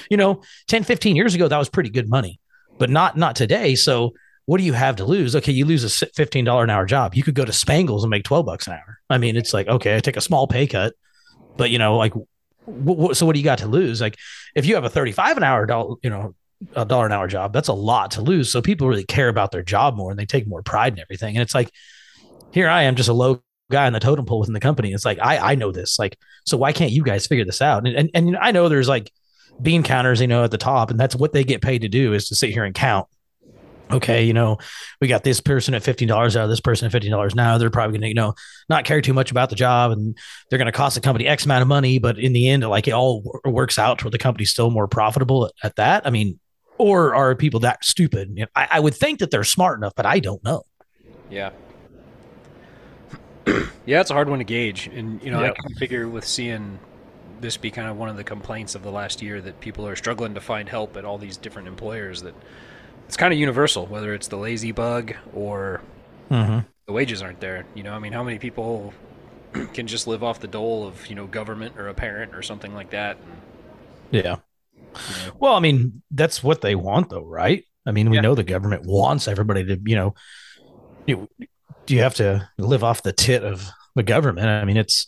You 0.08 0.16
know, 0.16 0.42
10, 0.68 0.84
15 0.84 1.16
years 1.16 1.34
ago, 1.34 1.48
that 1.48 1.58
was 1.58 1.68
pretty 1.68 1.90
good 1.90 2.08
money, 2.08 2.38
but 2.78 2.90
not 2.90 3.16
not 3.16 3.34
today. 3.34 3.74
So 3.74 4.14
what 4.46 4.58
do 4.58 4.64
you 4.64 4.72
have 4.72 4.96
to 4.96 5.04
lose? 5.04 5.34
Okay, 5.34 5.52
you 5.52 5.64
lose 5.64 5.84
a 5.84 6.06
$15 6.06 6.62
an 6.62 6.70
hour 6.70 6.86
job. 6.86 7.14
You 7.14 7.24
could 7.24 7.34
go 7.34 7.44
to 7.44 7.52
Spangles 7.52 8.04
and 8.04 8.10
make 8.10 8.24
12 8.24 8.46
bucks 8.46 8.68
an 8.68 8.74
hour. 8.74 9.00
I 9.10 9.18
mean, 9.18 9.36
it's 9.36 9.52
like, 9.52 9.66
okay, 9.66 9.96
I 9.96 10.00
take 10.00 10.16
a 10.16 10.20
small 10.20 10.46
pay 10.46 10.66
cut, 10.66 10.94
but 11.56 11.70
you 11.70 11.78
know, 11.78 11.96
like, 11.96 12.14
wh- 12.66 13.10
wh- 13.10 13.14
so 13.14 13.26
what 13.26 13.34
do 13.34 13.40
you 13.40 13.44
got 13.44 13.58
to 13.58 13.66
lose? 13.66 14.00
Like, 14.00 14.16
if 14.54 14.64
you 14.64 14.76
have 14.76 14.84
a 14.84 14.90
35 14.90 15.38
an 15.38 15.42
hour, 15.44 15.66
dollar, 15.66 15.96
you 16.02 16.10
know, 16.10 16.34
a 16.76 16.84
dollar 16.84 17.06
an 17.06 17.12
hour 17.12 17.26
job, 17.26 17.52
that's 17.52 17.68
a 17.68 17.72
lot 17.72 18.12
to 18.12 18.22
lose. 18.22 18.50
So 18.52 18.62
people 18.62 18.86
really 18.86 19.04
care 19.04 19.28
about 19.28 19.50
their 19.50 19.62
job 19.62 19.96
more 19.96 20.10
and 20.10 20.18
they 20.18 20.26
take 20.26 20.46
more 20.46 20.62
pride 20.62 20.92
in 20.92 21.00
everything. 21.00 21.36
And 21.36 21.42
it's 21.42 21.54
like, 21.54 21.70
here 22.52 22.68
I 22.68 22.82
am, 22.82 22.96
just 22.96 23.08
a 23.08 23.14
low 23.14 23.42
guy 23.70 23.86
in 23.86 23.92
the 23.92 24.00
totem 24.00 24.26
pole 24.26 24.40
within 24.40 24.54
the 24.54 24.60
company. 24.60 24.92
It's 24.92 25.04
like, 25.04 25.18
I, 25.20 25.52
I 25.52 25.54
know 25.54 25.72
this. 25.72 25.98
Like, 25.98 26.18
so 26.44 26.56
why 26.56 26.72
can't 26.72 26.90
you 26.90 27.02
guys 27.02 27.26
figure 27.26 27.44
this 27.44 27.62
out? 27.62 27.86
And, 27.86 27.96
and, 27.96 28.10
and 28.14 28.36
I 28.36 28.50
know 28.50 28.68
there's 28.68 28.88
like 28.88 29.12
bean 29.62 29.82
counters, 29.82 30.20
you 30.20 30.26
know, 30.26 30.44
at 30.44 30.50
the 30.50 30.58
top, 30.58 30.90
and 30.90 30.98
that's 30.98 31.14
what 31.14 31.32
they 31.32 31.44
get 31.44 31.62
paid 31.62 31.82
to 31.82 31.88
do 31.88 32.12
is 32.12 32.28
to 32.28 32.34
sit 32.34 32.50
here 32.50 32.64
and 32.64 32.74
count 32.74 33.06
okay, 33.92 34.24
you 34.24 34.32
know, 34.32 34.58
we 35.00 35.08
got 35.08 35.24
this 35.24 35.40
person 35.40 35.74
at 35.74 35.82
fifteen 35.82 36.08
dollars 36.08 36.36
out 36.36 36.44
of 36.44 36.50
this 36.50 36.60
person 36.60 36.86
at 36.86 36.92
fifteen 36.92 37.10
dollars 37.10 37.34
now. 37.34 37.58
They're 37.58 37.70
probably 37.70 37.94
going 37.94 38.02
to, 38.02 38.08
you 38.08 38.14
know, 38.14 38.34
not 38.68 38.84
care 38.84 39.00
too 39.00 39.12
much 39.12 39.30
about 39.30 39.50
the 39.50 39.56
job, 39.56 39.92
and 39.92 40.16
they're 40.48 40.58
going 40.58 40.66
to 40.66 40.72
cost 40.72 40.94
the 40.94 41.00
company 41.00 41.26
X 41.26 41.44
amount 41.44 41.62
of 41.62 41.68
money. 41.68 41.98
But 41.98 42.18
in 42.18 42.32
the 42.32 42.48
end, 42.48 42.62
like 42.68 42.88
it 42.88 42.92
all 42.92 43.40
works 43.44 43.78
out 43.78 44.02
where 44.02 44.10
the 44.10 44.18
company's 44.18 44.50
still 44.50 44.70
more 44.70 44.88
profitable 44.88 45.46
at, 45.46 45.52
at 45.62 45.76
that. 45.76 46.06
I 46.06 46.10
mean, 46.10 46.38
or 46.78 47.14
are 47.14 47.34
people 47.34 47.60
that 47.60 47.84
stupid? 47.84 48.30
You 48.34 48.42
know, 48.42 48.48
I, 48.54 48.68
I 48.72 48.80
would 48.80 48.94
think 48.94 49.20
that 49.20 49.30
they're 49.30 49.44
smart 49.44 49.78
enough, 49.78 49.94
but 49.96 50.06
I 50.06 50.20
don't 50.20 50.42
know. 50.44 50.62
Yeah. 51.30 51.50
Yeah, 53.86 54.00
it's 54.00 54.10
a 54.10 54.14
hard 54.14 54.28
one 54.28 54.38
to 54.38 54.44
gauge, 54.44 54.88
and 54.88 55.22
you 55.22 55.30
know, 55.30 55.42
Yep. 55.42 55.54
I 55.58 55.62
can 55.68 55.74
figure 55.76 56.08
with 56.08 56.26
seeing 56.26 56.78
this 57.40 57.56
be 57.56 57.70
kind 57.70 57.88
of 57.88 57.96
one 57.96 58.08
of 58.08 58.16
the 58.16 58.24
complaints 58.24 58.74
of 58.74 58.82
the 58.82 58.90
last 58.90 59.22
year 59.22 59.40
that 59.40 59.60
people 59.60 59.86
are 59.86 59.96
struggling 59.96 60.34
to 60.34 60.40
find 60.40 60.68
help 60.68 60.96
at 60.96 61.04
all 61.04 61.16
these 61.18 61.36
different 61.36 61.68
employers. 61.68 62.22
That 62.22 62.34
it's 63.06 63.16
kind 63.16 63.32
of 63.32 63.38
universal, 63.38 63.86
whether 63.86 64.14
it's 64.14 64.28
the 64.28 64.36
lazy 64.36 64.72
bug 64.72 65.14
or 65.34 65.80
Mm-hmm. 66.30 66.60
the 66.86 66.92
wages 66.92 67.22
aren't 67.22 67.40
there. 67.40 67.64
You 67.74 67.82
know, 67.82 67.92
I 67.92 67.98
mean, 67.98 68.12
how 68.12 68.22
many 68.22 68.38
people 68.38 68.94
can 69.74 69.86
just 69.88 70.06
live 70.06 70.22
off 70.22 70.38
the 70.40 70.46
dole 70.48 70.86
of 70.86 71.06
you 71.08 71.14
know 71.16 71.26
government 71.26 71.74
or 71.76 71.88
a 71.88 71.94
parent 71.94 72.34
or 72.34 72.42
something 72.42 72.72
like 72.74 72.90
that? 72.90 73.16
Yeah. 74.10 74.36
Well, 75.38 75.54
I 75.54 75.60
mean, 75.60 76.02
that's 76.10 76.42
what 76.42 76.60
they 76.60 76.74
want, 76.74 77.10
though, 77.10 77.24
right? 77.24 77.64
I 77.86 77.92
mean, 77.92 78.10
we 78.10 78.20
know 78.20 78.34
the 78.34 78.44
government 78.44 78.84
wants 78.84 79.28
everybody 79.28 79.64
to, 79.64 79.80
you 79.84 79.96
know, 79.96 80.14
you 81.06 81.28
do 81.38 81.46
you 81.88 82.00
have 82.00 82.14
to 82.16 82.48
live 82.58 82.84
off 82.84 83.02
the 83.02 83.12
tit 83.12 83.44
of 83.44 83.68
the 83.94 84.02
government? 84.02 84.46
I 84.48 84.64
mean, 84.64 84.76
it's 84.76 85.06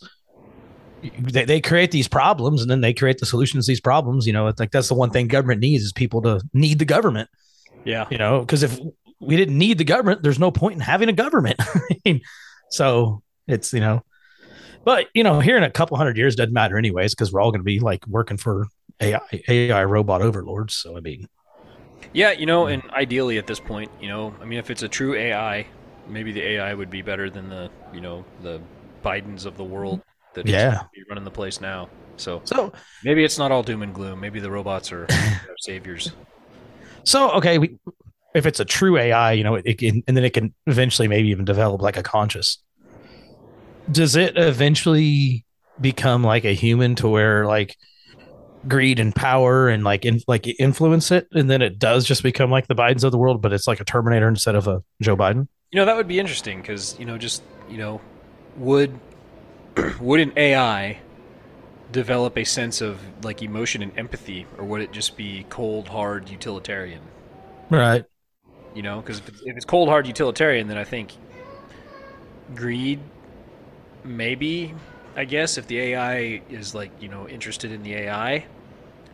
they, 1.19 1.45
they 1.45 1.61
create 1.61 1.91
these 1.91 2.07
problems 2.07 2.61
and 2.61 2.71
then 2.71 2.81
they 2.81 2.93
create 2.93 3.17
the 3.17 3.25
solutions 3.25 3.65
to 3.65 3.71
these 3.71 3.81
problems. 3.81 4.25
You 4.25 4.33
know, 4.33 4.47
it's 4.47 4.59
like 4.59 4.71
that's 4.71 4.87
the 4.87 4.93
one 4.93 5.09
thing 5.09 5.27
government 5.27 5.61
needs 5.61 5.83
is 5.83 5.91
people 5.93 6.21
to 6.23 6.41
need 6.53 6.79
the 6.79 6.85
government. 6.85 7.29
Yeah. 7.83 8.07
You 8.09 8.17
know, 8.17 8.39
because 8.39 8.63
if 8.63 8.79
we 9.19 9.35
didn't 9.35 9.57
need 9.57 9.77
the 9.77 9.83
government, 9.83 10.23
there's 10.23 10.39
no 10.39 10.51
point 10.51 10.75
in 10.75 10.79
having 10.79 11.09
a 11.09 11.13
government. 11.13 11.57
I 11.61 11.97
mean, 12.05 12.21
so 12.69 13.21
it's 13.47 13.73
you 13.73 13.79
know, 13.79 14.03
but 14.85 15.07
you 15.13 15.23
know, 15.23 15.39
here 15.39 15.57
in 15.57 15.63
a 15.63 15.71
couple 15.71 15.97
hundred 15.97 16.17
years 16.17 16.35
doesn't 16.35 16.53
matter 16.53 16.77
anyways 16.77 17.13
because 17.13 17.31
we're 17.31 17.41
all 17.41 17.51
going 17.51 17.61
to 17.61 17.65
be 17.65 17.79
like 17.79 18.05
working 18.07 18.37
for 18.37 18.67
AI 19.01 19.19
AI 19.47 19.83
robot 19.83 20.21
overlords. 20.21 20.75
So 20.75 20.97
I 20.97 21.01
mean, 21.01 21.27
Yeah, 22.13 22.31
you 22.31 22.45
know, 22.45 22.67
and 22.67 22.83
ideally 22.91 23.37
at 23.37 23.47
this 23.47 23.59
point, 23.59 23.91
you 24.01 24.07
know, 24.07 24.33
I 24.41 24.45
mean, 24.45 24.59
if 24.59 24.69
it's 24.69 24.83
a 24.83 24.89
true 24.89 25.15
AI, 25.15 25.67
maybe 26.07 26.31
the 26.31 26.41
AI 26.41 26.73
would 26.73 26.89
be 26.89 27.01
better 27.01 27.29
than 27.29 27.49
the, 27.49 27.69
you 27.93 28.01
know, 28.01 28.25
the 28.41 28.61
Bidens 29.03 29.45
of 29.45 29.57
the 29.57 29.63
world 29.63 30.01
that 30.33 30.47
Yeah. 30.47 30.83
be 30.93 31.03
running 31.09 31.23
the 31.23 31.31
place 31.31 31.61
now. 31.61 31.89
So, 32.17 32.41
so 32.45 32.71
maybe 33.03 33.23
it's 33.23 33.37
not 33.37 33.51
all 33.51 33.63
doom 33.63 33.81
and 33.81 33.93
gloom. 33.93 34.19
Maybe 34.19 34.39
the 34.39 34.51
robots 34.51 34.91
are 34.91 35.07
our 35.09 35.55
saviors. 35.59 36.11
So 37.03 37.31
okay, 37.31 37.57
we, 37.57 37.77
if 38.33 38.45
it's 38.45 38.59
a 38.59 38.65
true 38.65 38.97
AI, 38.97 39.33
you 39.33 39.43
know, 39.43 39.55
it, 39.55 39.65
it 39.65 39.77
can, 39.77 40.03
and 40.07 40.15
then 40.15 40.23
it 40.23 40.33
can 40.33 40.53
eventually 40.67 41.07
maybe 41.07 41.29
even 41.29 41.45
develop 41.45 41.81
like 41.81 41.97
a 41.97 42.03
conscious. 42.03 42.59
Does 43.91 44.15
it 44.15 44.37
eventually 44.37 45.43
become 45.81 46.23
like 46.23 46.45
a 46.45 46.53
human 46.53 46.95
to 46.95 47.09
where 47.09 47.45
like 47.45 47.75
greed 48.67 48.99
and 48.99 49.13
power 49.13 49.67
and 49.67 49.83
like 49.83 50.05
in, 50.05 50.21
like 50.27 50.47
influence 50.59 51.11
it, 51.11 51.27
and 51.33 51.49
then 51.49 51.61
it 51.61 51.79
does 51.79 52.05
just 52.05 52.23
become 52.23 52.49
like 52.49 52.67
the 52.67 52.75
Bidens 52.75 53.03
of 53.03 53.11
the 53.11 53.17
world, 53.17 53.41
but 53.41 53.51
it's 53.51 53.67
like 53.67 53.81
a 53.81 53.85
Terminator 53.85 54.27
instead 54.27 54.55
of 54.55 54.67
a 54.67 54.81
Joe 55.01 55.17
Biden? 55.17 55.47
You 55.73 55.79
know, 55.79 55.85
that 55.85 55.97
would 55.97 56.07
be 56.07 56.19
interesting 56.19 56.61
because, 56.61 56.97
you 56.99 57.05
know, 57.05 57.17
just, 57.17 57.43
you 57.69 57.77
know, 57.77 58.01
would 58.57 58.99
would 59.99 60.21
an 60.21 60.33
AI 60.37 61.01
develop 61.91 62.37
a 62.37 62.45
sense 62.45 62.81
of 62.81 62.99
like 63.25 63.41
emotion 63.43 63.83
and 63.83 63.97
empathy 63.97 64.47
or 64.57 64.65
would 64.65 64.81
it 64.81 64.93
just 64.93 65.17
be 65.17 65.45
cold, 65.49 65.89
hard 65.89 66.29
utilitarian? 66.29 67.01
Right. 67.69 68.05
You 68.75 68.81
know, 68.81 69.01
because 69.01 69.19
if, 69.19 69.27
it's- 69.29 69.43
if 69.45 69.55
it's 69.55 69.65
cold 69.65 69.89
hard 69.89 70.07
utilitarian, 70.07 70.67
then 70.67 70.77
I 70.77 70.83
think 70.83 71.13
greed, 72.55 72.99
maybe. 74.03 74.73
I 75.15 75.25
guess 75.25 75.57
if 75.57 75.67
the 75.67 75.79
AI 75.79 76.41
is 76.49 76.73
like 76.73 76.91
you 76.99 77.07
know 77.09 77.27
interested 77.29 77.71
in 77.71 77.83
the 77.83 77.93
AI, 77.93 78.45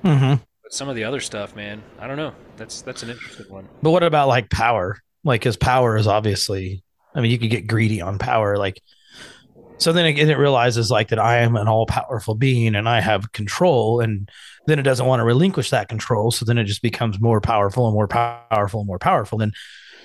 Mm-hmm. 0.03 0.43
but 0.63 0.73
some 0.73 0.89
of 0.89 0.95
the 0.95 1.03
other 1.03 1.19
stuff, 1.19 1.55
man, 1.55 1.83
I 1.99 2.07
don't 2.07 2.17
know. 2.17 2.33
That's 2.57 2.81
that's 2.81 3.03
an 3.03 3.09
interesting 3.09 3.47
one. 3.49 3.67
But 3.81 3.91
what 3.91 4.03
about 4.03 4.27
like 4.27 4.49
power? 4.49 4.97
Like, 5.23 5.43
his 5.43 5.57
power 5.57 5.97
is 5.97 6.07
obviously, 6.07 6.83
I 7.13 7.21
mean, 7.21 7.31
you 7.31 7.37
could 7.39 7.49
get 7.49 7.67
greedy 7.67 8.01
on 8.01 8.17
power. 8.19 8.57
Like, 8.57 8.81
so 9.77 9.93
then 9.93 10.05
it, 10.05 10.19
and 10.19 10.29
it 10.29 10.37
realizes 10.37 10.91
like 10.91 11.09
that 11.09 11.19
I 11.19 11.37
am 11.39 11.55
an 11.55 11.67
all 11.67 11.85
powerful 11.85 12.35
being 12.35 12.75
and 12.75 12.87
I 12.87 12.99
have 13.01 13.31
control, 13.31 14.01
and 14.01 14.29
then 14.67 14.77
it 14.79 14.83
doesn't 14.83 15.05
want 15.05 15.19
to 15.21 15.23
relinquish 15.25 15.69
that 15.69 15.87
control. 15.89 16.31
So 16.31 16.45
then 16.45 16.57
it 16.57 16.65
just 16.65 16.81
becomes 16.81 17.19
more 17.19 17.39
powerful 17.41 17.85
and 17.87 17.93
more 17.93 18.07
powerful 18.07 18.81
and 18.81 18.87
more 18.87 18.99
powerful. 18.99 19.37
Then 19.37 19.51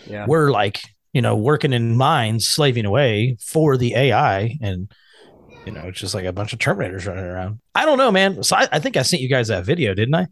Yeah. 0.07 0.27
we're 0.27 0.50
like, 0.50 0.81
you 1.12 1.22
know, 1.22 1.37
working 1.37 1.72
in 1.72 1.96
mines, 1.96 2.48
slaving 2.48 2.85
away 2.85 3.37
for 3.40 3.77
the 3.77 3.94
AI, 3.94 4.59
and 4.61 4.90
you 5.66 5.72
know, 5.72 5.83
it's 5.88 5.98
just 5.98 6.14
like 6.14 6.24
a 6.27 6.33
bunch 6.33 6.53
of 6.53 6.59
Terminators 6.59 7.07
running 7.07 7.24
around. 7.24 7.61
I 7.74 7.87
don't 7.87 7.98
know, 7.98 8.11
man. 8.12 8.42
So 8.42 8.55
I, 8.57 8.68
I 8.70 8.79
think 8.81 8.96
I 8.96 9.03
sent 9.03 9.22
you 9.22 9.29
guys 9.29 9.48
that 9.48 9.64
video, 9.64 9.94
didn't 9.94 10.14
I? 10.14 10.27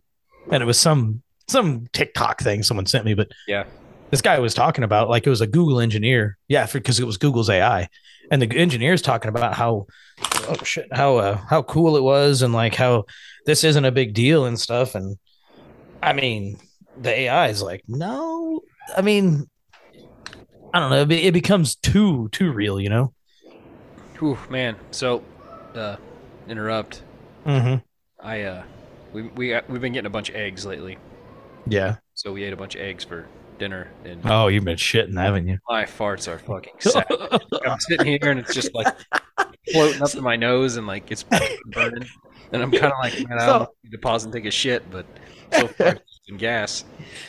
And 0.50 0.62
it 0.62 0.66
was 0.66 0.78
some 0.78 1.22
some 1.48 1.86
TikTok 1.92 2.40
thing 2.40 2.62
someone 2.62 2.86
sent 2.86 3.04
me, 3.04 3.14
but 3.14 3.28
Yeah. 3.48 3.64
This 4.12 4.20
guy 4.20 4.38
was 4.38 4.52
talking 4.54 4.84
about 4.84 5.08
like 5.08 5.26
it 5.26 5.30
was 5.30 5.40
a 5.40 5.46
Google 5.46 5.80
engineer. 5.80 6.38
Yeah, 6.46 6.68
because 6.70 7.00
it 7.00 7.06
was 7.06 7.16
Google's 7.16 7.50
AI, 7.50 7.88
and 8.30 8.40
the 8.40 8.56
engineer's 8.56 9.02
talking 9.02 9.30
about 9.30 9.54
how 9.54 9.86
oh 10.48 10.62
shit 10.62 10.86
how 10.92 11.16
uh, 11.16 11.36
how 11.48 11.62
cool 11.62 11.96
it 11.96 12.02
was 12.02 12.42
and 12.42 12.52
like 12.52 12.74
how 12.74 13.06
this 13.46 13.64
isn't 13.64 13.84
a 13.84 13.90
big 13.90 14.12
deal 14.12 14.44
and 14.44 14.60
stuff. 14.60 14.94
And 14.94 15.16
I 16.02 16.12
mean, 16.12 16.58
the 17.00 17.10
AI 17.10 17.48
is 17.48 17.62
like, 17.62 17.82
no, 17.88 18.60
I 18.94 19.00
mean, 19.00 19.48
I 20.74 20.78
don't 20.80 20.90
know. 20.90 21.14
It, 21.16 21.32
becomes 21.32 21.74
too 21.74 22.28
too 22.32 22.52
real, 22.52 22.78
you 22.78 22.90
know. 22.90 23.14
Whew, 24.18 24.38
man. 24.50 24.76
So, 24.90 25.24
uh, 25.74 25.96
interrupt. 26.48 27.02
Mm-hmm. 27.46 27.76
I 28.24 28.42
uh, 28.42 28.62
we 29.14 29.22
we 29.22 29.58
we've 29.68 29.80
been 29.80 29.94
getting 29.94 30.06
a 30.06 30.10
bunch 30.10 30.28
of 30.28 30.36
eggs 30.36 30.66
lately, 30.66 30.98
Yeah. 31.66 31.96
so 32.12 32.30
we 32.32 32.44
ate 32.44 32.52
a 32.52 32.56
bunch 32.56 32.74
of 32.74 32.82
eggs 32.82 33.04
for 33.04 33.26
dinner, 33.58 33.88
and 34.04 34.20
Oh, 34.24 34.48
you've 34.48 34.64
been 34.64 34.76
shitting, 34.76 35.16
haven't 35.20 35.46
you? 35.48 35.58
my 35.68 35.84
farts 35.84 36.28
are 36.28 36.38
fucking 36.38 36.74
sad. 36.80 37.06
I'm 37.66 37.78
sitting 37.80 38.06
here 38.06 38.30
and 38.30 38.38
it's 38.40 38.54
just 38.54 38.74
like 38.74 38.94
floating 39.72 40.02
up 40.02 40.10
to 40.10 40.22
my 40.22 40.36
nose 40.36 40.76
and 40.76 40.86
like 40.86 41.10
it's 41.10 41.24
burning, 41.66 42.06
and 42.52 42.62
I'm 42.62 42.70
kind 42.70 42.92
of 42.92 42.98
like, 43.02 43.14
man, 43.28 43.38
I 43.38 43.46
So- 43.46 43.58
don't 43.60 43.70
need 43.84 43.90
to 43.92 43.98
pause 43.98 44.24
and 44.24 44.32
take 44.32 44.44
a 44.46 44.50
shit, 44.50 44.88
but 44.90 45.06
so 45.52 45.68
far 45.68 45.86
it's 45.88 46.00
just 46.10 46.26
been 46.26 46.36
gas. 46.38 46.84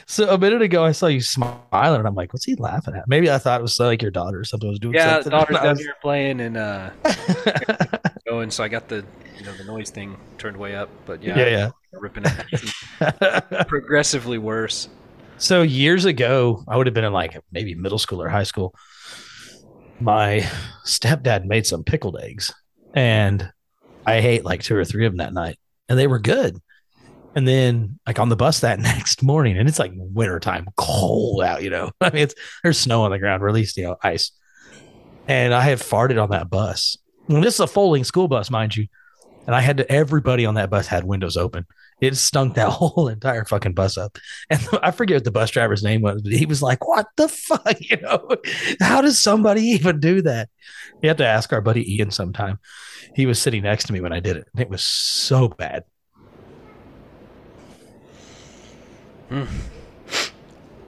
So 0.05 0.29
a 0.33 0.37
minute 0.37 0.61
ago, 0.61 0.83
I 0.85 0.91
saw 0.93 1.07
you 1.07 1.19
smiling, 1.21 1.59
and 1.99 2.07
I'm 2.07 2.15
like, 2.15 2.31
"What's 2.31 2.45
he 2.45 2.55
laughing 2.55 2.95
at?" 2.95 3.03
Maybe 3.07 3.29
I 3.29 3.37
thought 3.37 3.59
it 3.59 3.63
was 3.63 3.77
like 3.79 4.01
your 4.01 4.11
daughter 4.11 4.39
or 4.39 4.43
something 4.45 4.69
was 4.69 4.79
doing 4.79 4.93
Yeah, 4.95 5.15
something. 5.15 5.31
daughter's 5.31 5.57
I 5.59 5.63
down 5.63 5.69
was- 5.71 5.79
here 5.81 5.95
playing 6.01 6.39
and 6.39 6.55
uh, 6.57 6.89
going, 8.27 8.49
so 8.51 8.63
I 8.63 8.67
got 8.69 8.87
the 8.87 9.03
you 9.37 9.45
know 9.45 9.53
the 9.57 9.65
noise 9.65 9.89
thing 9.89 10.15
turned 10.37 10.55
way 10.55 10.75
up, 10.75 10.89
but 11.05 11.21
yeah, 11.21 11.37
Yeah, 11.37 11.47
yeah. 11.49 11.69
ripping 11.99 12.23
it 12.25 13.67
progressively 13.67 14.37
worse. 14.37 14.87
So 15.43 15.61
years 15.61 16.05
ago, 16.05 16.63
I 16.69 16.77
would 16.77 16.87
have 16.87 16.93
been 16.93 17.03
in 17.03 17.11
like 17.11 17.37
maybe 17.51 17.75
middle 17.75 17.99
school 17.99 18.21
or 18.21 18.29
high 18.29 18.43
school. 18.43 18.73
My 19.99 20.49
stepdad 20.85 21.43
made 21.43 21.67
some 21.67 21.83
pickled 21.83 22.17
eggs, 22.17 22.53
and 22.93 23.51
I 24.05 24.19
ate 24.19 24.45
like 24.45 24.63
two 24.63 24.77
or 24.77 24.85
three 24.85 25.05
of 25.05 25.11
them 25.11 25.17
that 25.17 25.33
night, 25.33 25.57
and 25.89 25.99
they 25.99 26.07
were 26.07 26.19
good. 26.19 26.61
And 27.35 27.45
then, 27.45 27.99
like 28.07 28.19
on 28.19 28.29
the 28.29 28.37
bus 28.37 28.61
that 28.61 28.79
next 28.79 29.21
morning, 29.21 29.57
and 29.57 29.67
it's 29.67 29.79
like 29.79 29.91
wintertime, 29.93 30.65
cold 30.77 31.43
out, 31.43 31.61
you 31.61 31.69
know. 31.69 31.91
I 31.99 32.09
mean, 32.11 32.23
it's 32.23 32.35
there's 32.63 32.79
snow 32.79 33.03
on 33.03 33.11
the 33.11 33.19
ground, 33.19 33.43
or 33.43 33.49
at 33.49 33.53
least 33.53 33.75
you 33.75 33.83
know 33.83 33.97
ice. 34.01 34.31
And 35.27 35.53
I 35.53 35.59
had 35.59 35.79
farted 35.79 36.23
on 36.23 36.29
that 36.29 36.49
bus. 36.49 36.97
And 37.27 37.43
this 37.43 37.55
is 37.55 37.59
a 37.59 37.67
folding 37.67 38.05
school 38.05 38.29
bus, 38.29 38.49
mind 38.49 38.77
you. 38.77 38.87
And 39.45 39.55
I 39.55 39.61
had 39.61 39.77
to, 39.77 39.91
everybody 39.91 40.45
on 40.45 40.55
that 40.55 40.69
bus 40.69 40.87
had 40.87 41.03
windows 41.03 41.35
open. 41.35 41.65
It 41.99 42.15
stunk 42.15 42.55
that 42.55 42.69
whole 42.69 43.07
entire 43.07 43.45
fucking 43.45 43.73
bus 43.73 43.97
up. 43.97 44.17
And 44.49 44.61
I 44.83 44.91
forget 44.91 45.17
what 45.17 45.23
the 45.23 45.31
bus 45.31 45.51
driver's 45.51 45.83
name 45.83 46.01
was, 46.01 46.21
but 46.21 46.31
he 46.31 46.45
was 46.45 46.61
like, 46.61 46.87
What 46.87 47.07
the 47.17 47.27
fuck? 47.27 47.63
You 47.79 47.97
know, 47.97 48.29
how 48.79 49.01
does 49.01 49.19
somebody 49.19 49.61
even 49.63 49.99
do 49.99 50.21
that? 50.21 50.49
You 51.01 51.09
have 51.09 51.17
to 51.17 51.25
ask 51.25 51.51
our 51.51 51.61
buddy 51.61 51.95
Ian 51.95 52.11
sometime. 52.11 52.59
He 53.15 53.25
was 53.25 53.41
sitting 53.41 53.63
next 53.63 53.85
to 53.87 53.93
me 53.93 54.01
when 54.01 54.13
I 54.13 54.19
did 54.19 54.37
it. 54.37 54.47
And 54.53 54.61
it 54.61 54.69
was 54.69 54.83
so 54.83 55.49
bad. 55.49 55.83
Hmm. 59.29 59.45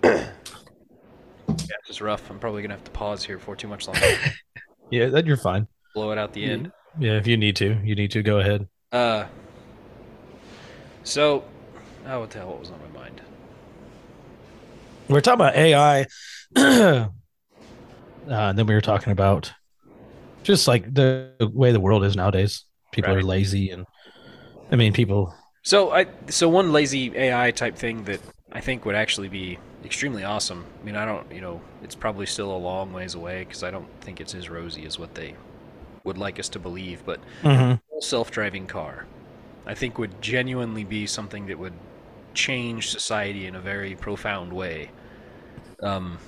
Yeah, 0.03 1.77
it's 1.79 1.87
just 1.87 2.01
rough. 2.01 2.29
I'm 2.29 2.39
probably 2.39 2.61
gonna 2.61 2.73
have 2.73 2.83
to 2.83 2.91
pause 2.91 3.23
here 3.23 3.39
for 3.39 3.55
too 3.55 3.67
much 3.67 3.87
longer. 3.87 4.01
Yeah, 4.91 5.07
that 5.09 5.25
you're 5.25 5.37
fine. 5.37 5.67
Blow 5.93 6.11
it 6.11 6.17
out 6.17 6.33
the 6.33 6.45
end. 6.45 6.71
Yeah, 6.99 7.17
if 7.17 7.27
you 7.27 7.37
need 7.37 7.55
to, 7.57 7.77
you 7.83 7.95
need 7.95 8.11
to 8.11 8.23
go 8.23 8.39
ahead. 8.39 8.67
Uh. 8.91 9.25
So, 11.03 11.43
oh, 12.07 12.21
what 12.21 12.31
the 12.31 12.39
hell? 12.39 12.47
What 12.47 12.59
was 12.59 12.69
on 12.69 12.79
my 12.81 12.99
mind? 12.99 13.21
We're 15.07 15.21
talking 15.21 15.41
about 15.41 15.55
AI. 15.55 16.05
uh, 16.55 17.07
and 18.27 18.57
then 18.57 18.65
we 18.65 18.73
were 18.73 18.81
talking 18.81 19.11
about 19.11 19.53
just 20.43 20.67
like 20.67 20.91
the 20.93 21.31
way 21.53 21.71
the 21.71 21.79
world 21.79 22.03
is 22.03 22.15
nowadays. 22.15 22.63
People 22.91 23.13
are 23.13 23.21
lazy, 23.21 23.71
and 23.71 23.85
I 24.71 24.77
mean, 24.77 24.93
people. 24.93 25.33
So 25.63 25.91
I 25.91 26.07
so 26.29 26.47
one 26.47 26.71
lazy 26.71 27.15
AI 27.15 27.51
type 27.51 27.75
thing 27.75 28.05
that 28.05 28.21
I 28.51 28.61
think 28.61 28.85
would 28.85 28.95
actually 28.95 29.27
be 29.27 29.59
extremely 29.83 30.23
awesome. 30.23 30.65
I 30.81 30.85
mean, 30.85 30.95
I 30.95 31.05
don't, 31.05 31.29
you 31.31 31.41
know, 31.41 31.61
it's 31.83 31.95
probably 31.95 32.25
still 32.25 32.55
a 32.55 32.57
long 32.57 32.93
ways 32.93 33.15
away 33.15 33.43
because 33.43 33.63
I 33.63 33.71
don't 33.71 33.89
think 34.01 34.21
it's 34.21 34.33
as 34.33 34.49
rosy 34.49 34.85
as 34.85 34.97
what 34.97 35.13
they 35.15 35.35
would 36.05 36.17
like 36.17 36.39
us 36.39 36.49
to 36.49 36.59
believe. 36.59 37.03
But 37.05 37.19
Mhm. 37.43 37.79
self-driving 37.99 38.67
car, 38.67 39.05
I 39.65 39.73
think, 39.73 39.97
would 39.97 40.21
genuinely 40.21 40.83
be 40.83 41.07
something 41.07 41.47
that 41.47 41.59
would 41.59 41.73
change 42.33 42.89
society 42.89 43.47
in 43.47 43.55
a 43.55 43.61
very 43.61 43.95
profound 43.95 44.53
way. 44.53 44.91
Um, 45.81 46.19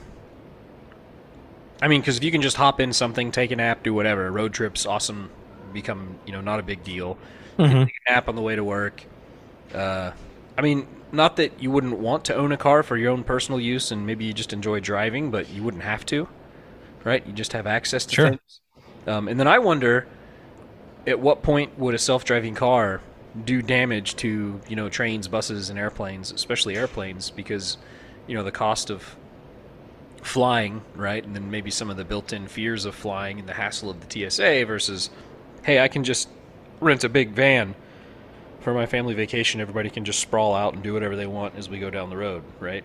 I 1.82 1.88
mean, 1.88 2.02
because 2.02 2.18
if 2.18 2.24
you 2.24 2.32
can 2.32 2.42
just 2.42 2.58
hop 2.58 2.80
in 2.80 2.92
something, 2.94 3.32
take 3.32 3.52
a 3.52 3.56
nap, 3.56 3.84
do 3.84 3.94
whatever, 3.94 4.32
road 4.32 4.54
trips, 4.54 4.86
awesome, 4.86 5.30
become 5.74 6.18
you 6.26 6.32
know 6.34 6.42
not 6.42 6.60
a 6.60 6.64
big 6.64 6.84
deal. 6.84 7.18
Mhm. 7.58 7.88
Take 7.88 7.96
a 8.08 8.14
nap 8.14 8.28
on 8.30 8.36
the 8.36 8.42
way 8.42 8.56
to 8.56 8.64
work. 8.64 9.04
Uh, 9.74 10.12
I 10.58 10.62
mean, 10.62 10.88
not 11.12 11.38
that 11.38 11.62
you 11.62 11.72
wouldn't 11.72 12.00
want 12.00 12.26
to 12.26 12.36
own 12.36 12.52
a 12.52 12.58
car 12.58 12.84
for 12.84 12.98
your 12.98 13.12
own 13.12 13.24
personal 13.24 13.60
use 13.60 13.92
and 13.92 14.06
maybe 14.08 14.26
you 14.26 14.34
just 14.34 14.54
enjoy 14.54 14.80
driving, 14.80 15.32
but 15.32 15.50
you 15.50 15.64
wouldn't 15.64 15.84
have 15.84 16.06
to, 16.08 16.28
right? 17.06 17.26
You 17.28 17.34
just 17.34 17.54
have 17.54 17.68
access 17.68 18.06
to 18.08 18.16
Sure. 18.16 18.28
things. 18.30 18.62
Um, 19.08 19.28
and 19.28 19.40
then 19.40 19.48
I 19.48 19.60
wonder, 19.60 20.08
at 21.08 21.20
what 21.20 21.44
point 21.44 21.78
would 21.80 21.96
a 21.96 22.00
self-driving 22.00 22.56
car 22.56 23.02
do 23.46 23.62
damage 23.62 24.16
to 24.18 24.62
you 24.68 24.76
know 24.76 24.90
trains, 24.90 25.28
buses, 25.28 25.70
and 25.70 25.80
airplanes, 25.80 26.32
especially 26.32 26.76
airplanes, 26.76 27.32
because 27.32 27.78
you 28.28 28.36
know 28.36 28.44
the 28.44 28.52
cost 28.52 28.90
of 28.90 29.18
flying, 30.22 30.82
right? 30.96 31.24
And 31.24 31.36
then 31.36 31.50
maybe 31.52 31.72
some 31.72 31.90
of 31.90 31.98
the 31.98 32.06
built-in 32.06 32.48
fears 32.48 32.86
of 32.86 32.96
flying 32.96 33.40
and 33.40 33.48
the 33.48 33.54
hassle 33.54 33.90
of 33.90 34.02
the 34.02 34.08
TSA 34.08 34.66
versus, 34.66 35.10
hey, 35.64 35.80
I 35.80 35.88
can 35.88 36.04
just 36.04 36.30
rent 36.80 37.04
a 37.04 37.10
big 37.10 37.32
van 37.32 37.76
for 38.60 38.74
my 38.74 38.86
family 38.86 39.14
vacation. 39.14 39.62
Everybody 39.62 39.90
can 39.90 40.06
just 40.06 40.20
sprawl 40.20 40.56
out 40.56 40.74
and 40.74 40.84
do 40.84 40.94
whatever 40.94 41.16
they 41.16 41.28
want 41.28 41.56
as 41.56 41.70
we 41.70 41.80
go 41.80 41.90
down 41.90 42.10
the 42.10 42.18
road, 42.18 42.44
right? 42.60 42.84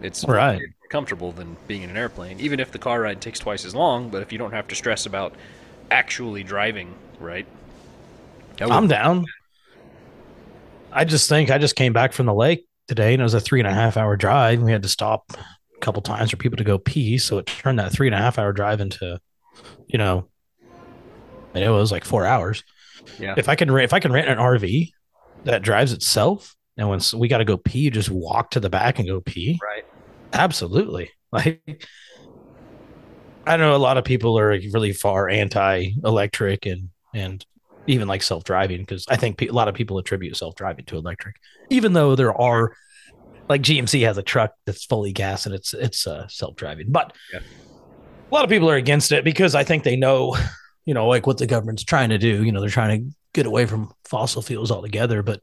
It's 0.00 0.26
Right. 0.26 0.64
more 0.80 0.88
comfortable 0.90 1.32
than 1.32 1.58
being 1.66 1.82
in 1.82 1.90
an 1.90 1.96
airplane, 1.96 2.40
even 2.40 2.60
if 2.60 2.72
the 2.72 2.78
car 2.78 3.02
ride 3.02 3.20
takes 3.20 3.40
twice 3.40 3.64
as 3.64 3.74
long. 3.74 4.10
But 4.10 4.22
if 4.22 4.32
you 4.32 4.38
don't 4.38 4.52
have 4.52 4.68
to 4.68 4.74
stress 4.76 5.06
about 5.06 5.34
actually 5.90 6.42
driving, 6.42 6.94
right? 7.20 7.46
That 8.56 8.70
I'm 8.70 8.88
down. 8.88 9.24
I 10.92 11.04
just 11.04 11.28
think 11.28 11.50
I 11.50 11.58
just 11.58 11.76
came 11.76 11.92
back 11.92 12.12
from 12.12 12.26
the 12.26 12.34
lake 12.34 12.66
today 12.88 13.12
and 13.12 13.20
it 13.20 13.22
was 13.22 13.34
a 13.34 13.40
three 13.40 13.60
and 13.60 13.66
a 13.68 13.72
half 13.74 13.96
hour 13.96 14.16
drive. 14.16 14.62
We 14.62 14.72
had 14.72 14.82
to 14.82 14.88
stop 14.88 15.24
a 15.32 15.78
couple 15.80 16.02
times 16.02 16.30
for 16.30 16.36
people 16.36 16.56
to 16.56 16.64
go 16.64 16.78
pee. 16.78 17.18
So 17.18 17.38
it 17.38 17.46
turned 17.46 17.78
that 17.78 17.92
three 17.92 18.08
and 18.08 18.14
a 18.14 18.18
half 18.18 18.38
hour 18.38 18.52
drive 18.52 18.80
into, 18.80 19.20
you 19.86 19.98
know, 19.98 20.28
and 21.54 21.62
it 21.64 21.68
was 21.70 21.92
like 21.92 22.04
four 22.04 22.24
hours. 22.26 22.64
Yeah. 23.18 23.34
If 23.36 23.48
I 23.48 23.54
can, 23.54 23.70
if 23.78 23.92
I 23.92 24.00
can 24.00 24.12
rent 24.12 24.28
an 24.28 24.38
RV 24.38 24.90
that 25.44 25.62
drives 25.62 25.92
itself 25.92 26.56
and 26.76 26.88
when 26.88 26.98
s- 26.98 27.14
we 27.14 27.28
got 27.28 27.38
to 27.38 27.44
go 27.44 27.56
pee, 27.56 27.80
you 27.80 27.90
just 27.90 28.10
walk 28.10 28.50
to 28.52 28.60
the 28.60 28.70
back 28.70 28.98
and 28.98 29.06
go 29.06 29.20
pee. 29.20 29.58
Right. 29.62 29.84
Absolutely. 30.32 31.10
Like, 31.30 31.84
I 33.48 33.56
know 33.56 33.74
a 33.74 33.78
lot 33.78 33.96
of 33.98 34.04
people 34.04 34.38
are 34.38 34.50
really 34.72 34.92
far 34.92 35.28
anti 35.28 35.92
electric 36.04 36.66
and, 36.66 36.90
and 37.14 37.44
even 37.86 38.06
like 38.06 38.22
self 38.22 38.44
driving 38.44 38.80
because 38.80 39.04
I 39.08 39.16
think 39.16 39.38
pe- 39.38 39.46
a 39.48 39.52
lot 39.52 39.68
of 39.68 39.74
people 39.74 39.98
attribute 39.98 40.36
self 40.36 40.54
driving 40.54 40.84
to 40.86 40.96
electric, 40.96 41.36
even 41.70 41.92
though 41.94 42.14
there 42.14 42.34
are 42.38 42.74
like 43.48 43.62
GMC 43.62 44.04
has 44.04 44.18
a 44.18 44.22
truck 44.22 44.52
that's 44.66 44.84
fully 44.84 45.12
gas 45.12 45.46
and 45.46 45.54
it's 45.54 45.72
it's 45.74 46.06
uh, 46.06 46.28
self 46.28 46.54
driving, 46.56 46.92
but 46.92 47.14
Yeah. 47.32 47.40
a 47.40 48.34
lot 48.34 48.44
of 48.44 48.50
people 48.50 48.70
are 48.70 48.76
against 48.76 49.10
it 49.12 49.24
because 49.24 49.54
I 49.54 49.64
think 49.64 49.84
they 49.84 49.96
know, 49.96 50.36
you 50.84 50.92
know, 50.94 51.06
like 51.08 51.26
what 51.26 51.38
the 51.38 51.46
government's 51.46 51.82
trying 51.84 52.10
to 52.10 52.18
do. 52.18 52.44
You 52.44 52.52
know, 52.52 52.60
they're 52.60 52.68
trying 52.68 53.00
to 53.08 53.16
get 53.32 53.46
away 53.46 53.64
from 53.66 53.90
fossil 54.04 54.42
fuels 54.42 54.70
altogether. 54.70 55.22
But 55.22 55.40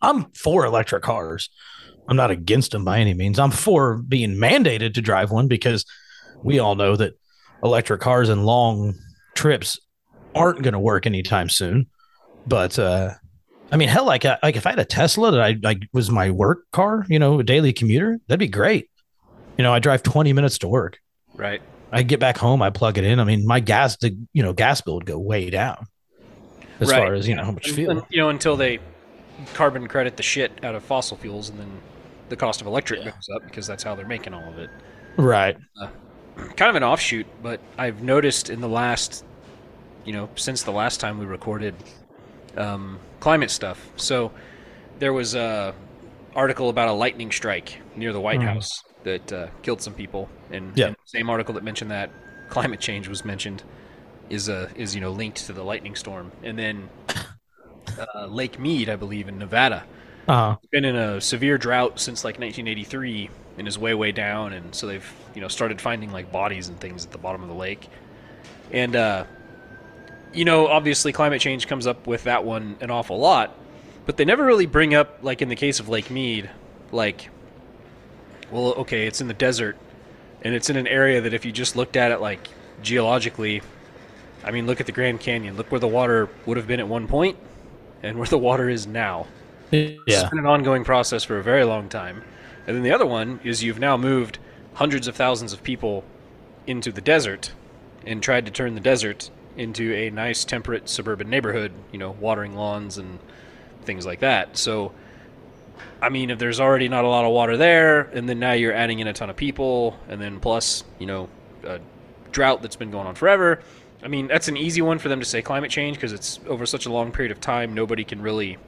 I'm 0.00 0.26
for 0.32 0.64
electric 0.66 1.02
cars. 1.04 1.48
I'm 2.08 2.16
not 2.16 2.32
against 2.32 2.72
them 2.72 2.84
by 2.84 2.98
any 2.98 3.14
means. 3.14 3.38
I'm 3.38 3.52
for 3.52 3.96
being 3.98 4.34
mandated 4.34 4.94
to 4.94 5.00
drive 5.00 5.30
one 5.30 5.46
because 5.46 5.84
we 6.42 6.58
all 6.58 6.74
know 6.74 6.96
that 6.96 7.14
electric 7.62 8.00
cars 8.00 8.28
and 8.28 8.44
long 8.44 8.94
trips 9.34 9.78
aren't 10.34 10.62
going 10.62 10.72
to 10.72 10.78
work 10.80 11.06
anytime 11.06 11.48
soon. 11.48 11.86
But 12.46 12.78
uh, 12.78 13.10
I 13.70 13.76
mean, 13.76 13.88
hell, 13.88 14.04
like 14.04 14.24
uh, 14.24 14.38
like 14.42 14.56
if 14.56 14.66
I 14.66 14.70
had 14.70 14.78
a 14.78 14.84
Tesla 14.84 15.30
that 15.30 15.40
I 15.40 15.56
like 15.62 15.82
was 15.92 16.10
my 16.10 16.30
work 16.30 16.64
car, 16.72 17.06
you 17.08 17.18
know, 17.18 17.38
a 17.40 17.44
daily 17.44 17.72
commuter, 17.72 18.18
that'd 18.26 18.38
be 18.40 18.48
great. 18.48 18.90
You 19.58 19.62
know, 19.64 19.72
I 19.72 19.78
drive 19.78 20.02
20 20.02 20.32
minutes 20.32 20.58
to 20.58 20.68
work. 20.68 20.98
Right. 21.34 21.62
I 21.92 22.02
get 22.02 22.20
back 22.20 22.38
home, 22.38 22.62
I 22.62 22.70
plug 22.70 22.96
it 22.98 23.04
in. 23.04 23.20
I 23.20 23.24
mean, 23.24 23.46
my 23.46 23.60
gas, 23.60 23.96
the 23.98 24.16
you 24.32 24.42
know, 24.42 24.52
gas 24.54 24.80
bill 24.80 24.94
would 24.94 25.06
go 25.06 25.18
way 25.18 25.50
down 25.50 25.86
as 26.80 26.90
Right. 26.90 26.96
far 27.02 27.14
as 27.14 27.28
you 27.28 27.34
know 27.34 27.44
how 27.44 27.50
much 27.52 27.66
And- 27.66 27.76
fuel. 27.76 27.90
and, 27.90 28.02
you 28.08 28.18
know, 28.18 28.30
until 28.30 28.56
they 28.56 28.78
carbon 29.54 29.86
credit 29.88 30.16
the 30.16 30.22
shit 30.22 30.64
out 30.64 30.74
of 30.74 30.82
fossil 30.82 31.16
fuels, 31.18 31.50
and 31.50 31.58
then 31.58 31.70
the 32.30 32.36
cost 32.36 32.60
of 32.62 32.66
electric 32.66 33.04
goes 33.04 33.28
up 33.36 33.42
because 33.44 33.66
that's 33.66 33.82
how 33.82 33.94
they're 33.94 34.06
making 34.06 34.32
all 34.34 34.48
of 34.48 34.58
it. 34.58 34.70
Right. 35.18 35.56
Kind 36.36 36.70
of 36.70 36.76
an 36.76 36.82
offshoot, 36.82 37.26
but 37.42 37.60
I've 37.76 38.02
noticed 38.02 38.48
in 38.48 38.60
the 38.60 38.68
last, 38.68 39.24
you 40.04 40.12
know, 40.12 40.30
since 40.36 40.62
the 40.62 40.72
last 40.72 41.00
time 41.00 41.18
we 41.18 41.26
recorded 41.26 41.74
um, 42.56 42.98
climate 43.20 43.50
stuff. 43.50 43.90
So 43.96 44.32
there 44.98 45.12
was 45.12 45.34
a 45.34 45.74
article 46.34 46.68
about 46.70 46.88
a 46.88 46.92
lightning 46.92 47.32
strike 47.32 47.78
near 47.96 48.12
the 48.12 48.20
White 48.20 48.40
Mhm. 48.40 48.46
House 48.46 48.82
that 49.04 49.32
uh, 49.32 49.48
killed 49.62 49.82
some 49.82 49.94
people, 49.94 50.28
and, 50.50 50.72
Yeah. 50.74 50.86
and 50.88 50.96
same 51.06 51.30
article 51.30 51.54
that 51.54 51.64
mentioned 51.64 51.90
that 51.90 52.10
climate 52.50 52.80
change 52.80 53.08
was 53.08 53.24
mentioned 53.24 53.62
is 54.30 54.48
uh, 54.48 54.70
is 54.76 54.94
you 54.94 55.00
know 55.00 55.10
linked 55.12 55.46
to 55.46 55.52
the 55.52 55.62
lightning 55.64 55.96
storm, 55.96 56.32
and 56.42 56.58
then 56.58 56.88
uh, 58.14 58.26
Lake 58.26 58.58
Mead, 58.58 58.88
I 58.88 58.96
believe, 58.96 59.28
in 59.28 59.38
Nevada, 59.38 59.84
Uh, 60.28 60.56
been 60.70 60.84
in 60.84 60.96
a 60.96 61.20
severe 61.20 61.58
drought 61.58 62.00
since 62.00 62.24
like 62.24 62.38
1983 62.38 63.30
and 63.58 63.68
is 63.68 63.78
way 63.78 63.94
way 63.94 64.12
down 64.12 64.52
and 64.52 64.74
so 64.74 64.86
they've 64.86 65.12
you 65.34 65.40
know 65.40 65.48
started 65.48 65.80
finding 65.80 66.10
like 66.12 66.30
bodies 66.32 66.68
and 66.68 66.78
things 66.80 67.04
at 67.04 67.12
the 67.12 67.18
bottom 67.18 67.42
of 67.42 67.48
the 67.48 67.54
lake 67.54 67.88
and 68.70 68.96
uh 68.96 69.24
you 70.32 70.44
know 70.44 70.66
obviously 70.66 71.12
climate 71.12 71.40
change 71.40 71.66
comes 71.66 71.86
up 71.86 72.06
with 72.06 72.24
that 72.24 72.44
one 72.44 72.76
an 72.80 72.90
awful 72.90 73.18
lot 73.18 73.54
but 74.06 74.16
they 74.16 74.24
never 74.24 74.44
really 74.44 74.66
bring 74.66 74.94
up 74.94 75.18
like 75.22 75.42
in 75.42 75.48
the 75.48 75.56
case 75.56 75.80
of 75.80 75.88
lake 75.88 76.10
mead 76.10 76.50
like 76.90 77.28
well 78.50 78.72
okay 78.74 79.06
it's 79.06 79.20
in 79.20 79.28
the 79.28 79.34
desert 79.34 79.76
and 80.42 80.54
it's 80.54 80.70
in 80.70 80.76
an 80.76 80.86
area 80.86 81.20
that 81.20 81.34
if 81.34 81.44
you 81.44 81.52
just 81.52 81.76
looked 81.76 81.96
at 81.96 82.10
it 82.10 82.20
like 82.20 82.48
geologically 82.82 83.62
i 84.44 84.50
mean 84.50 84.66
look 84.66 84.80
at 84.80 84.86
the 84.86 84.92
grand 84.92 85.20
canyon 85.20 85.56
look 85.56 85.70
where 85.70 85.80
the 85.80 85.88
water 85.88 86.28
would 86.46 86.56
have 86.56 86.66
been 86.66 86.80
at 86.80 86.88
one 86.88 87.06
point 87.06 87.36
and 88.02 88.18
where 88.18 88.26
the 88.26 88.38
water 88.38 88.68
is 88.68 88.86
now 88.86 89.26
yeah. 89.72 89.96
it's 90.06 90.30
been 90.30 90.38
an 90.38 90.46
ongoing 90.46 90.84
process 90.84 91.24
for 91.24 91.38
a 91.38 91.42
very 91.42 91.64
long 91.64 91.88
time. 91.88 92.22
And 92.66 92.76
then 92.76 92.82
the 92.82 92.92
other 92.92 93.06
one 93.06 93.40
is 93.42 93.62
you've 93.62 93.78
now 93.78 93.96
moved 93.96 94.38
hundreds 94.74 95.08
of 95.08 95.16
thousands 95.16 95.52
of 95.52 95.62
people 95.62 96.04
into 96.66 96.92
the 96.92 97.00
desert 97.00 97.52
and 98.06 98.22
tried 98.22 98.46
to 98.46 98.52
turn 98.52 98.74
the 98.74 98.80
desert 98.80 99.30
into 99.56 99.92
a 99.94 100.10
nice 100.10 100.44
temperate 100.44 100.88
suburban 100.88 101.28
neighborhood, 101.28 101.72
you 101.90 101.98
know, 101.98 102.12
watering 102.12 102.54
lawns 102.54 102.98
and 102.98 103.18
things 103.84 104.06
like 104.06 104.20
that. 104.20 104.56
So 104.56 104.92
I 106.00 106.08
mean, 106.08 106.30
if 106.30 106.38
there's 106.38 106.60
already 106.60 106.88
not 106.88 107.04
a 107.04 107.08
lot 107.08 107.24
of 107.24 107.30
water 107.30 107.56
there, 107.56 108.02
and 108.12 108.28
then 108.28 108.38
now 108.40 108.52
you're 108.52 108.72
adding 108.72 108.98
in 108.98 109.06
a 109.06 109.12
ton 109.12 109.30
of 109.30 109.36
people, 109.36 109.96
and 110.08 110.20
then 110.20 110.40
plus, 110.40 110.84
you 110.98 111.06
know, 111.06 111.28
a 111.64 111.78
drought 112.32 112.60
that's 112.62 112.76
been 112.76 112.90
going 112.90 113.06
on 113.06 113.14
forever. 113.14 113.60
I 114.02 114.08
mean, 114.08 114.26
that's 114.26 114.48
an 114.48 114.56
easy 114.56 114.82
one 114.82 114.98
for 114.98 115.08
them 115.08 115.20
to 115.20 115.26
say 115.26 115.42
climate 115.42 115.70
change 115.70 115.96
because 115.96 116.12
it's 116.12 116.40
over 116.48 116.66
such 116.66 116.86
a 116.86 116.92
long 116.92 117.12
period 117.12 117.30
of 117.30 117.40
time. 117.40 117.72
Nobody 117.72 118.02
can 118.02 118.20
really 118.20 118.58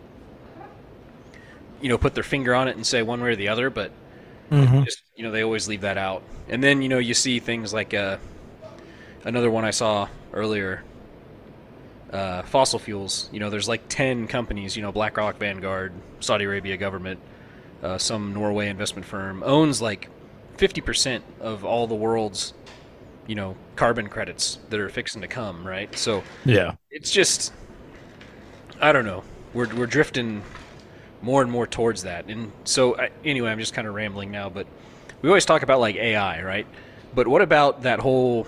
you 1.85 1.91
know 1.91 1.99
put 1.99 2.17
their 2.17 2.25
finger 2.25 2.57
on 2.57 2.69
it 2.69 2.77
and 2.77 2.87
say 2.89 3.03
one 3.05 3.23
way 3.23 3.31
or 3.31 3.37
the 3.37 3.49
other 3.49 3.71
but 3.71 3.93
Mhm. 4.51 4.85
just 4.85 5.03
you 5.17 5.25
know 5.25 5.31
they 5.31 5.45
always 5.45 5.69
leave 5.69 5.83
that 5.83 5.99
out 5.99 6.23
and 6.49 6.65
then 6.65 6.83
you 6.83 6.89
know 6.89 6.99
you 6.99 7.15
see 7.15 7.41
things 7.41 7.75
like 7.75 7.95
uh, 7.95 8.19
another 9.25 9.51
one 9.51 9.65
i 9.65 9.71
saw 9.71 10.09
earlier 10.33 10.83
uh, 12.13 12.43
fossil 12.43 12.79
fuels 12.79 13.29
you 13.33 13.41
know 13.41 13.51
there's 13.51 13.69
like 13.69 13.89
10 13.89 14.29
companies 14.29 14.77
you 14.77 14.83
know 14.83 14.93
blackrock 14.93 15.39
vanguard 15.39 15.93
saudi 16.21 16.45
arabia 16.45 16.77
government 16.77 17.19
uh, 17.83 17.99
some 17.99 18.33
norway 18.33 18.69
investment 18.69 19.07
firm 19.07 19.43
owns 19.45 19.83
like 19.83 20.09
50% 20.57 21.25
of 21.41 21.65
all 21.65 21.87
the 21.87 21.95
world's 21.95 22.55
you 23.27 23.35
know 23.35 23.57
carbon 23.77 24.09
credits 24.09 24.59
that 24.71 24.81
are 24.81 24.89
fixing 24.91 25.23
to 25.23 25.29
come 25.29 25.67
right 25.67 25.97
so 25.99 26.25
Yeah. 26.45 26.75
it's 26.91 27.11
just 27.11 27.53
I 28.81 28.93
don't 28.93 29.05
know. 29.07 29.25
We're 29.53 29.75
we're 29.75 29.87
drifting 29.87 30.43
more 31.25 31.43
and 31.43 31.51
more 31.51 31.67
towards 31.67 32.03
that. 32.03 32.27
And 32.27 32.53
so 32.65 32.97
anyway, 33.25 33.51
I'm 33.51 33.59
just 33.59 33.75
kind 33.75 33.89
of 33.89 33.95
rambling 33.95 34.31
now, 34.31 34.49
but 34.49 34.67
we 35.23 35.29
always 35.29 35.45
talk 35.45 35.63
about 35.63 35.81
like 35.81 35.97
AI, 35.97 36.43
right? 36.43 36.67
But 37.15 37.27
what 37.29 37.43
about 37.43 37.83
that 37.83 38.01
whole 38.01 38.47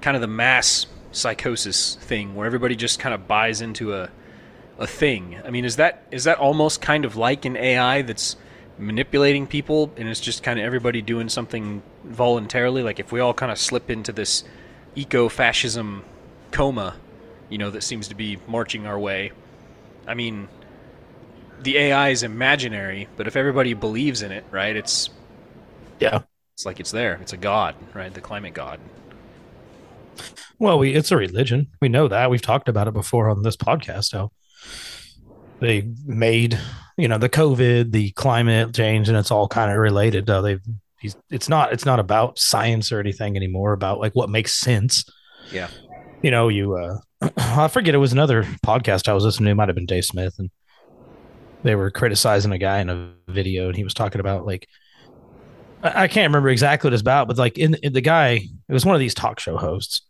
kind 0.00 0.16
of 0.16 0.20
the 0.20 0.28
mass 0.28 0.86
psychosis 1.12 1.96
thing 1.96 2.34
where 2.34 2.46
everybody 2.46 2.76
just 2.76 2.98
kind 2.98 3.14
of 3.14 3.28
buys 3.28 3.60
into 3.60 3.94
a 3.94 4.10
a 4.78 4.86
thing? 4.86 5.38
I 5.44 5.50
mean, 5.50 5.64
is 5.64 5.76
that 5.76 6.06
is 6.10 6.24
that 6.24 6.38
almost 6.38 6.80
kind 6.80 7.04
of 7.04 7.16
like 7.16 7.44
an 7.44 7.56
AI 7.56 8.02
that's 8.02 8.36
manipulating 8.78 9.46
people 9.46 9.90
and 9.96 10.06
it's 10.06 10.20
just 10.20 10.42
kind 10.42 10.58
of 10.58 10.66
everybody 10.66 11.00
doing 11.00 11.30
something 11.30 11.82
voluntarily 12.04 12.82
like 12.82 13.00
if 13.00 13.10
we 13.10 13.20
all 13.20 13.32
kind 13.32 13.50
of 13.50 13.56
slip 13.56 13.88
into 13.88 14.12
this 14.12 14.44
eco-fascism 14.94 16.04
coma 16.50 16.94
you 17.48 17.58
know, 17.58 17.70
that 17.70 17.82
seems 17.82 18.08
to 18.08 18.14
be 18.14 18.38
marching 18.46 18.86
our 18.86 18.98
way. 18.98 19.32
I 20.06 20.14
mean, 20.14 20.48
the 21.66 21.76
AI 21.78 22.10
is 22.10 22.22
imaginary, 22.22 23.08
but 23.16 23.26
if 23.26 23.34
everybody 23.34 23.74
believes 23.74 24.22
in 24.22 24.30
it, 24.30 24.44
right, 24.52 24.76
it's 24.76 25.10
Yeah. 25.98 26.20
It's 26.54 26.64
like 26.64 26.78
it's 26.78 26.92
there. 26.92 27.18
It's 27.20 27.32
a 27.32 27.36
god, 27.36 27.74
right? 27.92 28.14
The 28.14 28.20
climate 28.20 28.54
god. 28.54 28.78
Well, 30.60 30.78
we 30.78 30.94
it's 30.94 31.10
a 31.10 31.16
religion. 31.16 31.66
We 31.82 31.88
know 31.88 32.06
that. 32.06 32.30
We've 32.30 32.40
talked 32.40 32.68
about 32.68 32.86
it 32.86 32.94
before 32.94 33.28
on 33.28 33.42
this 33.42 33.56
podcast. 33.56 34.12
How 34.12 34.30
they 35.60 35.88
made 36.06 36.58
you 36.96 37.08
know 37.08 37.18
the 37.18 37.28
COVID, 37.28 37.90
the 37.90 38.12
climate 38.12 38.72
change, 38.72 39.08
and 39.08 39.18
it's 39.18 39.32
all 39.32 39.48
kind 39.48 39.72
of 39.72 39.76
related. 39.76 40.30
Uh, 40.30 40.42
they've 40.42 40.62
he's, 41.00 41.16
it's 41.30 41.48
not 41.48 41.72
it's 41.72 41.84
not 41.84 41.98
about 41.98 42.38
science 42.38 42.92
or 42.92 43.00
anything 43.00 43.36
anymore. 43.36 43.72
About 43.72 43.98
like 43.98 44.14
what 44.14 44.30
makes 44.30 44.54
sense. 44.54 45.04
Yeah. 45.50 45.68
You 46.22 46.30
know, 46.30 46.48
you 46.48 46.76
uh, 46.76 47.00
I 47.36 47.66
forget 47.66 47.94
it 47.96 47.98
was 47.98 48.12
another 48.12 48.44
podcast 48.64 49.08
I 49.08 49.14
was 49.14 49.24
listening 49.24 49.46
to. 49.46 49.50
It 49.50 49.56
might 49.56 49.68
have 49.68 49.76
been 49.76 49.84
Dave 49.84 50.04
Smith, 50.04 50.36
and 50.38 50.48
they 51.66 51.74
were 51.74 51.90
criticizing 51.90 52.52
a 52.52 52.58
guy 52.58 52.78
in 52.78 52.88
a 52.88 53.12
video, 53.28 53.66
and 53.66 53.76
he 53.76 53.84
was 53.84 53.94
talking 53.94 54.20
about 54.20 54.46
like 54.46 54.68
I, 55.82 56.08
can't 56.08 56.30
remember 56.30 56.48
exactly 56.48 56.88
what 56.88 56.94
it's 56.94 57.02
about, 57.02 57.28
but 57.28 57.38
like 57.38 57.58
in, 57.58 57.74
in 57.82 57.92
the 57.92 58.00
guy, 58.00 58.30
it 58.68 58.72
was 58.72 58.86
one 58.86 58.94
of 58.94 59.00
these 59.00 59.14
talk 59.14 59.38
show 59.40 59.56
hosts, 59.56 60.02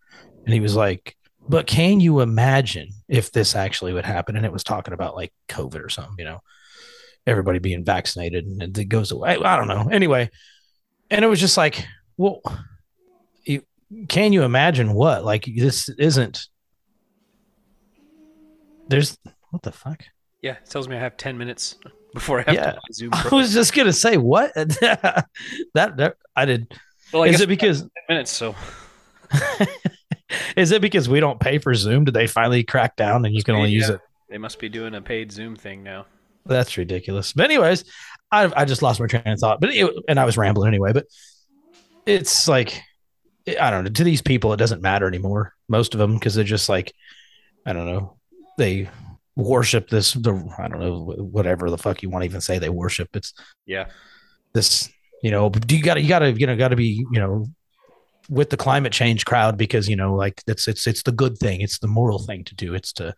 and 0.45 0.55
he 0.55 0.61
was 0.61 0.77
like, 0.77 1.16
"But 1.49 1.66
can 1.66 2.01
you 2.01 2.21
imagine 2.21 2.88
if 3.09 3.33
this 3.33 3.57
actually 3.57 3.92
would 3.92 4.05
happen?" 4.05 4.37
And 4.37 4.47
it 4.47 4.53
was 4.53 4.64
talking 4.64 4.95
about 4.95 5.16
like 5.16 5.33
COVID 5.49 5.85
or 5.85 5.88
something, 5.88 6.14
you 6.19 6.25
know, 6.25 6.40
everybody 7.27 7.59
being 7.59 7.85
vaccinated 7.85 8.47
and 8.47 8.79
it 8.79 8.85
goes 8.85 9.11
away. 9.11 9.37
I 9.37 9.57
don't 9.57 9.69
know. 9.69 9.88
Anyway, 9.90 10.31
and 11.11 11.25
it 11.25 11.29
was 11.29 11.40
just 11.40 11.57
like, 11.57 11.87
well, 12.16 12.40
you, 13.45 13.62
can 14.09 14.33
you 14.33 14.42
imagine 14.45 14.95
what? 14.95 15.25
Like 15.25 15.45
this 15.45 15.88
isn't. 15.88 16.47
There's 18.88 19.19
what 19.51 19.62
the 19.62 19.73
fuck? 19.73 20.05
Yeah, 20.47 20.53
it 20.63 20.71
tells 20.71 20.87
me 20.87 20.95
I 20.95 21.01
have 21.01 21.17
ten 21.17 21.37
minutes 21.37 21.75
before 22.15 22.39
I 22.39 22.43
have 22.43 22.55
Yeah. 22.55 22.71
to 22.71 22.93
Zoom. 22.93 23.11
I 23.13 23.35
was 23.35 23.53
just 23.53 23.75
gonna 23.75 23.93
say 23.93 24.17
what 24.17 24.55
that, 24.55 25.27
that 25.75 26.15
I 26.37 26.45
did. 26.45 26.73
Well, 27.13 27.25
I 27.25 27.27
is 27.27 27.41
it 27.41 27.49
because 27.49 27.85
minutes? 28.09 28.31
So 28.31 28.55
is 30.57 30.71
it 30.71 30.81
because 30.83 31.09
we 31.09 31.19
don't 31.19 31.41
pay 31.41 31.59
for 31.59 31.75
Zoom? 31.75 32.05
Did 32.05 32.15
they 32.15 32.29
finally 32.29 32.63
crack 32.63 32.95
down 32.95 33.25
and 33.25 33.35
you 33.35 33.43
can 33.43 33.57
only 33.57 33.71
use 33.71 33.91
uh, 33.91 33.95
it? 33.95 34.01
They 34.31 34.39
must 34.39 34.61
be 34.61 34.69
doing 34.69 34.95
a 34.95 35.03
paid 35.03 35.33
Zoom 35.33 35.57
thing 35.57 35.83
now. 35.83 36.07
That's 36.45 36.77
ridiculous. 36.77 37.33
But 37.33 37.47
anyways, 37.47 37.85
I 38.31 38.53
I 38.57 38.67
just 38.67 38.83
lost 38.83 39.01
my 39.01 39.09
train 39.09 39.27
of 39.27 39.41
thought. 39.41 39.61
But 39.61 39.71
it, 39.75 39.93
and 40.07 40.21
I 40.21 40.27
was 40.27 40.37
rambling 40.37 40.69
anyway. 40.69 40.93
But 40.93 41.07
it's 42.07 42.47
like 42.47 42.81
I 43.61 43.73
don't 43.73 43.83
know. 43.83 43.91
To 43.91 44.05
these 44.05 44.23
people, 44.23 44.53
it 44.53 44.59
doesn't 44.59 44.81
matter 44.81 45.09
anymore. 45.09 45.55
Most 45.69 45.93
of 45.93 45.99
them 45.99 46.15
because 46.15 46.37
they're 46.37 46.45
just 46.45 46.69
like 46.69 46.93
I 47.67 47.73
don't 47.73 47.87
know. 47.87 48.17
They 48.59 48.89
worship 49.37 49.88
this. 49.88 50.14
The 50.14 50.33
I 50.59 50.68
don't 50.68 50.81
know 50.81 51.14
whatever 51.18 51.70
the 51.70 51.79
fuck 51.79 52.03
you 52.03 52.11
want 52.11 52.22
to 52.22 52.27
even 52.27 52.40
say. 52.40 52.59
They 52.59 52.68
worship. 52.70 53.14
It's 53.14 53.33
Yeah. 53.66 53.87
this 54.55 54.88
you 55.22 55.31
know 55.31 55.49
do 55.49 55.77
you 55.77 55.83
gotta 55.83 56.01
you 56.01 56.09
gotta 56.09 56.33
you 56.33 56.46
know 56.46 56.57
gotta 56.57 56.77
be 56.77 57.05
you 57.11 57.18
know 57.18 57.46
with 58.29 58.51
the 58.51 58.57
climate 58.57 58.92
change 58.92 59.25
crowd 59.25 59.57
because 59.57 59.88
you 59.88 59.96
know 59.96 60.14
like 60.14 60.42
it's 60.46 60.68
it's 60.68 60.87
it's 60.87 61.03
the 61.05 61.12
good 61.12 61.38
thing 61.38 61.62
it's 61.62 61.79
the 61.79 61.87
moral 61.88 62.18
thing 62.18 62.44
to 62.44 62.55
do 62.55 62.75
it's 62.75 62.92
to 62.92 63.14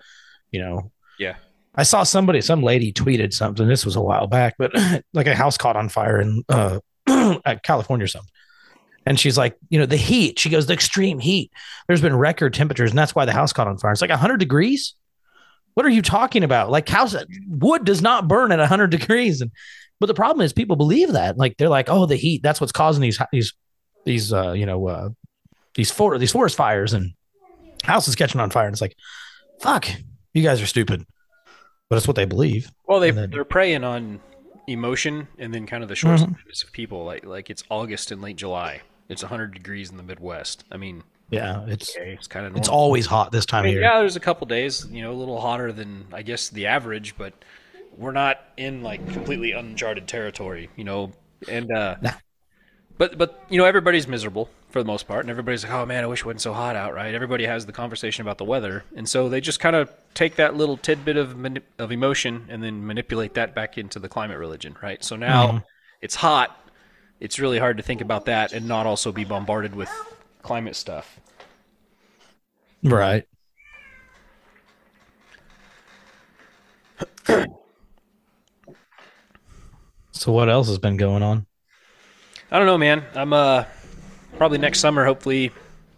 you 0.53 0.61
know 0.61 0.93
Yeah. 1.19 1.35
i 1.75 1.83
saw 1.83 2.05
somebody 2.05 2.41
some 2.41 2.63
lady 2.63 2.93
tweeted 2.93 3.33
something 3.33 3.67
this 3.67 3.85
was 3.85 3.97
a 3.97 4.01
while 4.01 4.29
back 4.29 4.55
but 4.59 4.71
like 5.13 5.27
a 5.27 5.35
house 5.35 5.59
caught 5.59 5.75
on 5.77 5.89
fire 5.89 6.21
in 6.21 6.45
uh 6.49 6.79
at 7.45 7.65
california 7.65 8.05
or 8.05 8.09
something 8.09 8.31
and 9.05 9.19
she's 9.19 9.37
like 9.37 9.57
you 9.71 9.79
know 9.79 9.87
the 9.87 9.97
heat 9.97 10.39
she 10.39 10.51
goes 10.51 10.67
the 10.67 10.73
extreme 10.75 11.19
heat 11.19 11.51
there's 11.89 12.01
been 12.03 12.15
record 12.17 12.55
temperatures 12.55 12.91
and 12.91 12.99
that's 12.99 13.15
why 13.15 13.25
the 13.25 13.33
house 13.33 13.53
caught 13.53 13.67
on 13.67 13.77
fire 13.77 13.91
it's 13.93 14.01
like 14.01 14.11
100 14.11 14.37
degrees 14.37 14.95
what 15.79 15.87
are 15.87 15.91
you 15.91 16.03
talking 16.03 16.43
about 16.43 16.73
like 16.73 16.89
house 16.89 17.15
wood 17.47 17.85
does 17.85 18.03
not 18.03 18.27
burn 18.27 18.51
at 18.51 18.59
100 18.59 18.91
degrees 18.91 19.41
and 19.41 19.53
but 20.01 20.07
the 20.09 20.15
problem 20.15 20.45
is 20.45 20.53
people 20.53 20.75
believe 20.75 21.13
that. 21.13 21.37
Like 21.39 21.57
they're 21.57 21.69
like, 21.69 21.89
oh, 21.89 22.05
the 22.07 22.17
heat, 22.17 22.43
that's 22.43 22.61
what's 22.61 22.73
causing 22.73 23.01
these 23.01 23.17
these 23.31 23.53
these 24.05 24.33
uh, 24.33 24.51
you 24.53 24.67
know, 24.67 24.89
uh 24.89 25.09
these 25.77 25.93
for 25.93 26.19
these 26.19 26.33
forest 26.33 26.57
fires 26.57 26.95
and 26.95 27.13
houses 27.85 28.17
catching 28.17 28.41
on 28.41 28.51
fire. 28.51 28.67
And 28.67 28.75
it's 28.75 28.81
like, 28.81 28.97
fuck, 29.61 29.87
you 30.35 30.43
guys 30.43 30.61
are 30.61 30.67
stupid. 30.67 31.05
But 31.89 31.97
it's 31.97 32.09
what 32.09 32.17
they 32.17 32.25
believe. 32.27 32.73
Well, 32.89 32.99
they 32.99 33.13
then- 33.13 33.31
they're 33.31 33.45
preying 33.45 33.85
on 33.85 34.21
emotion 34.67 35.29
and 35.39 35.55
then 35.55 35.65
kind 35.67 35.83
of 35.85 35.89
the 35.89 35.95
short 35.97 36.21
Mhm. 36.21 36.35
of 36.65 36.73
people. 36.73 37.05
Like 37.05 37.25
like 37.25 37.51
it's 37.51 37.63
August 37.71 38.11
and 38.11 38.21
late 38.21 38.37
July. 38.37 38.83
It's 39.09 39.23
100 39.23 39.55
degrees 39.55 39.91
in 39.91 39.97
the 39.97 40.03
Midwest. 40.03 40.65
I 40.71 40.77
mean, 40.77 41.03
Yeah, 41.31 41.67
it's 41.67 41.97
okay, 41.97 42.13
it's 42.13 42.27
kind 42.27 42.47
of 42.47 42.57
it's 42.57 42.69
always 42.69 43.07
hot 43.07 43.33
this 43.33 43.45
time 43.47 43.61
I 43.61 43.63
mean, 43.65 43.71
of 43.75 43.75
year. 43.75 43.83
yeah, 43.83 43.99
there's 43.99 44.17
a 44.17 44.21
couple 44.21 44.47
days, 44.47 44.87
you 44.91 45.03
know, 45.03 45.13
a 45.13 45.15
little 45.15 45.41
hotter 45.41 45.73
than 45.73 46.07
I 46.13 46.23
guess 46.23 46.49
the 46.49 46.67
average, 46.67 47.17
but 47.19 47.35
we're 47.97 48.13
not 48.13 48.41
in 48.57 48.83
like 48.83 49.07
completely 49.13 49.53
uncharted 49.53 50.09
territory, 50.09 50.71
you 50.77 50.85
know. 50.85 51.13
And 51.47 51.71
uh 51.71 51.97
but 52.97 53.19
but 53.19 53.43
you 53.49 53.59
know, 53.59 53.65
everybody's 53.65 54.09
miserable 54.09 54.49
for 54.71 54.83
the 54.83 54.87
most 54.87 55.07
part, 55.07 55.21
and 55.21 55.31
everybody's 55.31 55.65
like, 55.65 55.73
"Oh 55.73 55.87
man, 55.87 56.05
I 56.05 56.07
wish 56.07 56.21
it 56.21 56.27
wasn't 56.27 56.43
so 56.43 56.53
hot 56.53 56.77
out." 56.77 56.95
Right? 56.95 57.15
Everybody 57.15 57.47
has 57.47 57.67
the 57.67 57.73
conversation 57.73 58.23
about 58.23 58.39
the 58.39 58.45
weather, 58.45 58.85
and 58.97 59.09
so 59.09 59.29
they 59.29 59.41
just 59.41 59.61
kind 59.61 59.77
of 59.77 59.91
take 60.15 60.37
that 60.37 60.57
little 60.57 60.77
tidbit 60.77 61.17
of 61.17 61.37
mani- 61.37 61.63
of 61.79 61.93
emotion 61.93 62.47
and 62.49 62.63
then 62.63 62.87
manipulate 62.87 63.35
that 63.35 63.55
back 63.55 63.79
into 63.79 63.99
the 63.99 64.09
climate 64.09 64.39
religion, 64.39 64.77
right? 64.83 65.03
So 65.05 65.17
now 65.17 65.53
Mhm. 65.53 65.63
it's 66.03 66.17
hot. 66.17 66.55
It's 67.21 67.39
really 67.39 67.59
hard 67.59 67.77
to 67.79 67.83
think 67.83 68.01
about 68.01 68.27
that 68.27 68.53
and 68.53 68.67
not 68.69 68.87
also 68.87 69.13
be 69.13 69.25
bombarded 69.25 69.75
with 69.75 69.91
climate 70.43 70.77
stuff. 70.77 71.21
Right. 72.83 73.27
so 80.13 80.33
what 80.33 80.49
else 80.49 80.69
has 80.69 80.79
been 80.79 80.97
going 80.97 81.23
on? 81.23 81.47
I 82.51 82.59
don't 82.59 82.67
know, 82.67 82.79
man. 82.79 83.05
I'm 83.15 83.33
uh 83.33 83.65
probably 84.37 84.59
next 84.59 84.81
summer, 84.81 85.05
hopefully, 85.05 85.53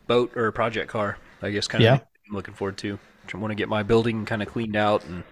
boat 0.07 0.37
or 0.37 0.51
project 0.53 0.91
car. 0.91 1.19
I 1.43 1.51
guess 1.51 1.69
kind 1.69 1.83
of 1.83 1.87
Yeah. 1.87 2.01
I'm 2.29 2.35
looking 2.35 2.55
forward 2.55 2.79
to. 2.79 2.99
I 3.33 3.37
want 3.37 3.53
to 3.53 3.57
get 3.57 3.69
my 3.69 3.85
building 3.85 4.25
kind 4.25 4.43
of 4.43 4.49
cleaned 4.49 4.75
out 4.75 5.05
and 5.05 5.23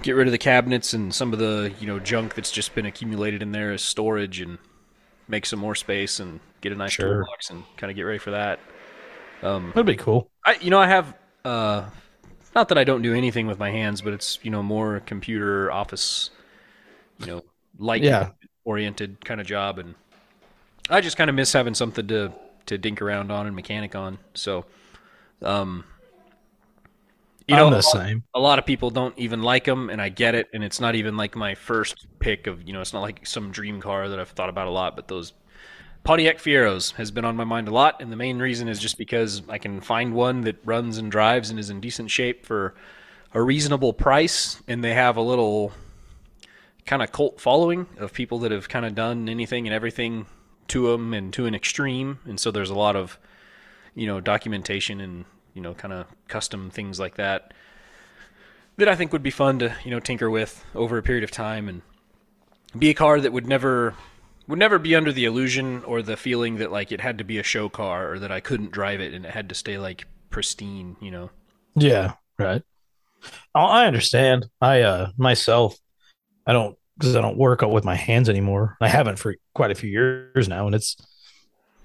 get 0.00 0.12
rid 0.12 0.26
of 0.26 0.32
the 0.32 0.38
cabinets 0.38 0.94
and 0.94 1.14
some 1.14 1.32
of 1.32 1.38
the 1.38 1.72
you 1.78 1.86
know 1.86 1.98
junk 1.98 2.34
that's 2.34 2.50
just 2.50 2.74
been 2.74 2.86
accumulated 2.86 3.42
in 3.42 3.52
there 3.52 3.72
as 3.72 3.82
storage 3.82 4.40
and 4.40 4.58
make 5.28 5.44
some 5.46 5.58
more 5.58 5.74
space 5.74 6.18
and 6.18 6.40
get 6.62 6.72
a 6.72 6.76
nice 6.76 6.92
Sure. 6.92 7.24
toolbox 7.24 7.50
and 7.50 7.64
kind 7.76 7.90
of 7.90 7.96
get 7.96 8.02
ready 8.04 8.18
for 8.18 8.30
that. 8.30 8.58
Um, 9.42 9.68
That'd 9.74 9.84
be 9.86 9.96
cool. 9.96 10.30
I 10.46 10.56
you 10.60 10.70
know 10.70 10.78
I 10.80 10.86
have 10.86 11.14
uh 11.44 11.90
not 12.54 12.68
that 12.68 12.78
I 12.78 12.84
don't 12.84 13.02
do 13.02 13.14
anything 13.14 13.46
with 13.46 13.58
my 13.58 13.70
hands, 13.70 14.00
but 14.00 14.12
it's 14.14 14.38
you 14.42 14.50
know 14.50 14.62
more 14.62 15.00
computer 15.00 15.70
office, 15.70 16.30
you 17.18 17.26
know, 17.26 17.44
light 17.78 18.02
Yeah. 18.02 18.30
oriented 18.64 19.24
kind 19.24 19.40
of 19.40 19.46
job, 19.46 19.78
and 19.78 19.94
I 20.90 21.00
just 21.00 21.16
kind 21.16 21.28
of 21.30 21.36
miss 21.36 21.52
having 21.52 21.74
something 21.74 22.06
to 22.08 22.32
to 22.66 22.78
dink 22.78 23.02
around 23.02 23.32
on 23.32 23.46
and 23.46 23.56
mechanic 23.56 23.94
on. 23.96 24.18
So, 24.34 24.64
um, 25.42 25.84
you 27.48 27.56
know, 27.56 27.66
I'm 27.66 27.72
the 27.72 27.78
a 27.78 27.80
lot- 27.80 27.82
same. 28.06 28.22
A 28.34 28.38
lot 28.40 28.58
of 28.60 28.66
people 28.66 28.90
don't 28.90 29.18
even 29.18 29.42
like 29.42 29.64
them, 29.64 29.90
and 29.90 30.00
I 30.00 30.08
get 30.10 30.34
it. 30.36 30.48
And 30.54 30.62
it's 30.62 30.78
not 30.80 30.94
even 30.94 31.16
like 31.16 31.34
my 31.34 31.54
first 31.56 32.06
pick 32.20 32.46
of 32.46 32.62
you 32.66 32.72
know, 32.72 32.80
it's 32.80 32.92
not 32.92 33.00
like 33.00 33.26
some 33.26 33.50
dream 33.50 33.80
car 33.80 34.08
that 34.08 34.20
I've 34.20 34.28
thought 34.30 34.48
about 34.48 34.68
a 34.68 34.70
lot, 34.70 34.94
but 34.94 35.08
those 35.08 35.32
Pontiac 36.04 36.38
Fieros 36.38 36.94
has 36.94 37.12
been 37.12 37.24
on 37.24 37.36
my 37.36 37.44
mind 37.44 37.68
a 37.68 37.70
lot, 37.70 38.02
and 38.02 38.10
the 38.10 38.16
main 38.16 38.40
reason 38.40 38.68
is 38.68 38.80
just 38.80 38.98
because 38.98 39.42
I 39.48 39.58
can 39.58 39.80
find 39.80 40.14
one 40.14 40.40
that 40.42 40.56
runs 40.64 40.98
and 40.98 41.12
drives 41.12 41.48
and 41.48 41.60
is 41.60 41.70
in 41.70 41.80
decent 41.80 42.10
shape 42.10 42.44
for 42.44 42.74
a 43.32 43.40
reasonable 43.40 43.92
price, 43.92 44.60
and 44.66 44.82
they 44.82 44.94
have 44.94 45.16
a 45.16 45.22
little 45.22 45.72
kind 46.86 47.02
of 47.02 47.12
cult 47.12 47.40
following 47.40 47.86
of 47.98 48.12
people 48.12 48.40
that 48.40 48.50
have 48.50 48.68
kind 48.68 48.84
of 48.84 48.96
done 48.96 49.28
anything 49.28 49.68
and 49.68 49.74
everything 49.74 50.26
to 50.68 50.90
them 50.90 51.14
and 51.14 51.32
to 51.34 51.46
an 51.46 51.54
extreme, 51.54 52.18
and 52.24 52.40
so 52.40 52.50
there's 52.50 52.70
a 52.70 52.74
lot 52.74 52.96
of 52.96 53.18
you 53.94 54.06
know 54.06 54.20
documentation 54.20 55.00
and 55.00 55.24
you 55.54 55.62
know 55.62 55.74
kind 55.74 55.94
of 55.94 56.06
custom 56.28 56.70
things 56.70 56.98
like 56.98 57.14
that 57.16 57.52
that 58.78 58.88
I 58.88 58.94
think 58.94 59.12
would 59.12 59.22
be 59.22 59.30
fun 59.30 59.58
to 59.60 59.76
you 59.84 59.90
know 59.90 60.00
tinker 60.00 60.30
with 60.30 60.64
over 60.74 60.98
a 60.98 61.02
period 61.02 61.22
of 61.22 61.30
time 61.30 61.68
and 61.68 61.82
be 62.76 62.88
a 62.90 62.94
car 62.94 63.20
that 63.20 63.32
would 63.32 63.46
never 63.46 63.94
would 64.52 64.58
never 64.58 64.78
be 64.78 64.94
under 64.94 65.12
the 65.12 65.24
illusion 65.24 65.82
or 65.84 66.02
the 66.02 66.14
feeling 66.16 66.56
that 66.56 66.70
like 66.70 66.92
it 66.92 67.00
had 67.00 67.16
to 67.16 67.24
be 67.24 67.38
a 67.38 67.42
show 67.42 67.70
car 67.70 68.12
or 68.12 68.18
that 68.18 68.30
I 68.30 68.40
couldn't 68.40 68.70
drive 68.70 69.00
it 69.00 69.14
and 69.14 69.24
it 69.24 69.30
had 69.32 69.48
to 69.48 69.54
stay 69.54 69.78
like 69.78 70.04
pristine, 70.28 70.94
you 71.00 71.10
know. 71.10 71.30
Yeah, 71.74 72.12
right. 72.38 72.62
I 73.54 73.86
understand. 73.86 74.46
I 74.60 74.82
uh 74.82 75.10
myself, 75.16 75.76
I 76.46 76.52
don't 76.52 76.76
because 76.98 77.16
I 77.16 77.22
don't 77.22 77.38
work 77.38 77.62
with 77.62 77.84
my 77.86 77.94
hands 77.94 78.28
anymore. 78.28 78.76
I 78.80 78.88
haven't 78.88 79.18
for 79.18 79.36
quite 79.54 79.70
a 79.70 79.74
few 79.74 79.88
years 79.90 80.48
now, 80.48 80.66
and 80.66 80.74
it's 80.74 80.96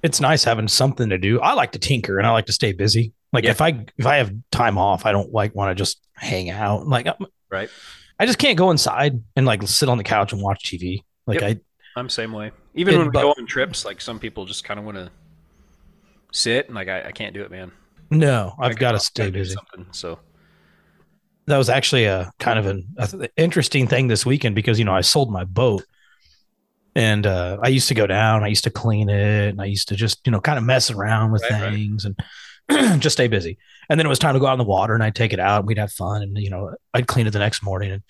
it's 0.04 0.20
nice 0.20 0.44
having 0.44 0.68
something 0.68 1.08
to 1.10 1.18
do. 1.18 1.40
I 1.40 1.54
like 1.54 1.72
to 1.72 1.80
tinker 1.80 2.18
and 2.18 2.28
I 2.28 2.32
like 2.32 2.48
to 2.48 2.54
stay 2.54 2.74
busy. 2.74 3.14
Like 3.32 3.46
Yeah. 3.46 3.52
if 3.52 3.62
I 3.62 3.86
if 3.98 4.06
I 4.06 4.18
have 4.18 4.34
time 4.52 4.78
off, 4.78 5.06
I 5.06 5.14
don't 5.14 5.32
like 5.32 5.56
want 5.56 5.72
to 5.72 5.76
just 5.82 6.02
hang 6.16 6.50
out. 6.50 6.86
Like 6.86 7.08
I'm- 7.08 7.26
Right. 7.50 7.70
I 8.20 8.26
just 8.26 8.40
can't 8.40 8.58
go 8.58 8.72
inside 8.72 9.22
and 9.38 9.46
like 9.46 9.66
sit 9.68 9.88
on 9.88 9.98
the 9.98 10.04
couch 10.04 10.34
and 10.34 10.42
watch 10.42 10.64
TV. 10.66 11.04
Like 11.26 11.40
Yep. 11.40 11.62
I'm 11.98 12.10
same 12.10 12.32
way. 12.32 12.52
Even 12.76 12.98
when 12.98 13.08
we 13.08 13.12
but- 13.12 13.22
go 13.24 13.30
on 13.32 13.46
trips, 13.46 13.84
like 13.86 14.00
some 14.02 14.20
people 14.20 14.46
just 14.46 14.64
kind 14.64 14.80
of 14.80 14.86
want 14.86 14.98
to 14.98 15.10
sit 16.32 16.68
and 16.68 16.76
like 16.76 16.88
I, 16.88 17.04
I 17.08 17.12
can't 17.12 17.34
do 17.34 17.42
it, 17.44 17.52
man. 17.52 17.72
no, 18.12 18.54
I've 18.60 18.78
got 18.78 18.92
to 18.94 19.00
stay 19.00 19.30
busy. 19.32 19.56
So 19.92 20.20
that 21.48 21.58
was 21.58 21.70
actually 21.70 22.06
a 22.06 22.32
kind 22.40 22.60
of 22.60 22.66
an 22.66 22.88
a 22.98 23.08
th- 23.08 23.32
interesting 23.38 23.88
thing 23.88 24.08
this 24.08 24.26
weekend 24.26 24.54
because 24.56 24.78
you 24.80 24.86
know 24.86 24.94
I 24.94 25.02
sold 25.02 25.32
my 25.32 25.44
boat 25.46 25.84
And 26.96 27.26
uh, 27.28 27.58
I 27.62 27.68
used 27.70 27.88
to 27.90 27.94
go 27.94 28.08
down, 28.08 28.44
I 28.44 28.48
used 28.48 28.64
to 28.66 28.70
clean 28.72 29.08
it, 29.10 29.50
and 29.50 29.62
I 29.62 29.66
used 29.66 29.88
to 29.90 29.96
just, 29.96 30.20
you 30.26 30.32
know, 30.32 30.42
kind 30.42 30.58
of 30.58 30.64
mess 30.66 30.90
around 30.92 31.32
with 31.32 31.44
Right, 31.44 31.62
right. 31.62 31.74
things 31.74 32.06
and 32.06 32.20
just 33.02 33.14
stay 33.16 33.28
busy. 33.28 33.58
And 33.90 34.00
then 34.00 34.06
it 34.06 34.10
was 34.10 34.20
time 34.20 34.34
to 34.34 34.40
go 34.40 34.48
out 34.48 34.54
in 34.54 34.58
the 34.60 34.66
water 34.66 34.94
and 34.96 35.04
I'd 35.04 35.14
take 35.16 35.32
it 35.32 35.40
out 35.40 35.60
and 35.60 35.68
we'd 35.68 35.78
have 35.78 35.92
fun. 35.92 36.22
And, 36.24 36.36
you 36.38 36.50
know, 36.50 36.74
I'd 36.96 37.08
clean 37.08 37.28
it 37.28 37.32
the 37.32 37.40
next 37.40 37.62
morning. 37.64 37.92
And 37.92 38.02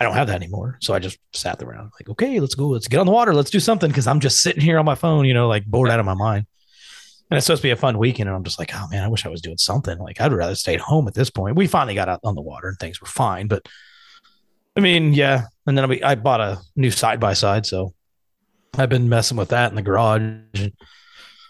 I 0.00 0.04
don't 0.04 0.14
have 0.14 0.28
that 0.28 0.36
anymore. 0.36 0.78
So 0.80 0.94
I 0.94 0.98
just 0.98 1.18
sat 1.34 1.62
around 1.62 1.92
like, 2.00 2.08
okay, 2.08 2.40
let's 2.40 2.54
go. 2.54 2.68
Let's 2.68 2.88
get 2.88 3.00
on 3.00 3.06
the 3.06 3.12
water. 3.12 3.34
Let's 3.34 3.50
do 3.50 3.60
something. 3.60 3.92
Cause 3.92 4.06
I'm 4.06 4.20
just 4.20 4.40
sitting 4.40 4.62
here 4.62 4.78
on 4.78 4.86
my 4.86 4.94
phone, 4.94 5.26
you 5.26 5.34
know, 5.34 5.46
like 5.46 5.66
bored 5.66 5.90
out 5.90 6.00
of 6.00 6.06
my 6.06 6.14
mind. 6.14 6.46
And 7.30 7.36
it's 7.36 7.46
supposed 7.46 7.60
to 7.62 7.68
be 7.68 7.72
a 7.72 7.76
fun 7.76 7.98
weekend. 7.98 8.28
And 8.28 8.34
I'm 8.34 8.42
just 8.42 8.58
like, 8.58 8.74
oh 8.74 8.88
man, 8.90 9.04
I 9.04 9.08
wish 9.08 9.26
I 9.26 9.28
was 9.28 9.42
doing 9.42 9.58
something. 9.58 9.98
Like 9.98 10.18
I'd 10.18 10.32
rather 10.32 10.54
stay 10.54 10.74
at 10.74 10.80
home 10.80 11.06
at 11.06 11.14
this 11.14 11.28
point. 11.28 11.54
We 11.54 11.66
finally 11.66 11.94
got 11.94 12.08
out 12.08 12.20
on 12.24 12.34
the 12.34 12.40
water 12.40 12.68
and 12.68 12.78
things 12.78 13.00
were 13.00 13.06
fine. 13.06 13.46
But 13.46 13.66
I 14.74 14.80
mean, 14.80 15.12
yeah. 15.12 15.44
And 15.66 15.76
then 15.76 15.90
I, 15.90 16.00
I 16.02 16.14
bought 16.14 16.40
a 16.40 16.58
new 16.76 16.90
side 16.90 17.20
by 17.20 17.34
side. 17.34 17.66
So 17.66 17.92
I've 18.78 18.88
been 18.88 19.10
messing 19.10 19.36
with 19.36 19.50
that 19.50 19.70
in 19.70 19.76
the 19.76 19.82
garage. 19.82 20.22
And 20.22 20.72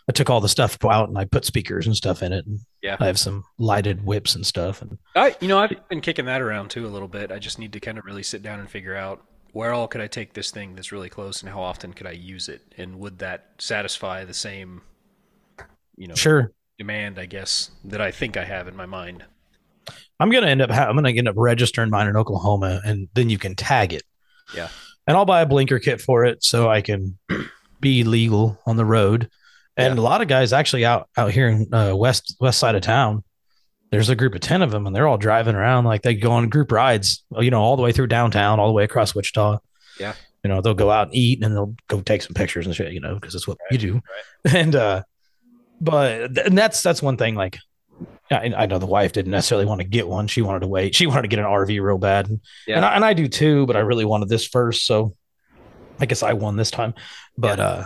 I 0.09 0.13
took 0.13 0.31
all 0.31 0.41
the 0.41 0.49
stuff 0.49 0.77
out 0.85 1.09
and 1.09 1.19
I 1.19 1.25
put 1.25 1.45
speakers 1.45 1.87
and 1.87 1.95
stuff 1.97 2.23
in 2.23 2.33
it. 2.33 2.47
And 2.47 2.61
Yeah. 2.83 2.97
I 3.01 3.07
have 3.07 3.19
some 3.19 3.45
lighted 3.59 4.05
whips 4.05 4.35
and 4.35 4.45
stuff. 4.47 4.83
And 4.83 4.99
I, 5.15 5.37
you 5.41 5.49
know, 5.49 5.59
I've 5.59 5.89
been 5.89 6.01
kicking 6.01 6.25
that 6.27 6.41
around 6.41 6.71
too 6.71 6.87
a 6.87 6.89
little 6.89 7.09
bit. 7.09 7.31
I 7.31 7.39
just 7.39 7.59
need 7.59 7.73
to 7.75 7.81
kind 7.81 7.99
of 7.99 8.05
really 8.05 8.23
sit 8.23 8.43
down 8.43 8.59
and 8.61 8.69
figure 8.71 8.97
out 8.97 9.23
where 9.53 9.73
all 9.73 9.89
could 9.89 10.01
I 10.01 10.07
take 10.07 10.33
this 10.33 10.51
thing 10.53 10.75
that's 10.77 10.93
really 10.93 11.09
close, 11.09 11.43
and 11.43 11.51
how 11.51 11.61
often 11.61 11.93
could 11.93 12.07
I 12.07 12.13
use 12.13 12.49
it, 12.49 12.63
and 12.79 13.01
would 13.01 13.19
that 13.19 13.49
satisfy 13.59 14.25
the 14.25 14.33
same, 14.33 14.83
you 15.97 16.07
know, 16.07 16.15
sure. 16.15 16.53
demand, 16.79 17.19
I 17.19 17.27
guess, 17.27 17.71
that 17.85 18.01
I 18.01 18.13
think 18.13 18.37
I 18.37 18.45
have 18.45 18.69
in 18.69 18.77
my 18.77 18.87
mind. 18.87 19.25
I'm 20.21 20.31
gonna 20.31 20.47
end 20.47 20.63
up 20.63 20.71
ha- 20.71 20.87
I'm 20.89 20.95
gonna 20.95 21.11
end 21.11 21.27
up 21.27 21.35
registering 21.37 21.91
mine 21.91 22.07
in 22.07 22.17
Oklahoma, 22.17 22.81
and 22.85 23.09
then 23.15 23.29
you 23.29 23.39
can 23.39 23.57
tag 23.57 23.93
it. 23.93 24.05
Yeah. 24.55 24.69
And 25.09 25.17
I'll 25.17 25.25
buy 25.25 25.41
a 25.41 25.47
blinker 25.47 25.81
kit 25.81 26.01
for 26.01 26.25
it 26.25 26.45
so 26.45 26.71
I 26.71 26.81
can 26.81 27.19
be 27.81 28.05
legal 28.05 28.61
on 28.67 28.77
the 28.77 28.85
road. 28.85 29.29
And 29.77 29.99
a 29.99 30.03
lot 30.03 30.21
of 30.21 30.29
guys 30.29 30.53
actually 30.53 30.85
out 30.85 31.09
out 31.17 31.31
here 31.33 31.49
in 31.49 31.73
uh, 31.73 31.95
west 31.97 32.37
west 32.41 32.59
side 32.59 32.75
of 32.75 32.83
town. 32.83 33.25
There's 33.91 34.09
a 34.09 34.15
group 34.15 34.35
of 34.35 34.41
ten 34.41 34.63
of 34.63 34.71
them, 34.71 34.87
and 34.87 34.95
they're 34.95 35.09
all 35.09 35.19
driving 35.19 35.55
around 35.55 35.85
like 35.85 36.03
they 36.03 36.15
go 36.15 36.33
on 36.33 36.49
group 36.49 36.71
rides. 36.71 37.25
You 37.39 37.51
know, 37.51 37.61
all 37.63 37.77
the 37.77 37.83
way 37.83 37.93
through 37.93 38.09
downtown, 38.09 38.61
all 38.61 38.67
the 38.67 38.73
way 38.75 38.85
across 38.85 39.15
Wichita. 39.15 39.59
Yeah. 39.99 40.15
You 40.45 40.49
know, 40.49 40.61
they'll 40.61 40.75
go 40.75 40.91
out 40.91 41.09
and 41.09 41.17
eat, 41.17 41.43
and 41.43 41.55
they'll 41.55 41.75
go 41.89 42.01
take 42.01 42.23
some 42.23 42.35
pictures 42.35 42.67
and 42.67 42.75
shit. 42.75 42.93
You 42.93 43.01
know, 43.01 43.15
because 43.15 43.35
it's 43.35 43.49
what 43.49 43.59
you 43.71 43.79
do. 43.79 44.01
And 44.55 44.75
uh, 44.77 45.03
but 45.81 46.39
and 46.39 46.57
that's 46.57 46.83
that's 46.83 47.03
one 47.03 47.17
thing. 47.17 47.35
Like 47.35 47.59
I, 48.31 48.53
I 48.57 48.67
know 48.67 48.79
the 48.79 48.87
wife 48.87 49.13
didn't 49.13 49.33
necessarily 49.33 49.67
want 49.67 49.81
to 49.81 49.87
get 49.87 50.07
one. 50.09 50.29
She 50.29 50.43
wanted 50.43 50.61
to 50.61 50.69
wait. 50.69 50.95
She 50.95 51.07
wanted 51.07 51.23
to 51.23 51.29
get 51.29 51.39
an 51.41 51.45
RV 51.47 51.81
real 51.83 51.99
bad. 51.99 52.29
And, 52.29 52.41
Yeah. 52.67 52.77
and, 52.77 52.85
I, 52.85 52.95
and 52.95 53.05
I 53.05 53.13
do 53.13 53.29
too, 53.29 53.67
but 53.67 53.77
I 53.77 53.81
really 53.81 54.05
wanted 54.05 54.29
this 54.29 54.47
first. 54.47 54.87
So 54.87 55.15
I 55.99 56.07
guess 56.07 56.23
I 56.23 56.33
won 56.35 56.57
this 56.57 56.71
time. 56.71 56.95
But, 57.37 57.59
uh, 57.61 57.85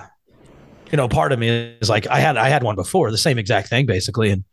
you 0.91 0.97
know, 0.97 1.09
part 1.09 1.33
of 1.33 1.39
me 1.39 1.77
is 1.81 1.89
like, 1.89 2.07
I 2.07 2.21
had, 2.21 2.37
I 2.37 2.49
had 2.49 2.63
one 2.63 2.77
before 2.77 3.11
the 3.11 3.19
same 3.19 3.39
exact 3.39 3.69
thing 3.69 3.87
basically. 3.87 4.31
And, 4.31 4.45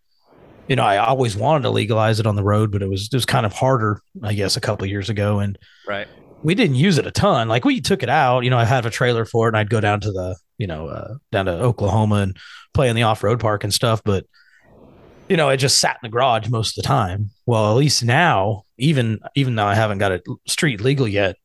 you 0.67 0.75
know, 0.75 0.83
I 0.83 0.97
always 0.97 1.35
wanted 1.35 1.63
to 1.63 1.69
legalize 1.69 2.19
it 2.19 2.25
on 2.25 2.35
the 2.35 2.43
road, 2.43 2.71
but 2.71 2.81
it 2.81 2.89
was, 2.89 3.09
it 3.11 3.15
was 3.15 3.25
kind 3.25 3.45
of 3.45 3.53
harder, 3.53 4.01
I 4.23 4.33
guess, 4.33 4.57
a 4.57 4.61
couple 4.61 4.85
of 4.85 4.89
years 4.89 5.09
ago. 5.09 5.39
And 5.39 5.57
Right. 5.87 6.07
we 6.43 6.55
didn't 6.55 6.77
use 6.77 6.97
it 6.97 7.05
a 7.05 7.11
ton. 7.11 7.47
Like 7.47 7.65
we 7.65 7.81
took 7.81 8.03
it 8.03 8.09
out, 8.09 8.43
you 8.43 8.49
know, 8.49 8.57
I 8.57 8.65
had 8.65 8.85
a 8.85 8.89
trailer 8.89 9.25
for 9.25 9.47
it 9.47 9.49
and 9.49 9.57
I'd 9.57 9.69
go 9.69 9.81
down 9.81 9.99
to 10.01 10.11
the, 10.11 10.35
you 10.57 10.67
know, 10.67 10.87
uh, 10.87 11.15
down 11.31 11.45
to 11.45 11.51
Oklahoma 11.51 12.15
and 12.15 12.37
play 12.73 12.89
in 12.89 12.95
the 12.95 13.03
off 13.03 13.23
road 13.23 13.39
park 13.39 13.63
and 13.63 13.73
stuff. 13.73 14.01
But, 14.03 14.25
you 15.27 15.37
know, 15.37 15.49
it 15.49 15.57
just 15.57 15.77
sat 15.77 15.97
in 16.01 16.09
the 16.09 16.09
garage 16.09 16.49
most 16.49 16.77
of 16.77 16.83
the 16.83 16.87
time. 16.87 17.31
Well, 17.45 17.71
at 17.71 17.77
least 17.77 18.03
now, 18.03 18.63
even, 18.77 19.19
even 19.35 19.55
though 19.55 19.65
I 19.65 19.75
haven't 19.75 19.97
got 19.97 20.11
it 20.11 20.23
street 20.47 20.81
legal 20.81 21.07
yet, 21.07 21.35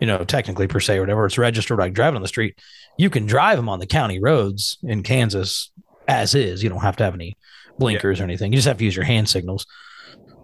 you 0.00 0.06
know, 0.06 0.24
technically 0.24 0.68
per 0.68 0.80
se 0.80 0.96
or 0.96 1.00
whatever, 1.00 1.26
it's 1.26 1.38
registered 1.38 1.80
I 1.80 1.86
can 1.86 1.94
drive 1.94 2.14
it 2.14 2.16
on 2.16 2.22
the 2.22 2.28
street. 2.28 2.58
You 2.98 3.08
can 3.10 3.26
drive 3.26 3.56
them 3.56 3.68
on 3.68 3.78
the 3.78 3.86
county 3.86 4.20
roads 4.20 4.76
in 4.82 5.02
Kansas 5.02 5.70
as 6.06 6.34
is. 6.34 6.62
You 6.62 6.68
don't 6.68 6.80
have 6.80 6.96
to 6.96 7.04
have 7.04 7.14
any 7.14 7.36
blinkers 7.78 8.20
or 8.20 8.24
anything. 8.24 8.52
You 8.52 8.56
just 8.58 8.68
have 8.68 8.78
to 8.78 8.84
use 8.84 8.96
your 8.96 9.04
hand 9.04 9.28
signals. 9.28 9.64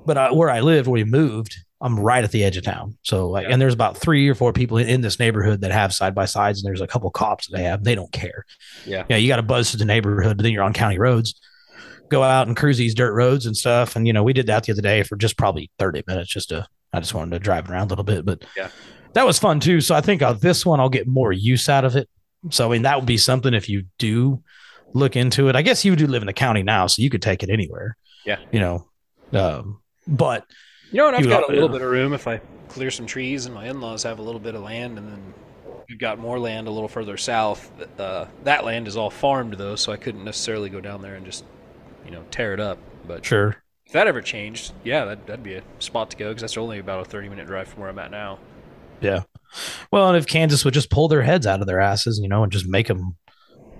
But 0.07 0.17
uh, 0.17 0.31
where 0.33 0.51
I 0.51 0.61
lived, 0.61 0.87
where 0.87 0.93
we 0.95 1.05
moved, 1.05 1.57
I'm 1.81 1.99
right 1.99 2.23
at 2.23 2.31
the 2.31 2.45
edge 2.45 2.57
of 2.57 2.63
town. 2.63 2.97
So 3.03 3.29
like, 3.29 3.47
and 3.49 3.61
there's 3.61 3.75
about 3.75 3.97
three 3.97 4.29
or 4.29 4.35
four 4.35 4.53
people 4.53 4.77
in, 4.79 4.89
in 4.89 5.01
this 5.01 5.19
neighborhood 5.19 5.63
that 5.63 5.73
have 5.73 5.93
side 5.93 6.15
by 6.15 6.27
sides, 6.27 6.63
and 6.63 6.69
there's 6.69 6.81
a 6.81 6.87
couple 6.87 7.11
cops 7.11 7.49
that 7.49 7.57
they 7.57 7.65
have. 7.65 7.83
They 7.85 7.95
don't 7.95 8.13
care. 8.13 8.45
Yeah. 8.87 9.05
Yeah, 9.09 9.17
you 9.17 9.29
got 9.29 9.37
to 9.37 9.43
buzz 9.43 9.71
to 9.73 9.77
the 9.77 9.85
neighborhood, 9.85 10.37
but 10.37 10.43
then 10.45 10.53
you're 10.53 10.63
on 10.63 10.73
county 10.75 10.99
roads. 10.99 11.35
Go 12.11 12.23
out 12.23 12.47
and 12.47 12.57
cruise 12.57 12.77
these 12.79 12.95
dirt 12.95 13.15
roads 13.15 13.47
and 13.47 13.57
stuff. 13.57 13.97
And 13.97 14.07
you 14.07 14.13
know, 14.13 14.23
we 14.23 14.33
did 14.35 14.47
that 14.47 14.65
the 14.65 14.73
other 14.73 14.83
day 14.83 15.03
for 15.03 15.17
just 15.17 15.37
probably 15.39 15.71
30 15.79 16.05
minutes. 16.07 16.31
Just 16.31 16.51
to, 16.51 16.67
I 16.93 17.01
just 17.01 17.15
wanted 17.15 17.31
to 17.33 17.39
drive 17.41 17.69
around 17.71 17.87
a 17.87 17.89
little 17.89 18.05
bit, 18.05 18.25
but 18.25 18.45
Yeah. 18.57 18.69
that 19.15 19.27
was 19.27 19.39
fun 19.39 19.59
too. 19.59 19.81
So 19.81 19.95
I 19.95 20.01
think 20.03 20.23
uh, 20.23 20.35
this 20.35 20.65
one 20.67 20.81
I'll 20.81 20.89
get 20.91 21.09
more 21.09 21.33
use 21.33 21.69
out 21.69 21.85
of 21.85 21.97
it. 21.97 22.09
So 22.51 22.69
I 22.69 22.73
mean, 22.73 22.83
that 22.83 22.97
would 22.97 23.07
be 23.07 23.19
something 23.19 23.55
if 23.55 23.69
you 23.69 23.85
do 23.99 24.43
look 24.93 25.17
into 25.17 25.49
it. 25.49 25.57
I 25.57 25.63
guess 25.63 25.85
you 25.85 25.97
do 25.97 26.07
live 26.07 26.23
in 26.23 26.27
the 26.27 26.33
county 26.33 26.63
now, 26.63 26.87
so 26.87 27.03
you 27.03 27.11
could 27.11 27.23
take 27.23 27.43
it 27.43 27.51
anywhere. 27.51 27.97
Yeah. 28.25 28.39
You 28.53 28.61
know, 28.61 28.89
um, 29.33 29.81
but 30.07 30.47
You 30.91 30.99
know 30.99 31.07
what? 31.07 31.15
I've 31.15 31.29
got 31.29 31.49
a 31.49 31.53
little 31.53 31.69
bit 31.69 31.83
of 31.83 31.91
room 31.91 32.13
if 32.13 32.29
I 32.29 32.41
clear 32.69 32.91
some 32.91 33.07
trees, 33.07 33.47
and 33.47 33.55
my 33.55 33.67
in-laws 33.67 34.05
have 34.05 34.19
a 34.19 34.23
little 34.23 34.41
bit 34.41 34.55
of 34.55 34.63
land, 34.63 34.99
and 34.99 35.09
then 35.09 35.35
we've 35.89 35.99
got 35.99 36.19
more 36.19 36.39
land 36.39 36.69
a 36.69 36.71
little 36.71 36.89
further 36.89 37.17
south. 37.17 37.71
Uh, 37.99 38.27
that 38.45 38.65
land 38.65 38.87
is 38.87 38.97
all 38.97 39.11
farmed 39.11 39.55
though, 39.55 39.77
so 39.77 39.93
I 39.93 39.97
couldn't 39.97 40.25
necessarily 40.25 40.71
go 40.71 40.81
down 40.81 41.03
there 41.03 41.15
and 41.15 41.27
just, 41.27 41.45
you 42.05 42.11
know, 42.11 42.23
tear 42.31 42.55
it 42.55 42.61
up. 42.61 42.79
But 43.07 43.25
sure. 43.25 43.57
if 43.87 43.93
that 43.93 44.07
ever 44.07 44.23
changed, 44.23 44.73
yeah, 44.85 45.05
that, 45.05 45.27
that'd 45.27 45.43
be 45.43 45.55
a 45.55 45.63
spot 45.81 46.11
to 46.11 46.17
go 46.17 46.29
because 46.29 46.43
that's 46.43 46.57
only 46.57 46.79
about 46.79 47.01
a 47.01 47.05
thirty-minute 47.05 47.47
drive 47.47 47.69
from 47.69 47.81
where 47.81 47.91
I'm 47.91 47.99
at 47.99 48.11
now. 48.11 48.39
Yeah. 49.01 49.25
Well, 49.93 50.09
and 50.09 50.17
if 50.17 50.27
Kansas 50.27 50.65
would 50.65 50.75
just 50.75 50.91
pull 50.91 51.09
their 51.09 51.23
heads 51.23 51.47
out 51.47 51.61
of 51.61 51.67
their 51.67 51.81
asses, 51.81 52.19
you 52.23 52.29
know, 52.29 52.43
and 52.43 52.53
just 52.53 52.67
make 52.67 52.89
them, 52.89 53.17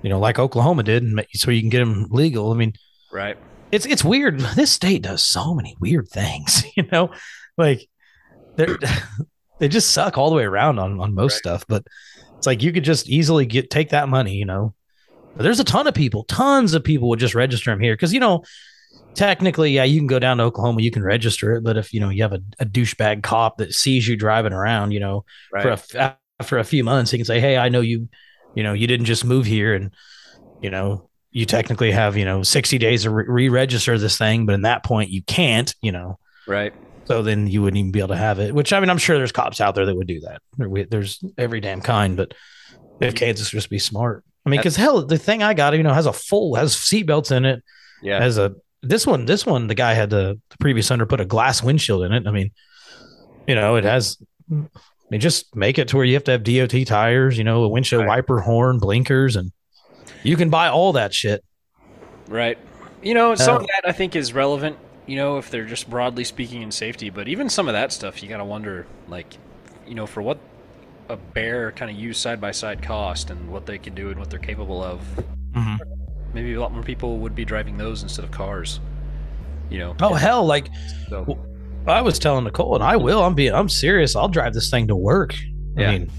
you 0.03 0.11
know, 0.11 0.19
like 0.19 0.39
Oklahoma 0.39 0.83
did, 0.83 1.03
and 1.03 1.15
make, 1.15 1.29
so 1.35 1.51
you 1.51 1.61
can 1.61 1.71
get 1.71 1.81
them 1.81 2.07
legal. 2.11 2.53
I 2.53 2.55
mean, 2.57 2.73
Right. 3.13 3.37
it's 3.73 3.87
it's 3.87 4.05
weird. 4.05 4.41
This 4.57 4.71
state 4.73 5.03
does 5.03 5.23
so 5.23 5.55
many 5.55 5.77
weird 5.81 6.09
things, 6.09 6.65
you 6.77 6.85
know, 6.93 7.11
like 7.57 7.89
they 8.57 8.67
they 9.61 9.69
just 9.69 9.91
suck 9.91 10.17
all 10.19 10.31
the 10.31 10.37
way 10.37 10.45
around 10.45 10.79
on 10.79 11.01
on 11.01 11.15
most 11.15 11.35
Right. 11.35 11.39
stuff. 11.39 11.65
But 11.69 11.85
it's 12.39 12.47
like 12.47 12.63
you 12.63 12.73
could 12.73 12.85
just 12.85 13.09
easily 13.09 13.47
get 13.47 13.71
take 13.71 13.91
that 13.91 14.09
money, 14.09 14.35
you 14.35 14.45
know. 14.45 14.75
But 15.37 15.43
there's 15.43 15.61
a 15.61 15.65
ton 15.65 15.87
of 15.89 15.95
people, 15.95 16.25
tons 16.25 16.75
of 16.75 16.85
people 16.85 17.09
would 17.09 17.19
just 17.19 17.35
register 17.35 17.71
them 17.71 17.81
here 17.81 17.95
because 17.95 18.13
you 18.13 18.21
know. 18.21 18.43
Technically, 19.15 19.71
yeah, 19.73 19.85
you 19.85 20.01
can 20.01 20.09
go 20.09 20.19
down 20.19 20.39
to 20.39 20.45
Oklahoma, 20.45 20.83
you 20.83 20.91
can 20.91 21.05
register 21.05 21.55
it, 21.55 21.63
but 21.63 21.77
if 21.77 21.95
you 21.95 22.01
know 22.01 22.09
you 22.09 22.23
have 22.23 22.33
a, 22.33 22.41
a 22.59 22.65
douchebag 22.67 23.23
cop 23.23 23.59
that 23.59 23.73
sees 23.73 24.09
you 24.09 24.17
driving 24.17 24.53
around, 24.53 24.91
you 24.91 24.99
know, 25.01 25.25
Right. 25.53 25.63
for 25.63 25.69
a 25.71 25.73
f 26.09 26.17
after 26.41 26.59
a 26.59 26.65
few 26.65 26.83
months, 26.83 27.13
he 27.13 27.19
can 27.19 27.25
say, 27.25 27.39
"Hey, 27.39 27.57
I 27.57 27.69
know 27.69 27.81
you, 27.81 28.09
you 28.57 28.65
know, 28.65 28.73
you 28.73 28.89
didn't 28.89 29.07
just 29.07 29.25
move 29.25 29.47
here, 29.47 29.73
and 29.75 29.93
you 30.61 30.69
know, 30.71 31.09
you 31.31 31.47
technically 31.47 31.93
have 31.93 32.17
you 32.17 32.25
know 32.25 32.43
sixty 32.43 32.77
days 32.77 33.05
to 33.05 33.11
re- 33.11 33.25
re-register 33.29 33.97
this 33.99 34.19
thing, 34.19 34.47
but 34.47 34.55
in 34.57 34.63
that 34.63 34.83
point, 34.85 35.11
you 35.11 35.23
can't, 35.23 35.73
you 35.81 35.93
know, 35.93 36.19
right. 36.49 36.73
so 37.05 37.23
then 37.23 37.47
you 37.47 37.63
wouldn't 37.63 37.79
even 37.79 37.93
be 37.93 38.01
able 38.01 38.09
to 38.09 38.17
have 38.17 38.41
it. 38.41 38.53
Which 38.53 38.73
I 38.73 38.81
mean, 38.81 38.91
I'm 38.91 38.99
sure 38.99 39.17
there's 39.17 39.31
cops 39.33 39.61
out 39.61 39.77
there 39.77 39.87
that 39.87 39.95
would 39.95 40.09
do 40.09 40.21
that. 40.23 40.91
There's 40.91 41.23
every 41.39 41.61
damn 41.61 41.81
kind, 41.81 42.17
but 42.17 42.35
if 43.01 43.15
Kansas 43.15 43.51
just 43.51 43.71
be 43.71 43.79
smart, 43.79 44.25
I 44.45 44.51
mean, 44.51 44.59
because 44.59 44.75
hell, 44.75 45.07
the 45.07 45.19
thing 45.19 45.45
I 45.45 45.55
got, 45.55 45.77
you 45.77 45.85
know, 45.85 45.95
has 45.95 46.07
a 46.07 46.13
full 46.13 46.57
has 46.57 46.75
seatbelts 46.75 47.31
in 47.31 47.45
it, 47.45 47.63
Yeah. 48.03 48.21
has 48.21 48.39
a 48.39 48.55
this 48.85 49.07
one, 49.07 49.25
this 49.27 49.45
one, 49.47 49.67
the 49.67 49.75
guy 49.75 49.95
had 49.95 50.11
the, 50.11 50.41
the 50.51 50.57
previous 50.59 50.91
owner 50.91 51.07
put 51.07 51.21
a 51.21 51.25
glass 51.25 51.63
windshield 51.63 52.05
in 52.05 52.13
it. 52.13 52.27
I 52.27 52.31
mean, 52.31 52.51
you 53.47 53.55
know, 53.55 53.77
it 53.77 53.85
has. 53.85 54.17
I 54.51 54.55
mean, 55.11 55.21
just 55.21 55.55
make 55.55 55.79
it 55.79 55.89
to 55.89 55.97
where 55.97 56.05
you 56.05 56.15
have 56.15 56.25
to 56.25 56.33
have 56.33 56.43
DOT 56.45 56.87
tires, 56.87 57.37
you 57.37 57.45
know, 57.45 57.65
a 57.65 57.69
windshield 57.69 58.05
Right. 58.05 58.17
wiper, 58.17 58.41
horn, 58.41 58.79
blinkers, 58.79 59.37
and 59.37 59.53
you 60.23 60.37
can 60.37 60.49
buy 60.51 60.69
all 60.69 60.93
that 60.95 61.13
shit. 61.13 61.45
Right. 62.29 62.57
You 63.03 63.13
know, 63.15 63.35
some 63.35 63.57
Uh, 63.57 63.61
of 63.61 63.67
that 63.67 63.83
I 63.89 63.93
think 63.93 64.17
is 64.17 64.33
relevant, 64.33 64.79
you 65.07 65.17
know, 65.17 65.37
if 65.37 65.51
they're 65.51 65.67
just 65.67 65.91
broadly 65.91 66.25
speaking 66.25 66.63
in 66.63 66.71
safety, 66.71 67.11
but 67.11 67.29
even 67.29 67.51
some 67.51 67.69
of 67.69 67.75
that 67.75 67.93
stuff 67.93 68.23
you 68.23 68.29
got 68.31 68.39
to 68.39 68.45
wonder 68.47 68.87
like, 69.09 69.37
you 69.87 69.95
know, 69.95 70.07
for 70.07 70.23
what 70.23 70.39
a 71.11 71.17
bear 71.17 71.71
kind 71.73 71.91
of 71.91 71.99
used 71.99 72.21
side 72.21 72.41
by 72.41 72.51
side 72.51 72.83
cost 72.83 73.29
and 73.29 73.51
what 73.51 73.67
they 73.67 73.77
can 73.77 73.95
do 73.95 74.09
and 74.09 74.19
what 74.19 74.31
they're 74.31 74.39
capable 74.39 74.83
of. 74.83 75.01
Mhm. 75.53 75.79
Maybe 76.35 76.55
a 76.55 76.61
lot 76.61 76.73
more 76.73 76.83
people 76.83 77.19
would 77.19 77.35
be 77.35 77.45
driving 77.45 77.77
those 77.77 78.03
instead 78.03 78.25
of 78.25 78.31
cars. 78.31 78.81
You 79.71 79.79
know. 79.79 79.97
Oh 80.01 80.15
hell, 80.15 80.45
like 80.45 80.69
So, 81.09 81.39
I 81.87 82.03
was 82.03 82.19
telling 82.19 82.45
Nicole, 82.45 82.75
and 82.75 82.85
I 82.85 82.97
will. 82.97 83.23
I'm 83.23 83.35
being. 83.35 83.55
I'm 83.55 83.69
serious. 83.69 84.17
I'll 84.17 84.29
drive 84.29 84.53
this 84.53 84.71
thing 84.71 84.89
to 84.89 84.97
work. 84.97 85.35
Yeah. 85.77 85.91
I 85.91 85.99
mean, 85.99 86.11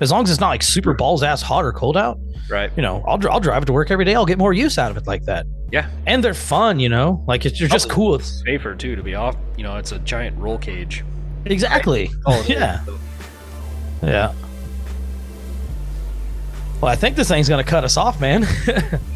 as 0.00 0.10
long 0.10 0.24
as 0.24 0.30
it's 0.30 0.40
not 0.40 0.48
like 0.48 0.62
super 0.62 0.94
balls 0.94 1.22
ass 1.22 1.42
hot 1.42 1.64
or 1.64 1.72
cold 1.72 1.96
out, 1.96 2.18
right. 2.48 2.70
you 2.76 2.82
know, 2.82 3.04
I'll 3.06 3.18
I'll 3.30 3.40
drive 3.40 3.62
it 3.62 3.66
to 3.66 3.72
work 3.72 3.90
every 3.90 4.04
day. 4.04 4.14
I'll 4.14 4.26
get 4.26 4.38
more 4.38 4.52
use 4.52 4.78
out 4.78 4.90
of 4.90 4.96
it 4.96 5.06
like 5.06 5.24
that. 5.24 5.46
Yeah. 5.70 5.90
And 6.06 6.24
they're 6.24 6.34
fun, 6.34 6.80
you 6.80 6.88
know. 6.88 7.22
Like 7.26 7.44
it's 7.44 7.58
they're 7.58 7.68
just 7.68 7.90
Oh, 7.90 7.94
cool. 7.94 8.14
It's 8.14 8.42
Safer 8.44 8.74
too 8.74 8.96
to 8.96 9.02
be 9.02 9.14
off, 9.14 9.36
you 9.56 9.64
know, 9.64 9.76
it's 9.76 9.92
a 9.92 9.98
giant 10.00 10.38
roll 10.38 10.58
cage. 10.58 11.04
exactly. 11.44 12.10
Oh, 12.26 12.42
yeah. 12.48 12.84
Yeah. 14.02 14.32
Well, 16.80 16.90
I 16.92 16.94
think 16.96 17.16
this 17.16 17.28
thing's 17.28 17.48
gonna 17.48 17.64
cut 17.64 17.82
us 17.84 17.96
off, 17.96 18.20
man. 18.20 18.46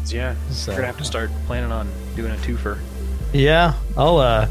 Yeah. 0.07 0.35
So- 0.51 0.71
We're 0.73 0.77
going 0.79 0.81
to 0.81 0.87
have 0.87 0.97
to 0.97 1.05
start 1.05 1.31
planning 1.47 1.71
on 1.71 1.89
doing 2.15 2.31
a 2.31 2.35
twofer. 2.35 2.77
yeah, 3.31 3.73
I'll 3.97 4.17
uh 4.17 4.47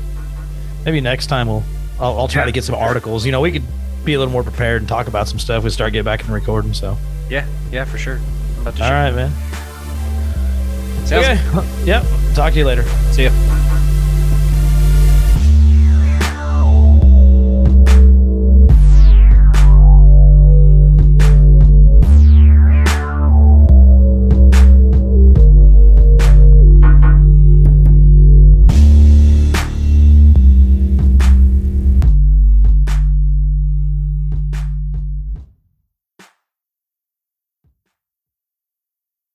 maybe 0.84 1.00
next 1.00 1.26
time 1.28 1.46
we'll 1.46 1.62
I'll, 2.00 2.18
I'll 2.20 2.26
try 2.28 2.42
Yeah. 2.42 2.46
to 2.46 2.52
get 2.52 2.64
some 2.64 2.74
articles. 2.74 3.24
You 3.26 3.30
know, 3.32 3.40
we 3.40 3.52
could 3.52 3.62
be 4.04 4.14
a 4.14 4.18
little 4.18 4.32
more 4.32 4.42
prepared 4.42 4.82
and 4.82 4.88
talk 4.88 5.06
about 5.06 5.28
some 5.28 5.38
stuff. 5.38 5.62
We 5.62 5.70
start 5.70 5.92
getting 5.92 6.04
back 6.04 6.24
and 6.24 6.30
recording. 6.30 6.74
So 6.74 6.96
Yeah, 7.30 7.46
yeah, 7.70 7.84
for 7.84 7.98
sure. 7.98 8.18
I'm 8.56 8.62
about 8.62 8.76
to 8.76 8.82
All 8.82 9.10
shoot. 9.10 9.14
man. 9.16 11.06
Sounds 11.06 11.26
Okay. 11.26 11.68
Yep. 11.84 12.04
Talk 12.34 12.52
to 12.54 12.58
you 12.58 12.64
later. 12.64 12.82
See 13.12 13.24
ya. 13.24 13.30